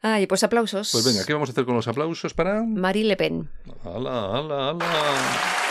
Ay, 0.00 0.26
pues 0.26 0.42
aplausos. 0.44 0.90
Pues 0.92 1.04
venga, 1.04 1.24
¿qué 1.24 1.32
vamos 1.32 1.48
a 1.48 1.52
hacer 1.52 1.64
con 1.64 1.76
los 1.76 1.88
aplausos 1.88 2.34
para...? 2.34 2.62
Marine 2.62 3.08
Le 3.08 3.16
Pen. 3.16 3.48
¡Hala, 3.84 4.26
hala, 4.26 4.70
hala! 4.70 5.63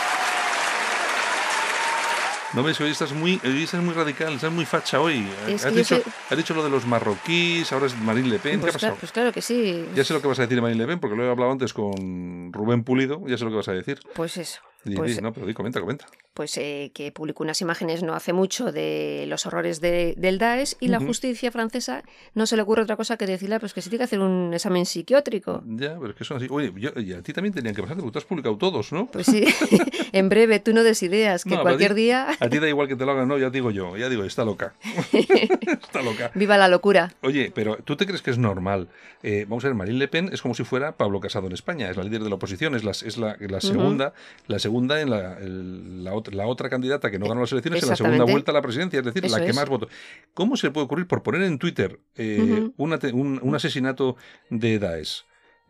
No 2.54 2.62
ves, 2.62 2.80
hoy 2.80 2.90
estás 2.90 3.12
muy, 3.12 3.40
estás 3.42 3.82
muy 3.82 3.94
radical, 3.94 4.34
estás 4.34 4.52
muy 4.52 4.64
facha 4.64 5.00
hoy. 5.00 5.26
has, 5.52 5.74
dicho, 5.74 6.00
dicho, 6.36 6.54
lo 6.54 6.62
de 6.62 6.70
los 6.70 6.86
marroquíes, 6.86 7.72
ahora 7.72 7.86
es 7.86 7.98
Marine 7.98 8.28
Le 8.28 8.38
Pen. 8.38 8.60
Pues, 8.60 8.70
¿Qué 8.70 8.76
ha 8.76 8.80
pasado? 8.80 8.96
pues 9.00 9.10
claro 9.10 9.32
que 9.32 9.42
sí. 9.42 9.84
Ya 9.96 10.04
sé 10.04 10.14
lo 10.14 10.22
que 10.22 10.28
vas 10.28 10.38
a 10.38 10.42
decir 10.42 10.54
de 10.56 10.62
Marine 10.62 10.80
Le 10.80 10.86
Pen, 10.86 11.00
porque 11.00 11.16
lo 11.16 11.24
he 11.24 11.30
hablado 11.30 11.50
antes 11.50 11.72
con 11.72 12.52
Rubén 12.52 12.84
Pulido, 12.84 13.26
ya 13.26 13.36
sé 13.36 13.44
lo 13.44 13.50
que 13.50 13.56
vas 13.56 13.66
a 13.66 13.72
decir. 13.72 13.98
Pues 14.14 14.36
eso. 14.36 14.60
Pues, 14.94 15.22
no, 15.22 15.32
pero 15.32 15.52
comenta, 15.54 15.80
comenta. 15.80 16.06
Pues 16.34 16.56
eh, 16.58 16.90
que 16.94 17.12
publicó 17.12 17.42
unas 17.42 17.60
imágenes 17.60 18.02
no 18.02 18.14
hace 18.14 18.32
mucho 18.32 18.72
de 18.72 19.24
los 19.28 19.46
horrores 19.46 19.80
de, 19.80 20.14
del 20.16 20.38
Daesh 20.38 20.74
y 20.80 20.88
la 20.88 20.98
justicia 20.98 21.50
francesa 21.50 22.02
no 22.34 22.46
se 22.46 22.56
le 22.56 22.62
ocurre 22.62 22.82
otra 22.82 22.96
cosa 22.96 23.16
que 23.16 23.26
decirle 23.26 23.60
pues 23.60 23.72
que 23.72 23.80
se 23.80 23.88
tiene 23.88 24.00
que 24.00 24.04
hacer 24.04 24.18
un 24.20 24.52
examen 24.52 24.84
psiquiátrico. 24.84 25.62
Ya, 25.66 25.96
pero 25.98 26.10
es 26.10 26.16
que 26.16 26.24
son 26.24 26.38
así. 26.38 26.48
Oye, 26.50 26.72
yo, 26.76 26.90
y 26.96 27.12
a 27.12 27.22
ti 27.22 27.32
también 27.32 27.54
tenían 27.54 27.74
que 27.74 27.82
pasarte 27.82 28.02
porque 28.02 28.12
tú 28.12 28.18
has 28.18 28.24
publicado 28.24 28.58
todos, 28.58 28.92
¿no? 28.92 29.06
Pues 29.06 29.26
sí, 29.26 29.44
en 30.12 30.28
breve, 30.28 30.58
tú 30.58 30.74
no 30.74 30.82
des 30.82 31.02
ideas, 31.02 31.44
que 31.44 31.56
cualquier 31.56 31.94
día... 31.94 32.36
A 32.40 32.48
ti 32.48 32.58
da 32.58 32.68
igual 32.68 32.88
que 32.88 32.96
te 32.96 33.06
lo 33.06 33.12
hagan, 33.12 33.28
no, 33.28 33.38
ya 33.38 33.50
digo 33.50 33.70
yo, 33.70 33.96
ya 33.96 34.08
digo, 34.08 34.24
está 34.24 34.44
loca. 34.44 34.74
está 35.12 36.02
loca. 36.02 36.32
Viva 36.34 36.58
la 36.58 36.68
locura. 36.68 37.14
Oye, 37.22 37.52
pero 37.54 37.76
¿tú 37.76 37.96
te 37.96 38.06
crees 38.06 38.22
que 38.22 38.32
es 38.32 38.38
normal? 38.38 38.88
Eh, 39.22 39.46
vamos 39.48 39.64
a 39.64 39.68
ver, 39.68 39.76
Marine 39.76 39.98
Le 39.98 40.08
Pen 40.08 40.30
es 40.32 40.42
como 40.42 40.54
si 40.54 40.64
fuera 40.64 40.96
Pablo 40.96 41.20
Casado 41.20 41.46
en 41.46 41.52
España, 41.52 41.88
es 41.88 41.96
la 41.96 42.02
líder 42.02 42.22
de 42.22 42.28
la 42.28 42.34
oposición, 42.34 42.74
es 42.74 42.84
la, 42.84 42.90
es 42.90 43.16
la, 43.16 43.36
la 43.38 43.60
segunda, 43.60 44.12
la 44.48 44.58
segunda 44.58 44.73
en 44.78 45.10
la 45.10 45.38
la, 45.40 46.14
otra, 46.14 46.34
la 46.34 46.46
otra 46.46 46.68
candidata 46.68 47.10
que 47.10 47.18
no 47.18 47.28
ganó 47.28 47.40
las 47.40 47.52
elecciones 47.52 47.82
en 47.82 47.88
la 47.90 47.96
segunda 47.96 48.24
vuelta 48.24 48.50
a 48.50 48.54
la 48.54 48.62
presidencia, 48.62 49.00
es 49.00 49.04
decir, 49.04 49.30
la 49.30 49.44
que 49.44 49.52
más 49.52 49.68
votó. 49.68 49.88
¿Cómo 50.34 50.56
se 50.56 50.68
le 50.68 50.72
puede 50.72 50.86
ocurrir 50.86 51.06
por 51.06 51.22
poner 51.22 51.42
en 51.42 51.58
Twitter 51.58 52.00
eh, 52.16 52.70
un, 52.76 53.40
un, 53.42 53.54
asesinato 53.54 54.16
de 54.50 54.78
Daesh? 54.78 55.24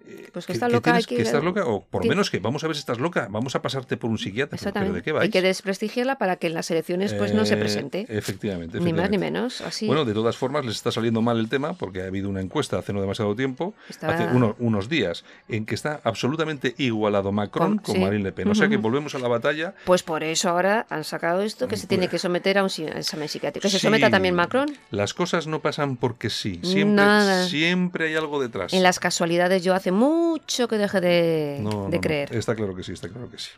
Eh, 0.07 0.29
pues 0.33 0.47
que, 0.47 0.53
está 0.53 0.69
loca. 0.69 0.99
que, 1.03 1.23
estás 1.23 1.43
loca, 1.43 1.65
o 1.65 1.83
por 1.83 2.05
lo 2.05 2.09
menos 2.11 2.31
que 2.31 2.39
vamos 2.39 2.63
a 2.63 2.67
ver 2.67 2.77
si 2.77 2.81
estás 2.81 2.99
loca, 2.99 3.27
vamos 3.31 3.55
a 3.57 3.63
pasarte 3.63 3.97
por 3.97 4.11
un 4.11 4.19
psiquiatra. 4.19 4.59
¿Pero 4.73 4.93
de 4.93 5.03
qué 5.03 5.13
vais? 5.13 5.23
Hay 5.23 5.31
que 5.31 5.41
desprestigiarla 5.41 6.19
para 6.19 6.37
que 6.37 6.49
en 6.49 6.55
las 6.55 6.71
elecciones 6.71 7.15
pues 7.15 7.33
no 7.33 7.47
se 7.47 7.55
eh, 7.55 7.57
presente. 7.57 8.07
Efectivamente, 8.09 8.81
Ni 8.81 8.93
más 8.93 9.11
ni 9.11 9.17
menos. 9.17 9.63
Así. 9.63 9.87
Bueno, 9.87 10.05
de 10.05 10.13
todas 10.13 10.37
formas, 10.37 10.67
les 10.67 10.77
está 10.77 10.91
saliendo 10.91 11.23
mal 11.23 11.39
el 11.39 11.49
tema 11.49 11.73
porque 11.73 12.03
ha 12.03 12.07
habido 12.07 12.29
una 12.29 12.43
encuesta 12.43 12.79
hace 12.79 12.93
no 12.93 13.01
demasiado 13.01 13.35
tiempo, 13.35 13.75
hace 14.03 14.27
unos 14.59 14.89
días, 14.89 15.25
en 15.49 15.65
que 15.65 15.75
está 15.75 16.01
absolutamente 16.05 16.75
igualado 16.77 17.33
Macron 17.33 17.79
con, 17.79 18.01
Marine 18.01 18.25
Le 18.25 18.33
Pen. 18.33 18.49
O 18.49 18.55
sea 18.55 18.69
que 18.69 18.77
volvemos 18.77 19.15
a 19.15 19.19
la 19.19 19.29
batalla. 19.29 19.75
Pues 19.85 20.03
por 20.03 20.23
eso 20.23 20.51
ahora 20.51 20.87
han 20.91 21.05
sacado 21.05 21.41
esto 21.41 21.67
que 21.67 21.77
se 21.77 21.87
tiene 21.87 22.09
que 22.09 22.19
someter 22.19 22.59
a 22.59 22.63
un 22.63 22.69
examen 22.69 23.29
psiquiátrico. 23.29 23.63
¿Que 23.63 23.71
se 23.71 23.79
someta 23.79 24.11
también 24.11 24.35
Macron? 24.35 24.69
Las 24.91 25.15
cosas 25.15 25.47
no 25.47 25.61
pasan 25.61 25.97
porque 25.97 26.29
sí. 26.29 26.61
Siempre, 26.63 27.45
siempre 27.49 28.09
hay 28.09 28.17
algo 28.17 28.41
detrás. 28.41 28.75
En 28.75 28.83
las 28.83 28.99
casualidades 28.99 29.65
yo 29.65 29.75
hace 29.75 29.94
mucho 29.95 30.69
que 30.69 30.77
deje 30.77 31.01
de, 31.01 31.99
creer. 32.03 32.35
Está 32.35 32.55
claro 32.55 32.75
que 32.75 32.83
sí, 32.83 32.93
está 32.93 33.09
claro 33.09 33.31
que 33.31 33.39
sí. 33.39 33.51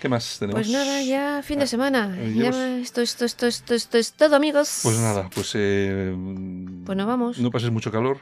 ¿Qué 0.00 0.08
más 0.08 0.38
tenemos? 0.38 0.60
Pues 0.60 0.70
nada, 0.70 1.02
ya 1.02 1.42
fin 1.42 1.58
de 1.58 1.64
ah, 1.64 1.68
semana. 1.68 2.18
esto, 2.80 3.00
esto, 3.00 3.24
esto, 3.24 3.46
esto, 3.46 3.74
esto 3.74 3.98
es 3.98 4.12
todo, 4.12 4.36
amigos. 4.36 4.80
Pues 4.82 4.98
nada, 4.98 5.30
pues... 5.34 5.52
Eh, 5.54 6.14
pues 6.84 6.98
vamos. 6.98 7.38
No 7.38 7.50
pases 7.50 7.70
mucho 7.70 7.90
calor 7.90 8.20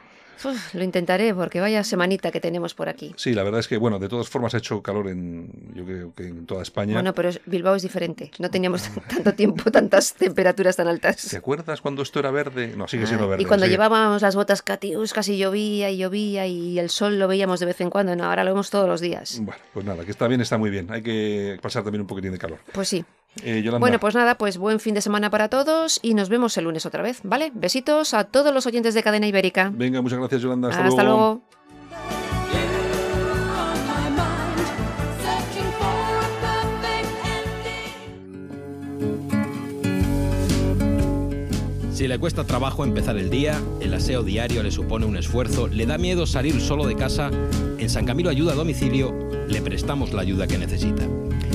lo 0.73 0.83
intentaré 0.83 1.33
porque 1.33 1.59
vaya 1.59 1.83
semanita 1.83 2.31
que 2.31 2.39
tenemos 2.39 2.73
por 2.73 2.89
aquí. 2.89 3.13
Sí, 3.17 3.33
la 3.33 3.43
verdad 3.43 3.59
es 3.59 3.67
que, 3.67 3.77
bueno, 3.77 3.99
de 3.99 4.09
todas 4.09 4.29
formas 4.29 4.53
ha 4.53 4.57
hecho 4.57 4.81
calor 4.81 5.07
en, 5.07 5.49
yo 5.73 5.85
creo 5.85 6.13
que 6.13 6.23
en 6.27 6.45
toda 6.45 6.63
España. 6.63 6.93
Bueno, 6.93 7.13
pero 7.13 7.29
Bilbao 7.45 7.75
es 7.75 7.83
diferente. 7.83 8.31
No 8.39 8.49
teníamos 8.49 8.89
tanto 9.09 9.33
tiempo, 9.33 9.71
tantas 9.71 10.13
temperaturas 10.13 10.75
tan 10.75 10.87
altas. 10.87 11.27
¿Te 11.29 11.37
acuerdas 11.37 11.81
cuando 11.81 12.01
esto 12.01 12.19
era 12.19 12.31
verde? 12.31 12.73
No, 12.75 12.87
sigue 12.87 13.07
siendo 13.07 13.27
verde. 13.27 13.43
Y 13.43 13.45
cuando 13.45 13.67
llevábamos 13.67 14.21
las 14.21 14.35
botas 14.35 14.61
catiuscas 14.61 15.27
y 15.29 15.37
llovía 15.37 15.89
y 15.89 15.97
llovía 15.97 16.47
y 16.47 16.79
el 16.79 16.89
sol 16.89 17.19
lo 17.19 17.27
veíamos 17.27 17.59
de 17.59 17.65
vez 17.67 17.81
en 17.81 17.89
cuando. 17.89 18.15
No, 18.15 18.25
ahora 18.25 18.43
lo 18.43 18.51
vemos 18.51 18.69
todos 18.69 18.87
los 18.87 19.01
días. 19.01 19.39
Bueno, 19.41 19.61
pues 19.73 19.85
nada, 19.85 20.03
que 20.05 20.11
está 20.11 20.27
bien, 20.27 20.41
está 20.41 20.57
muy 20.57 20.69
bien. 20.69 20.91
Hay 20.91 21.01
que 21.01 21.57
pasar 21.61 21.83
también 21.83 22.01
un 22.01 22.07
poquitín 22.07 22.31
de 22.31 22.37
calor. 22.37 22.59
Pues 22.71 22.87
sí. 22.87 23.05
Eh, 23.43 23.69
bueno, 23.79 23.99
pues 23.99 24.15
nada, 24.15 24.37
pues 24.37 24.57
buen 24.57 24.79
fin 24.79 24.93
de 24.93 25.01
semana 25.01 25.29
para 25.29 25.49
todos 25.49 25.99
y 26.01 26.13
nos 26.13 26.29
vemos 26.29 26.57
el 26.57 26.63
lunes 26.65 26.85
otra 26.85 27.03
vez, 27.03 27.19
¿vale? 27.23 27.51
Besitos 27.53 28.13
a 28.13 28.23
todos 28.25 28.53
los 28.53 28.65
oyentes 28.65 28.93
de 28.93 29.03
Cadena 29.03 29.27
Ibérica. 29.27 29.71
Venga, 29.73 30.01
muchas 30.01 30.19
gracias, 30.19 30.41
Yolanda. 30.41 30.69
Hasta, 30.69 30.85
Hasta 30.85 31.03
luego. 31.03 31.41
Si 41.93 42.09
le 42.09 42.19
cuesta 42.19 42.43
trabajo 42.43 42.83
empezar 42.83 43.17
el 43.17 43.29
día, 43.29 43.59
el 43.79 43.93
aseo 43.93 44.21
diario 44.21 44.61
le 44.63 44.69
supone 44.69 45.05
un 45.05 45.15
esfuerzo, 45.15 45.67
le 45.67 45.85
da 45.85 45.97
miedo 45.97 46.27
salir 46.27 46.59
solo 46.59 46.85
de 46.85 46.95
casa, 46.95 47.31
en 47.79 47.89
San 47.89 48.05
Camilo 48.05 48.29
Ayuda 48.29 48.51
a 48.51 48.55
Domicilio 48.55 49.13
le 49.47 49.61
prestamos 49.61 50.13
la 50.13 50.21
ayuda 50.21 50.45
que 50.45 50.57
necesita. 50.57 51.07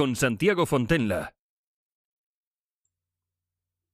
con 0.00 0.16
Santiago 0.16 0.64
Fontenla. 0.64 1.34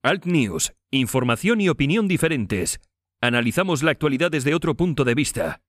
Alt 0.04 0.24
News, 0.24 0.72
información 0.92 1.60
y 1.60 1.68
opinión 1.68 2.06
diferentes. 2.06 2.78
Analizamos 3.20 3.82
la 3.82 3.90
actualidad 3.90 4.30
desde 4.30 4.54
otro 4.54 4.76
punto 4.76 5.02
de 5.02 5.16
vista. 5.16 5.62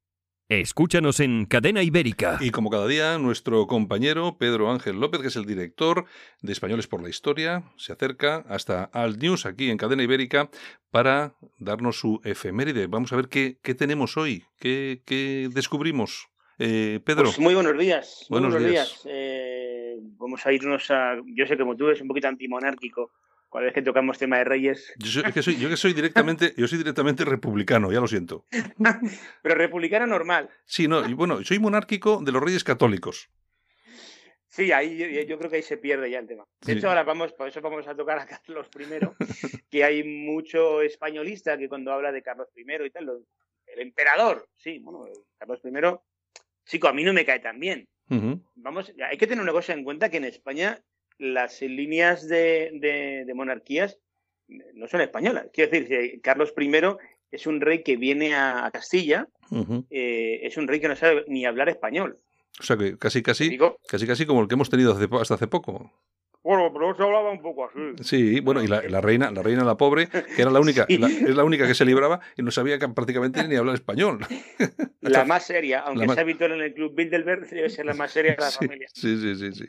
Escúchanos 0.48 1.22
en 1.22 1.48
Cadena 1.48 1.82
Ibérica. 1.82 2.38
Y 2.40 2.52
como 2.52 2.70
cada 2.70 2.86
día, 2.86 3.18
nuestro 3.18 3.66
compañero 3.66 4.38
Pedro 4.38 4.72
Ángel 4.72 5.00
López, 5.00 5.22
que 5.22 5.30
es 5.30 5.36
el 5.38 5.48
director 5.48 6.06
de 6.44 6.52
Españoles 6.52 6.86
por 6.86 7.02
la 7.02 7.10
Historia, 7.10 7.64
se 7.76 7.94
acerca 7.94 8.46
hasta 8.48 8.84
Alt 8.84 9.20
News 9.20 9.48
aquí 9.48 9.72
en 9.72 9.78
Cadena 9.80 10.04
Ibérica 10.04 10.52
para 10.92 11.36
darnos 11.58 11.98
su 11.98 12.22
efeméride. 12.24 12.86
Vamos 12.86 13.12
a 13.12 13.16
ver 13.16 13.28
qué, 13.28 13.58
tenemos 13.74 14.18
hoy, 14.18 14.44
qué, 14.60 15.50
descubrimos. 15.52 16.30
Eh, 16.60 16.99
Pedro. 17.05 17.26
Pues 17.26 17.39
muy 17.39 17.53
buenos 17.53 17.78
días. 17.78 18.26
Buenos, 18.30 18.58
días. 18.64 19.01
Eh, 19.05 19.97
vamos 20.18 20.45
a 20.45 20.51
irnos 20.51 20.89
a. 20.89 21.16
Yo 21.26 21.45
sé 21.45 21.55
que 21.55 21.60
como 21.60 21.78
tú 21.78 21.88
eres 21.88 22.01
un 22.01 22.08
poquito 22.08 22.28
antimonárquico. 22.28 23.12
Cada 23.51 23.64
vez 23.64 23.74
que 23.74 23.82
tocamos 23.82 24.18
tema 24.18 24.38
de 24.38 24.43
reyes. 24.43 24.93
Yo, 24.97 25.24
que 25.34 25.41
soy, 25.41 25.58
yo 25.58 25.70
que 25.70 25.78
soy 25.78 25.93
directamente, 25.93 26.53
yo 26.58 26.68
soy 26.68 26.80
directamente 26.80 27.24
republicano, 27.24 27.91
ya 27.91 28.01
lo 28.01 28.08
siento. 28.08 28.45
Pero 29.41 29.55
republicano 29.55 30.05
normal. 30.05 30.49
Sí, 30.66 30.88
no, 30.88 31.08
y 31.08 31.14
bueno, 31.14 31.43
soy 31.43 31.58
monárquico 31.58 32.22
de 32.22 32.32
los 32.34 32.43
reyes 32.43 32.64
católicos. 32.64 33.30
Sí, 34.49 34.72
ahí 34.72 35.26
yo, 35.28 35.38
creo 35.38 35.49
que 35.49 35.58
ahí 35.58 35.64
se 35.64 35.78
pierde 35.78 36.10
ya 36.10 36.20
el 36.20 36.28
tema. 36.28 36.43
De 36.62 36.74
hecho, 36.74 36.89
ahora 36.89 37.03
vamos, 37.03 37.32
por 37.34 37.47
eso 37.47 37.62
vamos 37.62 37.88
a 37.88 37.95
tocar 37.95 38.20
a 38.20 38.26
Carlos 38.26 38.68
I, 38.78 39.20
que 39.70 39.84
hay 39.84 40.03
mucho 40.03 40.82
españolista 40.82 41.58
que 41.58 41.70
cuando 41.70 41.93
habla 41.93 42.12
de 42.12 42.22
Carlos 42.22 42.49
I 42.55 42.64
y 42.86 42.89
tal, 42.89 43.24
el 43.68 43.80
emperador, 43.80 44.49
sí, 44.55 44.80
bueno, 44.80 45.05
Carlos 45.38 45.62
I, 45.64 45.70
chico, 46.68 46.88
a 46.88 46.93
mí 46.93 47.03
no 47.03 47.13
me 47.13 47.26
cae 47.26 47.39
tan 47.39 47.59
bien. 47.59 47.88
Vamos, 48.55 48.93
hay 49.09 49.18
que 49.18 49.28
tener 49.28 49.41
una 49.41 49.51
cosa 49.51 49.74
en 49.74 49.84
cuenta 49.84 50.09
que 50.09 50.18
en 50.18 50.26
España 50.26 50.82
las 51.18 51.61
líneas 51.61 52.28
de, 52.28 53.30
monarquías 53.36 53.97
no 54.47 54.88
son 54.88 55.01
españolas. 55.01 55.47
Quiero 55.53 55.72
decir, 55.72 56.22
Carlos 56.22 56.53
I 56.57 56.72
es 57.32 57.47
un 57.47 57.59
rey 57.59 57.84
que 57.84 57.97
viene 57.97 58.36
a, 58.36 58.70
Castilla, 58.72 59.28
eh, 59.89 60.39
es 60.43 60.57
un 60.57 60.68
rey 60.68 60.80
que 60.80 60.88
no 60.88 60.95
sabe 60.95 61.26
ni 61.28 61.45
hablar 61.45 61.70
español. 61.70 62.20
O 62.59 62.63
sea 62.63 62.78
que 62.78 62.97
casi 62.97 63.22
casi, 63.22 63.57
casi 63.88 64.07
casi 64.07 64.26
como 64.26 64.41
el 64.41 64.47
que 64.47 64.55
hemos 64.55 64.70
tenido 64.70 64.97
hasta 65.20 65.36
hace 65.36 65.47
poco. 65.47 65.91
Bueno, 66.48 66.72
pero 66.72 66.95
se 66.95 67.04
hablaba 67.04 67.30
un 67.30 67.41
poco 67.41 67.66
así. 67.66 68.02
Sí, 68.02 68.39
bueno, 68.39 68.64
y 68.64 68.68
la, 68.68 69.02
reina, 69.02 69.32
la 69.32 69.43
reina 69.43 69.66
la 69.66 69.76
pobre, 69.76 70.08
que 70.08 70.41
era 70.41 70.50
la 70.50 70.62
única, 70.62 70.86
es 70.88 71.36
la 71.36 71.43
única 71.43 71.68
que 71.68 71.74
se 71.74 71.84
libraba 71.84 72.22
y 72.38 72.41
no 72.41 72.52
sabía 72.52 72.80
prácticamente 72.80 73.45
ni 73.50 73.58
hablar 73.58 73.76
español. 73.76 74.20
La 75.02 75.26
más 75.26 75.45
seria, 75.45 75.82
aunque 75.82 76.08
sea 76.08 76.22
habitual 76.22 76.54
en 76.54 76.62
el 76.62 76.74
club 76.74 76.93
Bilderberg, 76.95 77.50
debe 77.50 77.70
ser 77.70 77.86
la 77.86 77.93
más 77.93 78.12
seria 78.12 78.32
de 78.32 78.38
la 78.38 78.52
familia. 78.52 78.88
Sí, 78.93 79.18
sí, 79.18 79.36
sí, 79.36 79.52
sí. 79.54 79.66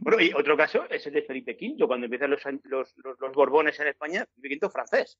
Bueno, 0.00 0.22
y 0.22 0.32
otro 0.32 0.56
caso 0.56 0.84
es 0.90 1.06
el 1.06 1.14
de 1.14 1.22
Felipe 1.22 1.56
V, 1.58 1.86
cuando 1.86 2.04
empiezan 2.04 2.30
los, 2.30 2.42
los, 2.64 2.94
los, 2.96 3.34
Borbones 3.34 3.80
en 3.80 3.88
España, 3.88 4.26
Felipe 4.40 4.66
V 4.66 4.72
francés. 4.72 5.18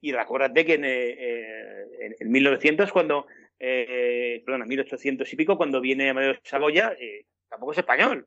Y 0.00 0.12
recuérdate 0.12 0.64
que 0.64 0.74
en, 0.74 0.84
eh, 0.84 2.16
en, 2.20 2.30
1900, 2.30 2.92
cuando, 2.92 3.26
eh, 3.58 4.42
perdón, 4.44 4.62
en 4.62 4.68
1800 4.68 5.32
y 5.32 5.36
pico, 5.36 5.56
cuando 5.56 5.80
viene 5.80 6.10
Amadeo 6.10 6.34
Saboya, 6.44 6.92
eh, 7.00 7.24
tampoco 7.48 7.72
es 7.72 7.78
español. 7.78 8.26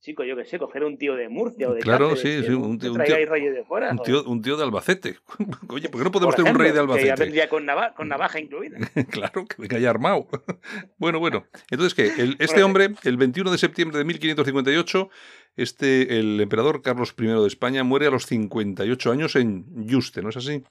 Chico, 0.00 0.24
yo 0.24 0.36
qué 0.36 0.44
sé, 0.44 0.58
coger 0.58 0.84
un 0.84 0.98
tío 0.98 1.16
de 1.16 1.28
Murcia 1.28 1.68
o 1.70 1.74
de 1.74 1.80
Claro, 1.80 2.14
sí, 2.16 2.42
sí, 2.42 2.52
un 2.52 2.78
tío, 2.78 2.92
un 2.92 3.02
tío, 3.02 3.16
de 3.16 3.64
fuera, 3.66 3.90
un, 3.90 3.98
tío, 3.98 4.24
un 4.24 4.42
tío, 4.42 4.56
de 4.56 4.64
Albacete. 4.64 5.16
Oye, 5.68 5.88
¿por 5.88 6.00
qué 6.00 6.04
no 6.04 6.12
podemos 6.12 6.36
tener 6.36 6.52
un 6.52 6.58
rey 6.58 6.72
de 6.72 6.80
Albacete? 6.80 7.04
Que 7.04 7.08
ya 7.08 7.16
vendría 7.16 7.48
con, 7.48 7.66
con 7.96 8.08
navaja 8.08 8.38
incluida. 8.38 8.78
claro, 9.10 9.46
que 9.46 9.56
venga 9.58 9.78
ya 9.78 9.90
armado. 9.90 10.26
bueno, 10.98 11.18
bueno. 11.18 11.46
Entonces, 11.70 11.94
¿qué? 11.94 12.22
El, 12.22 12.36
este 12.38 12.62
hombre, 12.62 12.90
el 13.04 13.16
21 13.16 13.50
de 13.50 13.58
septiembre 13.58 13.98
de 13.98 14.04
1558, 14.04 15.08
este, 15.56 16.18
el 16.18 16.40
emperador 16.40 16.82
Carlos 16.82 17.14
I 17.18 17.26
de 17.26 17.46
España 17.46 17.84
muere 17.84 18.06
a 18.06 18.10
los 18.10 18.26
58 18.26 19.10
años 19.10 19.36
en 19.36 19.86
Yuste, 19.86 20.22
¿no 20.22 20.28
es 20.28 20.36
así? 20.36 20.62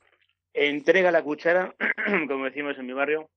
entrega 0.54 1.12
la 1.12 1.24
cuchara, 1.24 1.76
como 2.28 2.46
decimos 2.46 2.78
en 2.78 2.86
mi 2.86 2.94
barrio, 2.94 3.30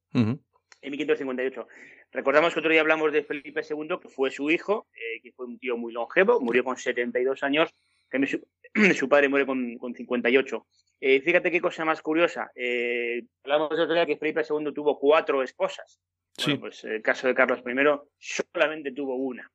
en 0.87 0.93
1558. 0.93 1.67
Recordamos 2.13 2.55
que 2.55 2.61
otro 2.61 2.71
día 2.71 2.81
hablamos 2.81 3.13
de 3.13 3.25
Felipe 3.25 3.61
II, 3.69 3.99
que 4.01 4.09
fue 4.09 4.31
su 4.31 4.51
hijo, 4.51 4.87
eh, 4.95 5.21
que 5.21 5.33
fue 5.33 5.47
un 5.47 5.59
tío 5.59 5.77
muy 5.77 5.93
longevo, 5.93 6.41
murió 6.41 6.65
con 6.65 6.77
72 6.77 7.43
años, 7.43 7.75
que 8.09 8.27
su, 8.27 8.41
su 8.95 9.09
padre 9.09 9.29
muere 9.29 9.47
con, 9.47 9.77
con 9.79 9.95
58. 9.95 10.67
Eh, 11.01 11.21
fíjate 11.21 11.51
qué 11.51 11.61
cosa 11.61 11.85
más 11.85 12.01
curiosa. 12.01 12.51
Eh, 12.55 13.25
hablamos 13.45 13.77
de 13.77 13.83
otro 13.83 13.95
día 13.95 14.07
que 14.07 14.17
Felipe 14.17 14.43
II 14.49 14.73
tuvo 14.73 14.99
cuatro 14.99 15.43
esposas. 15.43 16.01
Bueno, 16.45 16.61
pues 16.61 16.85
el 16.85 17.03
caso 17.03 17.27
de 17.27 17.35
Carlos 17.35 17.61
I 17.67 17.75
solamente 18.19 18.93
tuvo 18.93 19.17
una 19.17 19.51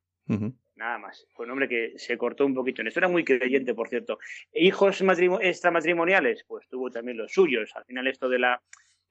nada 0.74 0.98
más. 0.98 1.26
Fue 1.34 1.46
un 1.46 1.52
hombre 1.52 1.68
que 1.68 1.92
se 1.96 2.18
cortó 2.18 2.44
un 2.44 2.54
poquito 2.54 2.80
en 2.80 2.88
esto. 2.88 2.98
Era 3.00 3.08
muy 3.08 3.24
creyente, 3.24 3.74
por 3.74 3.88
cierto. 3.88 4.18
¿Hijos 4.52 5.00
extramatrimoniales? 5.40 6.44
Pues 6.46 6.66
tuvo 6.68 6.90
también 6.90 7.18
los 7.18 7.32
suyos. 7.32 7.70
Al 7.74 7.84
final 7.84 8.06
esto 8.08 8.28
de 8.28 8.38
la, 8.38 8.60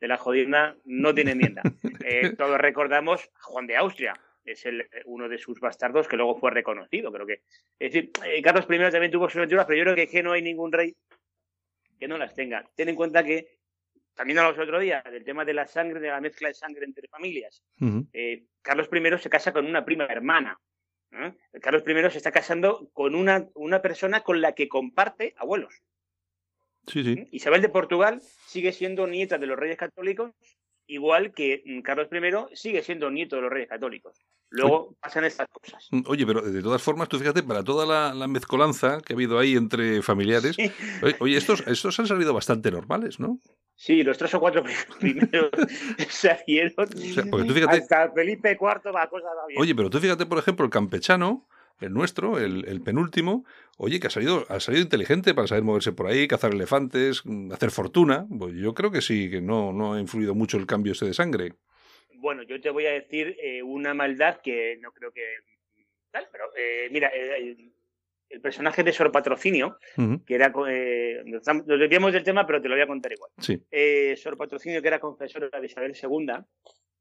de 0.02 0.08
la 0.08 0.18
jodida 0.18 0.76
no 0.84 1.14
tiene 1.14 1.32
enmienda. 1.32 1.62
Eh, 2.04 2.36
todos 2.36 2.58
recordamos 2.58 3.30
a 3.36 3.44
Juan 3.44 3.68
de 3.68 3.78
Austria. 3.78 4.20
Es 4.44 4.66
el, 4.66 4.90
uno 5.06 5.30
de 5.30 5.38
sus 5.38 5.60
bastardos 5.60 6.08
que 6.08 6.18
luego 6.18 6.36
fue 6.36 6.50
reconocido, 6.50 7.12
creo 7.12 7.28
que. 7.28 7.44
Es 7.78 7.94
decir, 7.94 8.12
eh, 8.26 8.42
Carlos 8.42 8.66
I 8.68 8.92
también 8.92 9.12
tuvo 9.12 9.30
sus 9.30 9.38
aventuras, 9.38 9.68
pero 9.68 9.78
yo 9.78 9.84
creo 9.84 9.96
que, 9.96 10.08
que 10.08 10.24
no 10.24 10.32
hay 10.32 10.42
ningún 10.42 10.72
rey 10.72 10.96
que 12.00 12.08
no 12.08 12.18
las 12.18 12.34
tenga. 12.34 12.68
Ten 12.76 12.90
en 12.90 12.96
cuenta 12.96 13.24
que 13.24 13.60
también 14.16 14.40
hablamos 14.40 14.58
el 14.58 14.64
otro 14.64 14.80
día 14.80 15.04
del 15.12 15.24
tema 15.24 15.46
de 15.46 15.54
la 15.54 15.68
sangre, 15.68 16.00
de 16.00 16.08
la 16.08 16.20
mezcla 16.20 16.48
de 16.48 16.56
sangre 16.56 16.86
entre 16.86 17.08
familias. 17.08 17.64
Eh, 18.12 18.46
Carlos 18.64 18.90
I 18.92 19.18
se 19.20 19.30
casa 19.30 19.54
con 19.54 19.68
una 19.68 19.86
prima 19.86 20.06
hermana. 20.06 20.60
¿eh? 21.12 21.34
Carlos 21.62 21.84
I 21.88 22.10
se 22.10 22.18
está 22.18 22.32
casando 22.32 22.90
con 22.94 23.14
una, 23.14 23.48
una 23.54 23.82
persona 23.82 24.22
con 24.22 24.42
la 24.42 24.54
que 24.54 24.68
comparte 24.68 25.36
abuelos. 25.38 25.84
Sí, 26.88 27.04
sí. 27.04 27.28
Isabel 27.32 27.62
de 27.62 27.70
Portugal 27.70 28.22
sigue 28.48 28.72
siendo 28.72 29.08
nieta 29.08 29.38
de 29.38 29.48
los 29.48 29.58
reyes 29.58 29.78
católicos, 29.78 30.32
igual 30.88 31.34
que 31.34 31.64
mm, 31.66 31.82
Carlos 31.82 32.08
I 32.12 32.56
sigue 32.56 32.84
siendo 32.84 33.10
nieto 33.10 33.36
de 33.36 33.44
los 33.44 33.52
reyes 33.52 33.70
católicos. 33.70 34.18
Luego 34.50 34.96
pasan 35.00 35.24
estas 35.24 35.48
cosas. 35.48 35.88
Mm, 35.92 36.02
oye, 36.08 36.26
pero 36.26 36.42
de 36.42 36.62
todas 36.62 36.82
formas, 36.82 37.08
tú 37.08 37.18
fíjate, 37.18 37.44
para 37.44 37.64
toda 37.64 38.14
la, 38.14 38.28
mezcolanza 38.28 39.00
que 39.02 39.14
ha 39.14 39.16
habido 39.16 39.40
ahí 39.40 39.56
entre 39.56 40.02
familiares, 40.02 40.58
oye, 41.20 41.38
estos, 41.38 41.66
estos 41.68 42.00
han 42.00 42.08
salido 42.08 42.34
bastante 42.34 42.72
normales, 42.72 43.20
¿no? 43.20 43.40
Sí, 43.76 44.04
los 44.04 44.18
tres 44.18 44.34
o 44.36 44.40
cuatro 44.40 44.64
primeros 45.00 45.50
salieron. 46.10 46.74
O 47.32 47.54
fíjate, 47.54 47.78
hasta 47.78 48.12
Felipe 48.12 48.52
IV 48.60 48.92
la 48.94 49.08
cosa 49.08 49.28
va 49.28 49.48
bien. 49.48 49.62
Oye, 49.62 49.74
pero 49.74 49.90
tú 49.90 50.00
fíjate, 50.00 50.26
por 50.26 50.38
ejemplo, 50.38 50.66
el 50.66 50.72
campechano, 50.72 51.48
el 51.82 51.94
nuestro, 51.94 52.40
el, 52.40 52.82
penúltimo, 52.82 53.46
oye, 53.78 54.00
que 54.00 54.08
ha 54.08 54.10
salido, 54.10 54.46
ha 54.50 54.60
salido 54.60 54.84
inteligente 54.84 55.34
para 55.34 55.48
saber 55.48 55.64
moverse 55.64 55.92
por 55.92 56.08
ahí, 56.08 56.28
cazar 56.28 56.54
elefantes, 56.54 57.26
mm, 57.26 57.52
hacer 57.52 57.72
fortuna. 57.72 58.28
Pues 58.38 58.54
yo 58.56 58.74
creo 58.74 58.92
que 58.92 59.02
sí, 59.02 59.30
que 59.30 59.42
no, 59.42 59.74
no 59.74 59.94
ha 59.94 60.00
influido 60.00 60.36
mucho 60.36 60.58
el 60.58 60.66
cambio 60.66 60.94
ese 60.94 61.06
de 61.06 61.14
sangre. 61.14 61.54
Bueno, 62.16 62.44
yo 62.44 62.62
te 62.62 62.70
voy 62.70 62.86
a 62.86 62.92
decir 62.92 63.36
eh, 63.42 63.64
una 63.64 63.94
maldad 63.94 64.42
que 64.44 64.78
no 64.82 64.92
creo 64.92 65.12
que. 65.12 65.24
Tal, 66.12 66.28
pero 66.32 66.46
eh, 66.58 66.90
mira, 66.92 67.10
eh, 67.14 67.72
el 68.32 68.42
personaje 68.42 68.84
de 68.84 68.94
Sor 68.94 69.12
Patrocinio, 69.12 69.78
que 70.26 70.36
era. 70.36 70.52
Eh, 70.70 71.22
nos, 71.26 71.44
desviamos 71.66 72.14
del 72.14 72.24
tema, 72.24 72.46
pero 72.46 72.62
te 72.62 72.70
lo 72.70 72.76
voy 72.76 72.84
a 72.84 72.88
contar 72.88 73.12
igual. 73.12 73.32
Eh, 73.70 74.16
Sor 74.18 74.38
Patrocinio, 74.38 74.82
que 74.82 74.88
era 74.88 75.00
confesora 75.00 75.50
de 75.60 75.66
Isabel 75.66 75.94
II, 76.02 76.28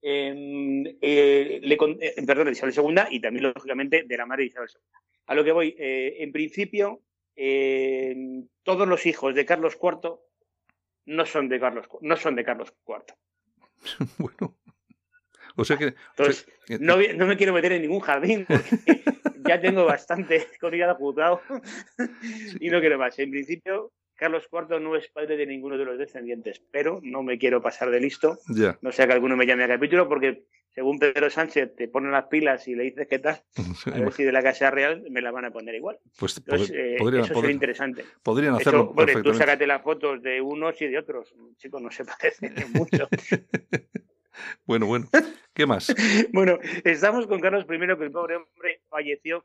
em, 0.03 0.85
eh, 1.01 1.61
le, 1.63 1.75
eh, 1.75 2.27
perdón, 2.27 2.47
de 2.47 2.53
Isabel 2.53 2.75
II 2.77 3.03
y 3.11 3.21
también, 3.21 3.53
lógicamente, 3.55 4.05
de 4.05 4.17
la 4.17 4.27
madre 4.27 4.45
de 4.45 4.49
Isabel 4.49 4.69
II. 4.73 4.81
A 5.27 5.35
lo 5.35 5.45
que 5.45 5.53
voy, 5.53 5.75
en 5.79 6.33
principio, 6.33 7.03
todos 8.65 8.89
los 8.89 9.07
hijos 9.07 9.35
de 9.35 9.47
Carlos 9.47 9.79
IV 9.81 10.19
no 11.07 11.27
son 11.27 11.49
de 11.49 11.61
Carlos, 11.61 11.87
no 12.01 12.17
son 12.17 12.35
de 12.35 12.45
Carlos 12.45 12.75
IV. 12.87 13.15
bueno. 14.19 14.57
O 15.57 15.65
sea 15.65 15.77
que. 15.77 15.95
Entonces, 16.17 16.47
no, 16.81 16.97
no, 16.97 17.27
me 17.27 17.37
quiero 17.37 17.53
meter 17.53 17.73
en 17.73 17.83
ningún 17.83 18.01
jardín 18.01 18.47
porque 18.47 19.03
ya 19.49 19.61
tengo 19.61 19.85
bastante 19.85 20.47
comida 20.61 20.91
apuntado 20.91 21.41
y 22.61 22.71
no 22.71 22.81
quiero 22.81 22.99
más. 22.99 23.19
En 23.19 23.31
principio, 23.31 23.93
Carlos 24.21 24.47
IV 24.53 24.81
no 24.81 24.97
es 24.97 25.09
padre 25.09 25.39
de 25.39 25.47
ninguno 25.47 25.79
de 25.79 25.87
los 25.87 25.97
descendientes, 25.97 26.61
pero 26.71 27.01
no 27.03 27.23
me 27.23 27.39
quiero 27.39 27.63
pasar 27.63 27.91
de 27.91 28.01
listo. 28.01 28.39
No 28.83 28.93
sea 28.93 29.07
que 29.07 29.15
alguno 29.15 29.35
me 29.35 29.47
llame 29.47 29.65
a 29.65 29.69
capítulo, 29.69 30.11
porque 30.11 30.45
según 30.75 30.99
Pedro 30.99 31.31
Sánchez 31.31 31.75
te 31.75 31.89
pone 31.89 32.11
las 32.11 32.27
pilas 32.27 32.69
y 32.69 32.75
le 32.75 32.83
dices 32.83 33.09
qué 33.09 33.19
tal, 33.19 33.43
a 33.95 33.99
ver 33.99 34.13
si 34.13 34.25
de 34.25 34.33
la 34.33 34.43
Casa 34.43 34.71
Real 34.71 35.07
me 35.09 35.23
la 35.23 35.31
van 35.31 35.47
a 35.47 35.51
poner 35.51 35.75
igual. 35.75 36.01
Pues 36.19 36.37
eh, 36.37 36.97
podrían, 36.99 37.25
eso 37.25 37.35
sería 37.35 37.51
interesante. 37.51 38.05
Podrían 38.23 38.57
hacerlo. 38.57 38.93
bueno, 38.93 39.23
tú 39.23 39.33
sácate 39.33 39.67
las 39.67 39.81
fotos 39.81 40.23
de 40.23 40.43
unos 40.43 40.79
y 40.83 40.89
de 40.89 40.99
otros. 40.99 41.35
Chicos, 41.57 41.81
no 41.81 41.91
se 41.91 42.05
parecen 42.05 42.55
mucho. 42.75 43.09
Bueno, 44.65 44.87
bueno. 44.87 45.07
¿Qué 45.53 45.67
más? 45.67 45.95
bueno, 46.33 46.59
estamos 46.85 47.27
con 47.27 47.41
Carlos 47.41 47.67
I, 47.69 47.79
que 47.79 48.05
el 48.05 48.11
pobre 48.11 48.37
hombre 48.37 48.81
falleció 48.89 49.45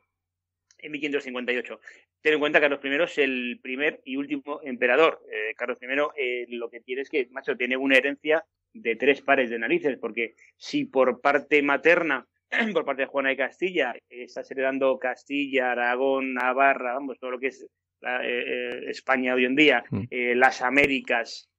en 0.85 0.91
1558. 0.91 1.79
Ten 2.21 2.33
en 2.33 2.39
cuenta 2.39 2.59
que 2.59 2.69
Carlos 2.69 2.79
I 2.83 3.03
es 3.03 3.17
el 3.17 3.59
primer 3.61 4.01
y 4.05 4.17
último 4.17 4.61
emperador. 4.63 5.21
Eh, 5.31 5.53
Carlos 5.55 5.79
I 5.81 5.87
eh, 6.17 6.45
lo 6.49 6.69
que 6.69 6.81
tiene 6.81 7.01
es 7.01 7.09
que, 7.09 7.27
macho, 7.31 7.57
tiene 7.57 7.77
una 7.77 7.97
herencia 7.97 8.45
de 8.73 8.95
tres 8.95 9.21
pares 9.21 9.49
de 9.49 9.59
narices, 9.59 9.97
porque 9.97 10.35
si 10.57 10.85
por 10.85 11.21
parte 11.21 11.61
materna, 11.61 12.27
por 12.73 12.85
parte 12.85 13.03
de 13.03 13.07
Juana 13.07 13.29
de 13.29 13.37
Castilla, 13.37 13.95
estás 14.09 14.49
heredando 14.51 14.99
Castilla, 14.99 15.71
Aragón, 15.71 16.33
Navarra, 16.33 16.93
vamos, 16.93 17.19
todo 17.19 17.31
lo 17.31 17.39
que 17.39 17.47
es 17.47 17.65
eh, 18.21 18.85
España 18.87 19.33
hoy 19.33 19.45
en 19.45 19.55
día, 19.55 19.83
mm. 19.89 20.03
las 20.35 20.61
Américas, 20.61 21.49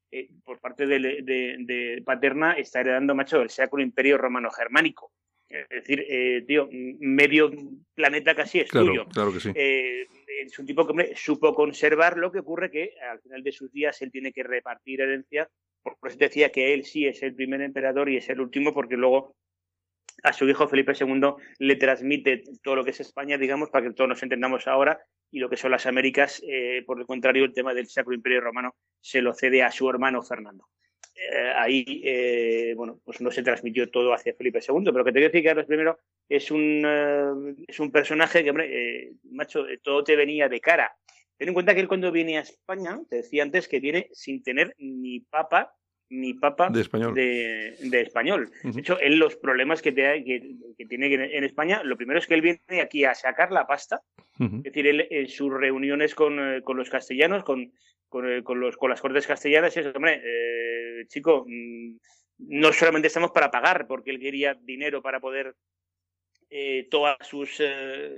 por 0.45 0.61
parte 0.61 0.87
de, 0.87 2.03
Paterna 2.05 2.53
está 2.53 2.81
heredando, 2.81 3.15
macho, 3.15 3.43
el 3.43 3.51
Sacro 3.51 3.81
Imperio 3.81 4.17
Romano 4.17 4.51
Germánico. 4.51 5.13
Es 5.49 5.69
decir, 5.69 6.05
eh, 6.09 6.45
tío, 6.47 6.69
medio 6.73 7.51
planeta 7.95 8.35
casi 8.35 8.61
es 8.61 8.71
claro, 8.71 9.07
Claro 9.13 9.33
que 9.33 9.41
sí. 9.41 9.53
Eh, 9.55 10.07
es 10.45 10.59
un 10.59 10.67
tipo 10.67 10.87
que 10.87 11.15
supo 11.15 11.55
conservar 11.55 12.19
lo 12.19 12.33
que 12.33 12.41
ocurre 12.41 12.71
que 12.71 12.95
al 13.11 13.21
final 13.21 13.43
de 13.43 13.53
sus 13.53 13.71
días 13.73 14.01
él 14.03 14.11
tiene 14.11 14.33
que 14.33 14.43
repartir 14.43 15.01
herencia. 15.01 15.49
Por 15.83 16.11
eso 16.11 16.19
decía 16.19 16.51
que 16.51 16.75
él 16.75 16.85
sí 16.85 17.07
es 17.07 17.23
el 17.23 17.35
primer 17.35 17.61
emperador 17.61 18.09
y 18.09 18.17
es 18.17 18.29
el 18.29 18.41
último, 18.41 18.75
porque 18.75 18.97
luego 18.97 19.37
a 20.23 20.33
su 20.33 20.49
hijo 20.49 20.67
Felipe 20.67 20.93
II 20.99 21.35
le 21.59 21.77
transmite 21.77 22.43
todo 22.63 22.77
lo 22.77 22.85
que 22.85 22.91
es 22.91 23.01
España, 23.01 23.39
digamos, 23.39 23.71
para 23.71 23.87
que 23.87 23.95
todos 23.95 24.09
nos 24.09 24.23
entendamos 24.23 24.67
ahora, 24.67 24.99
y 25.31 25.39
lo 25.39 25.49
que 25.49 25.57
son 25.57 25.71
las 25.71 25.87
Américas, 25.87 26.43
eh, 26.49 26.83
por 26.87 26.99
el 26.99 27.07
contrario, 27.07 27.45
el 27.45 27.53
tema 27.53 27.75
del 27.75 27.87
Sacro 27.87 28.15
Imperio 28.15 28.41
Romano 28.41 28.75
se 29.01 29.21
lo 29.21 29.35
cede 29.35 29.63
a 29.63 29.71
su 29.71 29.89
hermano 29.89 30.23
Fernando. 30.23 30.67
Eh, 31.17 31.53
ahí, 31.57 32.03
eh, 32.05 32.75
bueno, 32.77 33.01
pues 33.05 33.21
no 33.21 33.31
se 33.31 33.43
transmitió 33.43 33.91
todo 33.91 34.13
hacia 34.13 34.35
Felipe 34.35 34.61
II, 34.61 34.91
pero 34.93 35.05
que 35.05 35.13
te 35.13 35.19
quiero 35.19 35.33
decir 35.33 35.43
que 35.43 35.49
Carlos 35.49 35.99
I 36.29 36.35
es 36.35 36.51
un, 36.51 37.57
es 37.67 37.81
un 37.81 37.91
personaje 37.91 38.43
que, 38.43 38.51
hombre, 38.51 39.13
macho, 39.31 39.65
todo 39.83 40.05
te 40.05 40.17
venía 40.17 40.49
de 40.49 40.61
cara. 40.61 40.95
Ten 41.37 41.49
en 41.49 41.55
cuenta 41.55 41.75
que 41.75 41.81
él 41.81 41.89
cuando 41.89 42.11
viene 42.13 42.39
a 42.39 42.43
España, 42.43 42.99
te 43.09 43.17
decía 43.17 43.43
antes 43.43 43.69
que 43.69 43.81
viene 43.81 44.09
sin 44.13 44.43
tener 44.43 44.75
ni 44.79 45.21
papa 45.21 45.75
ni 46.09 46.35
papa 46.35 46.71
de 46.71 46.81
español. 46.81 47.15
De, 47.15 48.01
español. 48.01 48.51
de 48.63 48.81
hecho, 48.81 48.99
él 49.01 49.19
los 49.19 49.37
problemas 49.37 49.83
que, 49.83 49.93
te, 49.93 50.25
que, 50.25 50.87
tiene 50.87 51.37
en 51.37 51.45
España, 51.45 51.83
lo 51.83 51.97
primero 51.97 52.19
es 52.19 52.27
que 52.27 52.35
él 52.35 52.43
viene 52.43 52.81
aquí 52.81 53.05
a 53.05 53.15
sacar 53.15 53.51
la 53.51 53.67
pasta. 53.67 54.03
Es 54.39 54.63
decir, 54.63 54.87
él 54.87 55.07
en 55.11 55.29
sus 55.29 55.53
reuniones 55.53 56.15
con, 56.15 56.39
eh, 56.39 56.63
con 56.63 56.77
los 56.77 56.91
castellanos, 56.91 57.43
con, 57.43 57.73
con, 58.09 58.31
eh, 58.31 58.43
con, 58.43 58.61
los, 58.61 58.77
con 58.77 58.91
las 58.91 59.01
cortes 59.01 59.27
castellanas, 59.27 59.77
es, 59.77 59.95
hombre, 59.95 60.23
eh, 60.25 61.07
chico, 61.09 61.45
mm, 61.47 61.97
no 62.39 62.73
solamente 62.73 63.09
estamos 63.09 63.31
para 63.31 63.51
pagar, 63.51 63.87
porque 63.87 64.11
él 64.11 64.21
quería 64.21 64.55
dinero 64.55 65.03
para 65.03 65.21
poder 65.21 65.55
todas 66.91 67.17
sus, 67.27 67.61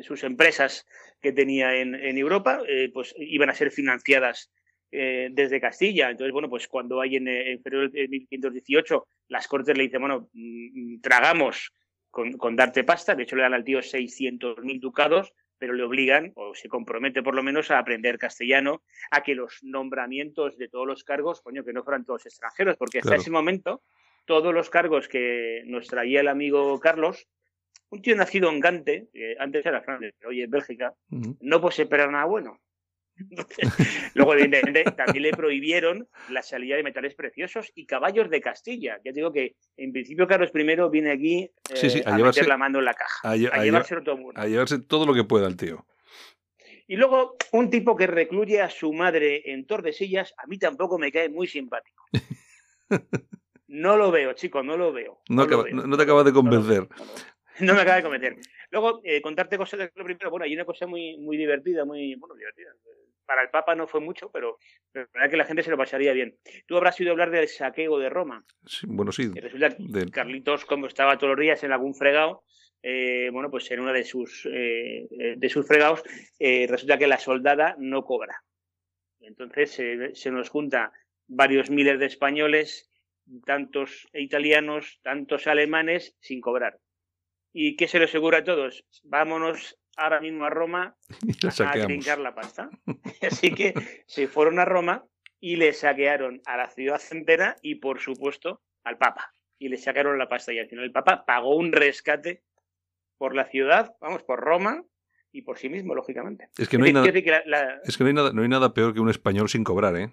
sus 0.02 0.22
empresas 0.22 0.86
que 1.20 1.32
tenía 1.32 1.74
en, 1.76 1.94
en 1.94 2.18
Europa, 2.18 2.60
pues 2.92 3.14
iban 3.16 3.48
a 3.48 3.54
ser 3.54 3.70
financiadas 3.70 4.52
eh, 4.90 5.28
desde 5.32 5.60
Castilla. 5.60 6.08
Entonces, 6.08 6.32
bueno, 6.32 6.48
pues 6.48 6.66
cuando 6.66 7.02
hay 7.02 7.16
en, 7.16 7.28
en 7.28 7.62
febrero 7.62 7.90
de 7.90 8.08
1518 8.08 9.06
las 9.28 9.46
Cortes 9.46 9.76
le 9.76 9.82
dicen, 9.82 10.00
bueno, 10.00 10.30
mm, 10.32 11.00
tragamos 11.02 11.74
con, 12.10 12.56
darte 12.56 12.84
pasta, 12.84 13.14
de 13.14 13.24
hecho 13.24 13.36
le 13.36 13.42
dan 13.42 13.52
al 13.52 13.64
tío 13.64 13.80
600.000 13.80 14.80
ducados, 14.80 15.34
pero 15.58 15.72
le 15.74 15.82
obligan, 15.82 16.32
o 16.36 16.54
se 16.54 16.68
compromete 16.68 17.22
por 17.22 17.34
lo 17.34 17.42
menos, 17.42 17.70
a 17.70 17.78
aprender 17.78 18.18
castellano, 18.18 18.82
a 19.10 19.22
que 19.22 19.34
los 19.34 19.62
nombramientos 19.62 20.56
de 20.56 20.68
todos 20.68 20.86
los 20.86 21.04
cargos, 21.04 21.40
coño, 21.40 21.64
que 21.64 21.72
no 21.72 21.84
fueran 21.84 22.04
todos 22.04 22.26
extranjeros, 22.26 22.76
porque 22.76 23.00
hasta 23.00 23.16
ese 23.16 23.30
momento 23.30 23.82
todos 24.24 24.52
los 24.52 24.70
cargos 24.70 25.08
que 25.08 25.62
nos 25.66 25.86
traía 25.86 26.20
el 26.20 26.28
amigo 26.28 26.78
Carlos, 26.80 27.28
un 27.90 28.02
tío 28.02 28.14
nacido 28.14 28.50
en 28.50 28.60
Gante, 28.60 29.08
antes 29.38 29.64
era 29.64 29.80
Francia, 29.80 30.12
hoy 30.26 30.42
en 30.42 30.50
Bélgica, 30.50 30.94
no 31.40 31.60
puede 31.60 31.82
esperar 31.82 32.10
nada 32.10 32.26
bueno. 32.26 32.60
Luego, 34.14 34.34
evidentemente, 34.34 34.84
también 34.92 35.22
le 35.22 35.30
prohibieron 35.32 36.08
la 36.28 36.42
salida 36.42 36.76
de 36.76 36.82
metales 36.82 37.14
preciosos 37.14 37.72
y 37.74 37.86
caballos 37.86 38.30
de 38.30 38.40
Castilla. 38.40 39.00
Ya 39.04 39.12
digo 39.12 39.32
que, 39.32 39.56
en 39.76 39.92
principio, 39.92 40.26
Carlos 40.26 40.50
I 40.54 40.90
viene 40.90 41.12
aquí 41.12 41.50
eh, 41.70 42.02
a, 42.06 42.16
llevarse, 42.16 42.40
meter 42.40 42.48
la 42.48 42.56
mano 42.56 42.78
en 42.78 42.84
la 42.84 42.94
caja. 42.94 43.30
A, 43.30 43.36
llevarse 43.36 44.00
todo 44.00 44.18
a 44.34 44.46
llevarse 44.46 44.78
todo 44.78 45.06
lo 45.06 45.14
que 45.14 45.24
pueda 45.24 45.46
el 45.46 45.56
tío. 45.56 45.86
Y 46.86 46.96
luego, 46.96 47.36
un 47.52 47.68
tipo 47.68 47.96
que 47.96 48.06
recluye 48.06 48.62
a 48.62 48.70
su 48.70 48.92
madre 48.92 49.52
en 49.52 49.66
Tordesillas, 49.66 50.34
a 50.38 50.46
mí 50.46 50.58
tampoco 50.58 50.98
me 50.98 51.12
cae 51.12 51.28
muy 51.28 51.46
simpático. 51.46 52.04
No 53.70 53.98
lo 53.98 54.10
veo, 54.10 54.32
chico, 54.32 54.62
no 54.62 54.78
lo 54.78 54.94
veo. 54.94 55.20
No, 55.28 55.46
te 55.46 56.02
acabas 56.02 56.24
de 56.24 56.32
convencer. 56.32 56.88
No, 57.60 57.74
me 57.74 57.82
acaba 57.82 57.96
de 57.96 58.02
convencer. 58.02 58.36
Luego, 58.70 59.02
eh, 59.04 59.20
contarte 59.20 59.58
cosas 59.58 59.78
de 59.78 59.92
lo 59.94 60.04
primero. 60.04 60.30
Bueno, 60.30 60.44
hay 60.44 60.54
una 60.54 60.64
cosa 60.64 60.86
muy, 60.86 61.18
muy 61.18 61.36
divertida, 61.36 61.84
muy 61.84 62.14
bueno, 62.14 62.34
divertida 62.34 62.70
para 63.28 63.42
el 63.42 63.50
Papa 63.50 63.74
no 63.74 63.86
fue 63.86 64.00
mucho, 64.00 64.30
pero, 64.32 64.58
la 64.94 65.06
verdad 65.12 65.30
que 65.30 65.36
la 65.36 65.44
gente 65.44 65.62
se 65.62 65.70
lo 65.70 65.76
pasaría 65.76 66.14
bien. 66.14 66.38
Tú 66.66 66.78
habrás 66.78 66.98
oído 66.98 67.12
hablar 67.12 67.30
del 67.30 67.46
saqueo 67.46 67.98
de 67.98 68.08
Roma. 68.08 68.42
bueno, 68.86 69.12
sí. 69.12 69.30
resulta 69.34 69.76
que 69.76 70.10
Carlitos, 70.10 70.64
como 70.64 70.86
estaba 70.86 71.18
todos 71.18 71.36
los 71.36 71.42
días 71.42 71.62
en 71.62 71.72
algún 71.72 71.94
fregado, 71.94 72.42
eh, 72.82 73.28
bueno, 73.30 73.50
pues 73.50 73.70
en 73.70 73.80
uno 73.80 73.92
de 73.92 74.04
sus, 74.04 74.48
eh, 74.50 75.06
de 75.36 75.48
sus 75.50 75.66
fregados, 75.66 76.02
eh, 76.38 76.66
resulta 76.70 76.96
que 76.96 77.06
la 77.06 77.18
soldada 77.18 77.76
no 77.78 78.02
cobra. 78.02 78.42
Entonces 79.20 79.72
se 80.14 80.30
nos 80.30 80.48
junta 80.48 80.92
varios 81.26 81.68
miles 81.68 81.98
de 81.98 82.06
españoles, 82.06 82.90
tantos 83.44 84.08
italianos, 84.14 85.00
tantos 85.02 85.46
alemanes, 85.46 86.16
sin 86.20 86.40
cobrar. 86.40 86.78
¿Y 87.52 87.76
qué 87.76 87.88
se 87.88 87.98
le 87.98 88.06
asegura 88.06 88.38
a 88.38 88.44
todos? 88.44 88.86
Vámonos 89.02 89.78
ahora 89.98 90.20
mismo 90.20 90.44
a 90.44 90.50
Roma 90.50 90.96
a 91.60 91.72
trincar 91.72 92.18
la 92.18 92.34
pasta. 92.34 92.70
Así 93.22 93.52
que 93.52 93.74
se 94.06 94.28
fueron 94.28 94.58
a 94.58 94.64
Roma 94.64 95.04
y 95.40 95.56
le 95.56 95.72
saquearon 95.72 96.40
a 96.46 96.56
la 96.56 96.70
ciudad 96.70 97.00
entera 97.10 97.56
y, 97.62 97.76
por 97.76 98.00
supuesto, 98.00 98.62
al 98.84 98.98
Papa. 98.98 99.34
Y 99.58 99.68
le 99.68 99.76
sacaron 99.76 100.18
la 100.18 100.28
pasta 100.28 100.52
y 100.52 100.58
al 100.58 100.68
final 100.68 100.84
el 100.84 100.92
Papa 100.92 101.24
pagó 101.26 101.56
un 101.56 101.72
rescate 101.72 102.42
por 103.18 103.34
la 103.34 103.44
ciudad, 103.46 103.96
vamos, 104.00 104.22
por 104.22 104.40
Roma 104.40 104.84
y 105.32 105.42
por 105.42 105.58
sí 105.58 105.68
mismo, 105.68 105.94
lógicamente. 105.94 106.48
Es 106.56 106.68
que 106.68 106.78
no 106.78 106.84
hay, 106.84 106.92
nada, 106.92 107.06
es 107.84 107.96
que 107.96 108.04
no 108.04 108.08
hay 108.08 108.14
nada, 108.14 108.32
no 108.32 108.42
hay 108.42 108.48
nada 108.48 108.72
peor 108.72 108.94
que 108.94 109.00
un 109.00 109.10
español 109.10 109.48
sin 109.48 109.64
cobrar, 109.64 109.96
¿eh? 109.96 110.12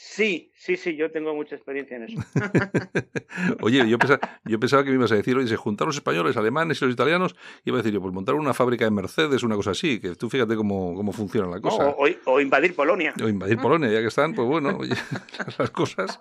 Sí, 0.00 0.52
sí, 0.54 0.76
sí, 0.76 0.94
yo 0.94 1.10
tengo 1.10 1.34
mucha 1.34 1.56
experiencia 1.56 1.96
en 1.96 2.04
eso. 2.04 2.20
Oye, 3.62 3.84
yo 3.88 3.98
pensaba, 3.98 4.40
yo 4.44 4.60
pensaba 4.60 4.84
que 4.84 4.90
me 4.90 4.94
ibas 4.94 5.10
a 5.10 5.16
decir, 5.16 5.36
oye, 5.36 5.48
se 5.48 5.56
juntaron 5.56 5.88
los 5.88 5.96
españoles, 5.96 6.36
alemanes 6.36 6.80
y 6.80 6.84
los 6.84 6.94
italianos, 6.94 7.34
y 7.64 7.70
iba 7.70 7.78
a 7.78 7.82
decir 7.82 7.92
yo, 7.92 8.00
pues 8.00 8.14
montar 8.14 8.36
una 8.36 8.54
fábrica 8.54 8.84
de 8.84 8.92
Mercedes, 8.92 9.42
una 9.42 9.56
cosa 9.56 9.72
así, 9.72 9.98
que 9.98 10.14
tú 10.14 10.30
fíjate 10.30 10.54
cómo, 10.54 10.94
cómo 10.94 11.10
funciona 11.10 11.48
la 11.48 11.60
cosa. 11.60 11.96
o, 12.26 12.40
invadir 12.40 12.76
Polonia. 12.76 13.12
O 13.20 13.28
invadir 13.28 13.58
Polonia, 13.58 13.90
ya 13.90 14.00
que 14.00 14.06
están, 14.06 14.34
pues 14.34 14.46
bueno, 14.46 14.76
oye, 14.78 14.94
las 15.58 15.70
cosas. 15.70 16.20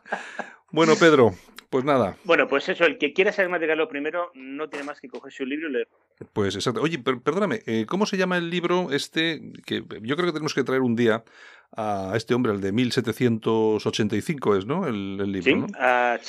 Bueno, 0.72 0.94
Pedro, 1.00 1.36
pues 1.70 1.86
nada. 1.86 2.18
Bueno, 2.24 2.48
pues 2.48 2.68
eso, 2.70 2.84
el 2.84 2.98
que 2.98 3.14
quiera 3.14 3.32
saber 3.32 3.52
más 3.52 3.62
de 3.62 3.68
Carlos 3.68 3.90
primero 3.90 4.32
no 4.34 4.70
tiene 4.70 4.86
más 4.86 5.00
que 5.00 5.08
cogerse 5.08 5.44
un 5.44 5.50
libro 5.50 5.70
y 5.70 5.74
leerlo. 5.74 5.98
Pues 6.34 6.56
exacto. 6.56 6.82
Oye, 6.82 6.98
perdóname, 6.98 7.62
eh, 7.68 7.86
¿cómo 7.86 8.08
se 8.08 8.18
llama 8.18 8.38
el 8.38 8.50
libro 8.50 8.92
este? 8.92 9.40
Que 9.66 9.84
yo 10.02 10.16
creo 10.16 10.26
que 10.26 10.34
tenemos 10.34 10.56
que 10.56 10.64
traer 10.64 10.82
un 10.82 10.96
día 10.96 11.24
a 11.76 12.14
este 12.16 12.34
hombre, 12.34 12.54
el 12.54 12.62
de 12.62 12.72
1785 12.72 14.56
es, 14.56 14.66
¿no? 14.66 14.88
El, 14.88 15.18
libro, 15.32 15.68
sí, 15.68 15.74
a, 15.80 16.20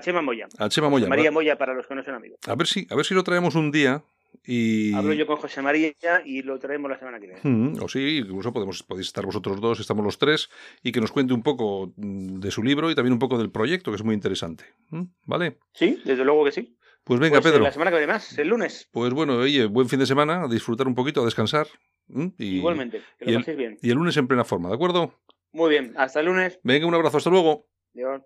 Chema, 0.00 0.22
Moya. 0.22 0.48
A 0.58 0.68
Chema 0.68 0.88
Moya. 0.88 1.08
María 1.08 1.30
Moya 1.30 1.56
para 1.56 1.74
los 1.74 1.86
que 1.86 1.94
no 1.94 2.02
son 2.02 2.14
amigos. 2.14 2.38
A 2.46 2.54
ver 2.54 2.66
si, 2.66 2.86
a 2.90 2.94
ver 2.94 3.04
si 3.04 3.14
lo 3.14 3.24
traemos 3.24 3.54
un 3.54 3.70
día 3.70 4.02
y... 4.44 4.94
Hablo 4.94 5.12
yo 5.12 5.26
con 5.26 5.36
José 5.36 5.62
María 5.62 5.92
y 6.24 6.42
lo 6.42 6.58
traemos 6.58 6.90
la 6.90 6.98
semana 6.98 7.18
que 7.18 7.26
viene. 7.26 7.40
Mm, 7.42 7.82
o 7.82 7.88
sí, 7.88 8.18
incluso 8.18 8.52
podemos, 8.52 8.82
podéis 8.82 9.08
estar 9.08 9.24
vosotros 9.24 9.60
dos, 9.60 9.80
estamos 9.80 10.04
los 10.04 10.18
tres, 10.18 10.50
y 10.82 10.92
que 10.92 11.00
nos 11.00 11.10
cuente 11.10 11.34
un 11.34 11.42
poco 11.42 11.92
mm, 11.96 12.38
de 12.40 12.50
su 12.50 12.62
libro 12.62 12.90
y 12.90 12.94
también 12.94 13.12
un 13.12 13.18
poco 13.18 13.38
del 13.38 13.50
proyecto, 13.50 13.90
que 13.90 13.96
es 13.96 14.04
muy 14.04 14.14
interesante. 14.14 14.64
Mm, 14.90 15.02
¿Vale? 15.24 15.58
Sí, 15.72 16.00
desde 16.04 16.24
luego 16.24 16.44
que 16.44 16.52
sí. 16.52 16.76
Pues 17.04 17.20
venga, 17.20 17.40
pues, 17.40 17.46
eh, 17.46 17.52
Pedro. 17.52 17.64
La 17.64 17.72
semana 17.72 17.90
que 17.90 17.98
viene 17.98 18.12
más, 18.12 18.36
el 18.38 18.48
lunes. 18.48 18.88
Pues 18.90 19.12
bueno, 19.12 19.36
oye, 19.36 19.66
buen 19.66 19.88
fin 19.88 20.00
de 20.00 20.06
semana, 20.06 20.42
a 20.42 20.48
disfrutar 20.48 20.86
un 20.86 20.94
poquito, 20.94 21.22
a 21.22 21.24
descansar. 21.24 21.68
Y, 22.08 22.58
Igualmente, 22.58 23.02
que 23.18 23.30
lo 23.30 23.38
paséis 23.38 23.56
bien. 23.56 23.78
Y 23.82 23.90
el 23.90 23.96
lunes 23.96 24.16
en 24.16 24.28
plena 24.28 24.44
forma, 24.44 24.68
¿de 24.68 24.74
acuerdo? 24.74 25.14
Muy 25.52 25.70
bien, 25.70 25.94
hasta 25.96 26.20
el 26.20 26.26
lunes. 26.26 26.60
Venga, 26.62 26.86
un 26.86 26.94
abrazo, 26.94 27.16
hasta 27.16 27.30
luego. 27.30 27.66
Adiós. 27.94 28.22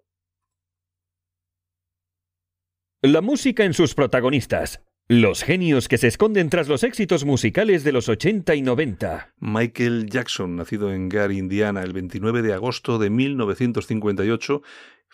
La 3.03 3.23
música 3.23 3.65
en 3.65 3.73
sus 3.73 3.95
protagonistas. 3.95 4.85
Los 5.09 5.43
genios 5.43 5.89
que 5.89 5.99
se 5.99 6.07
esconden 6.07 6.51
tras 6.51 6.69
los 6.69 6.85
éxitos 6.85 7.25
musicales 7.25 7.83
de 7.83 7.91
los 7.91 8.09
80 8.09 8.55
y 8.55 8.63
90. 8.63 9.35
Michael 9.39 10.07
Jackson, 10.09 10.55
nacido 10.55 10.93
en 10.93 11.09
Gary, 11.09 11.39
Indiana, 11.39 11.83
el 11.83 11.93
29 11.93 12.43
de 12.43 12.53
agosto 12.53 12.99
de 12.99 13.11
1958, 13.11 14.63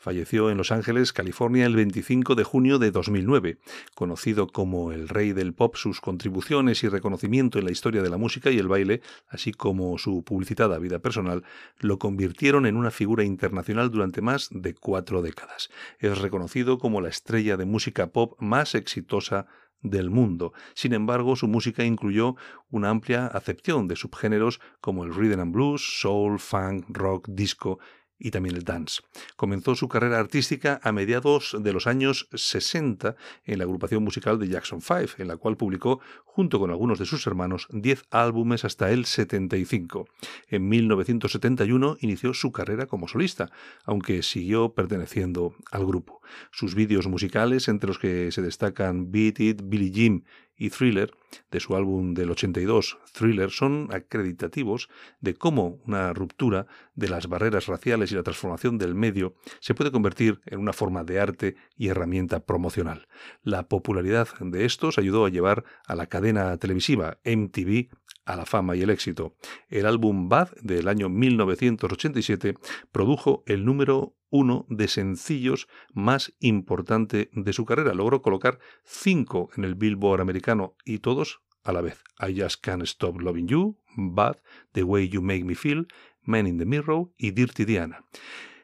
Falleció 0.07 0.51
en 0.51 0.57
Los 0.57 0.71
Ángeles, 0.71 1.13
California, 1.13 1.67
el 1.67 1.75
25 1.75 2.37
de 2.37 2.45
junio 2.45 2.79
de 2.79 2.93
2009. 2.93 3.59
Conocido 3.97 4.47
como 4.47 4.93
el 4.93 5.09
rey 5.09 5.33
del 5.33 5.53
pop, 5.53 5.75
sus 5.75 6.01
contribuciones 6.01 6.85
y 6.85 6.89
reconocimiento 6.89 7.59
en 7.59 7.65
la 7.65 7.73
historia 7.73 8.03
de 8.03 8.09
la 8.09 8.17
música 8.17 8.53
y 8.53 8.59
el 8.61 8.69
baile, 8.69 9.03
así 9.27 9.51
como 9.51 9.99
su 9.99 10.23
publicitada 10.23 10.79
vida 10.79 11.01
personal, 11.01 11.43
lo 11.81 11.99
convirtieron 11.99 12.67
en 12.67 12.77
una 12.77 12.93
figura 12.93 13.25
internacional 13.25 13.91
durante 13.91 14.21
más 14.21 14.49
de 14.53 14.75
cuatro 14.75 15.23
décadas. 15.23 15.71
Es 15.99 16.19
reconocido 16.19 16.79
como 16.79 17.01
la 17.01 17.09
estrella 17.09 17.57
de 17.57 17.65
música 17.65 18.13
pop 18.13 18.37
más 18.39 18.77
exitosa 18.77 19.49
del 19.83 20.11
mundo. 20.11 20.53
Sin 20.75 20.93
embargo, 20.93 21.35
su 21.35 21.49
música 21.49 21.83
incluyó 21.83 22.37
una 22.71 22.91
amplia 22.91 23.27
acepción 23.27 23.89
de 23.89 23.97
subgéneros 23.97 24.61
como 24.81 25.03
el 25.03 25.13
rhythm 25.13 25.41
and 25.41 25.53
blues, 25.53 26.01
soul, 26.01 26.39
funk, 26.39 26.85
rock, 26.91 27.27
disco 27.29 27.81
y 28.19 28.31
también 28.31 28.57
el 28.57 28.65
dance. 28.65 29.03
Comenzó 29.37 29.75
su 29.75 29.89
carrera 29.89 30.19
artística 30.19 30.81
a 30.83 30.93
mediados 30.93 31.57
de 31.59 31.73
los 31.73 31.87
años 31.87 32.29
60 32.33 33.17
en 33.45 33.59
la 33.59 33.65
agrupación 33.65 34.03
musical 34.03 34.39
de 34.39 34.49
Jackson 34.49 34.81
5, 34.81 35.15
en 35.19 35.29
la 35.29 35.37
cual 35.37 35.57
publicó, 35.57 36.01
junto 36.25 36.59
con 36.59 36.71
algunos 36.71 36.99
de 36.99 37.07
sus 37.07 37.27
hermanos, 37.27 37.69
10 37.71 38.05
álbumes 38.11 38.65
hasta 38.65 38.91
el 38.91 39.05
75. 39.05 40.07
En 40.49 40.69
1971 40.69 41.97
inició 42.01 42.35
su 42.35 42.53
carrera 42.53 42.87
como 42.87 43.09
solista, 43.09 43.51
aunque 43.85 44.23
siguió 44.23 44.75
perteneciendo 44.75 45.55
al 45.71 45.87
grupo. 45.87 46.21
Sus 46.51 46.75
vídeos 46.75 47.07
musicales, 47.07 47.69
entre 47.69 47.89
los 47.89 47.99
que 47.99 48.33
se 48.33 48.43
destacan 48.43 49.11
Beat 49.13 49.41
It, 49.41 49.63
Billy 49.65 49.93
Jim 49.93 50.23
y 50.57 50.71
Thriller, 50.71 51.13
de 51.51 51.61
su 51.61 51.77
álbum 51.77 52.15
del 52.15 52.31
82, 52.31 52.99
Thriller, 53.13 53.51
son 53.51 53.89
acreditativos 53.93 54.89
de 55.21 55.35
cómo 55.35 55.81
una 55.87 56.13
ruptura 56.13 56.67
de 56.95 57.09
las 57.09 57.29
barreras 57.29 57.67
raciales 57.67 58.13
y 58.13 58.15
la 58.15 58.23
transformación 58.23 58.79
del 58.79 58.95
medio 58.95 59.35
se 59.61 59.75
puede 59.75 59.93
convertir 59.93 60.41
en 60.47 60.59
una 60.59 60.73
forma 60.73 61.05
de 61.05 61.21
arte 61.21 61.57
y 61.77 61.89
herramienta 61.89 62.41
promocional. 62.41 63.09
La 63.43 63.69
popularidad 63.69 64.29
de 64.41 64.65
estos 64.65 64.99
ayudó 64.99 65.27
a 65.27 65.31
llevar 65.31 65.65
a 65.87 65.95
la 65.95 66.07
cadena 66.07 66.57
televisiva 66.57 67.19
MTV 67.25 67.89
a 68.27 68.37
la 68.37 68.45
fama 68.45 68.77
y 68.77 68.83
el 68.83 68.91
éxito. 68.91 69.37
El 69.69 69.87
álbum 69.87 70.29
Bad 70.29 70.51
del 70.61 70.89
año 70.89 71.09
1987 71.09 72.55
produjo 72.93 73.45
el 73.47 73.65
número 73.65 74.17
uno 74.31 74.67
de 74.69 74.89
sencillos 74.89 75.69
más 75.93 76.35
importante 76.41 77.31
de 77.33 77.53
su 77.53 77.65
carrera. 77.65 77.95
Logró 77.95 78.23
colocar 78.23 78.59
cinco 78.85 79.51
en 79.57 79.65
el 79.65 79.75
Billboard 79.75 80.21
americano 80.21 80.75
y 80.85 80.99
todos 80.99 81.41
a 81.65 81.73
la 81.73 81.81
vez. 81.81 82.03
I 82.21 82.41
Just 82.41 82.65
Can't 82.65 82.83
Stop 82.83 83.21
Loving 83.21 83.49
You, 83.49 83.79
Bad, 83.97 84.37
The 84.73 84.85
Way 84.85 85.09
You 85.09 85.23
Make 85.23 85.45
Me 85.45 85.55
Feel, 85.55 85.89
Man 86.23 86.47
in 86.47 86.59
the 86.59 86.67
Mirror 86.67 87.11
y 87.17 87.31
Dirty 87.33 87.65
Diana. 87.65 88.05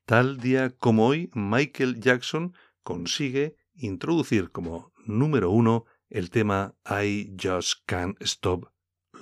Tal 0.05 0.39
día 0.39 0.71
como 0.71 1.07
hoy, 1.07 1.31
Michael 1.35 2.01
Jackson 2.01 2.55
consigue 2.83 3.57
introducir 3.75 4.51
como 4.51 4.93
número 5.07 5.51
uno 5.51 5.85
el 6.11 6.31
tema 6.31 6.75
I 6.87 7.35
Just 7.41 7.81
Can't 7.87 8.21
Stop 8.21 8.67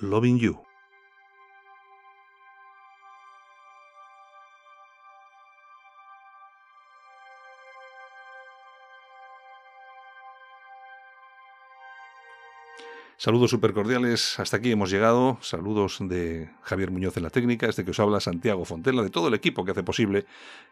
Loving 0.01 0.39
You. 0.39 0.70
Saludos 13.21 13.51
súper 13.51 13.73
cordiales, 13.73 14.39
hasta 14.39 14.57
aquí 14.57 14.71
hemos 14.71 14.89
llegado. 14.89 15.37
Saludos 15.41 15.99
de 15.99 16.49
Javier 16.63 16.89
Muñoz 16.89 17.17
en 17.17 17.21
la 17.21 17.29
técnica, 17.29 17.67
este 17.67 17.85
que 17.85 17.91
os 17.91 17.99
habla 17.99 18.19
Santiago 18.19 18.65
Fontela, 18.65 19.03
de 19.03 19.11
todo 19.11 19.27
el 19.27 19.35
equipo 19.35 19.63
que 19.63 19.69
hace 19.69 19.83
posible 19.83 20.25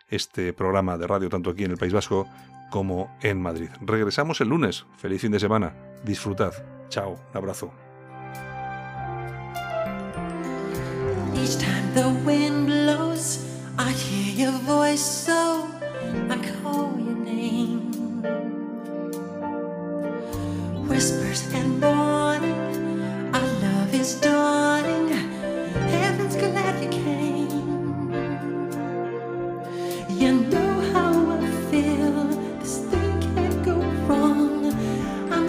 este 0.10 0.52
programa 0.52 0.98
de 0.98 1.06
radio, 1.06 1.30
tanto 1.30 1.52
aquí 1.52 1.66
en 1.66 1.70
el 1.70 1.78
País 1.78 1.94
Vasco 1.94 2.28
como 2.72 3.16
en 3.22 3.40
Madrid. 3.40 3.70
Regresamos 3.82 4.42
el 4.42 4.48
lunes. 4.48 4.88
Feliz 4.98 5.22
fin 5.22 5.32
de 5.32 5.40
semana. 5.40 5.76
Disfrutad. 6.04 6.54
Chao. 6.90 7.20
Un 7.32 7.38
abrazo. 7.38 7.72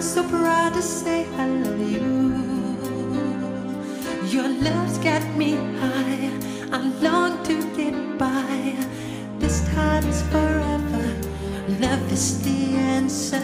so 0.01 0.27
proud 0.27 0.73
to 0.73 0.81
say 0.81 1.27
I 1.37 1.45
love 1.47 1.79
you. 1.79 2.01
Your 4.29 4.47
love's 4.47 4.97
got 4.97 5.23
me 5.37 5.55
high. 5.77 6.31
I 6.71 6.79
long 7.01 7.43
to 7.43 7.55
get 7.75 8.17
by. 8.17 8.75
This 9.37 9.63
time 9.75 10.03
is 10.07 10.23
forever. 10.31 11.05
Love 11.79 12.11
is 12.11 12.41
the 12.41 12.77
answer. 12.77 13.43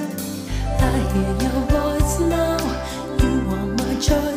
I 0.79 0.97
hear 1.13 1.33
your 1.45 1.61
voice 1.77 2.19
now. 2.21 2.57
You 3.21 3.33
are 3.53 3.65
my 3.77 3.99
choice. 3.99 4.36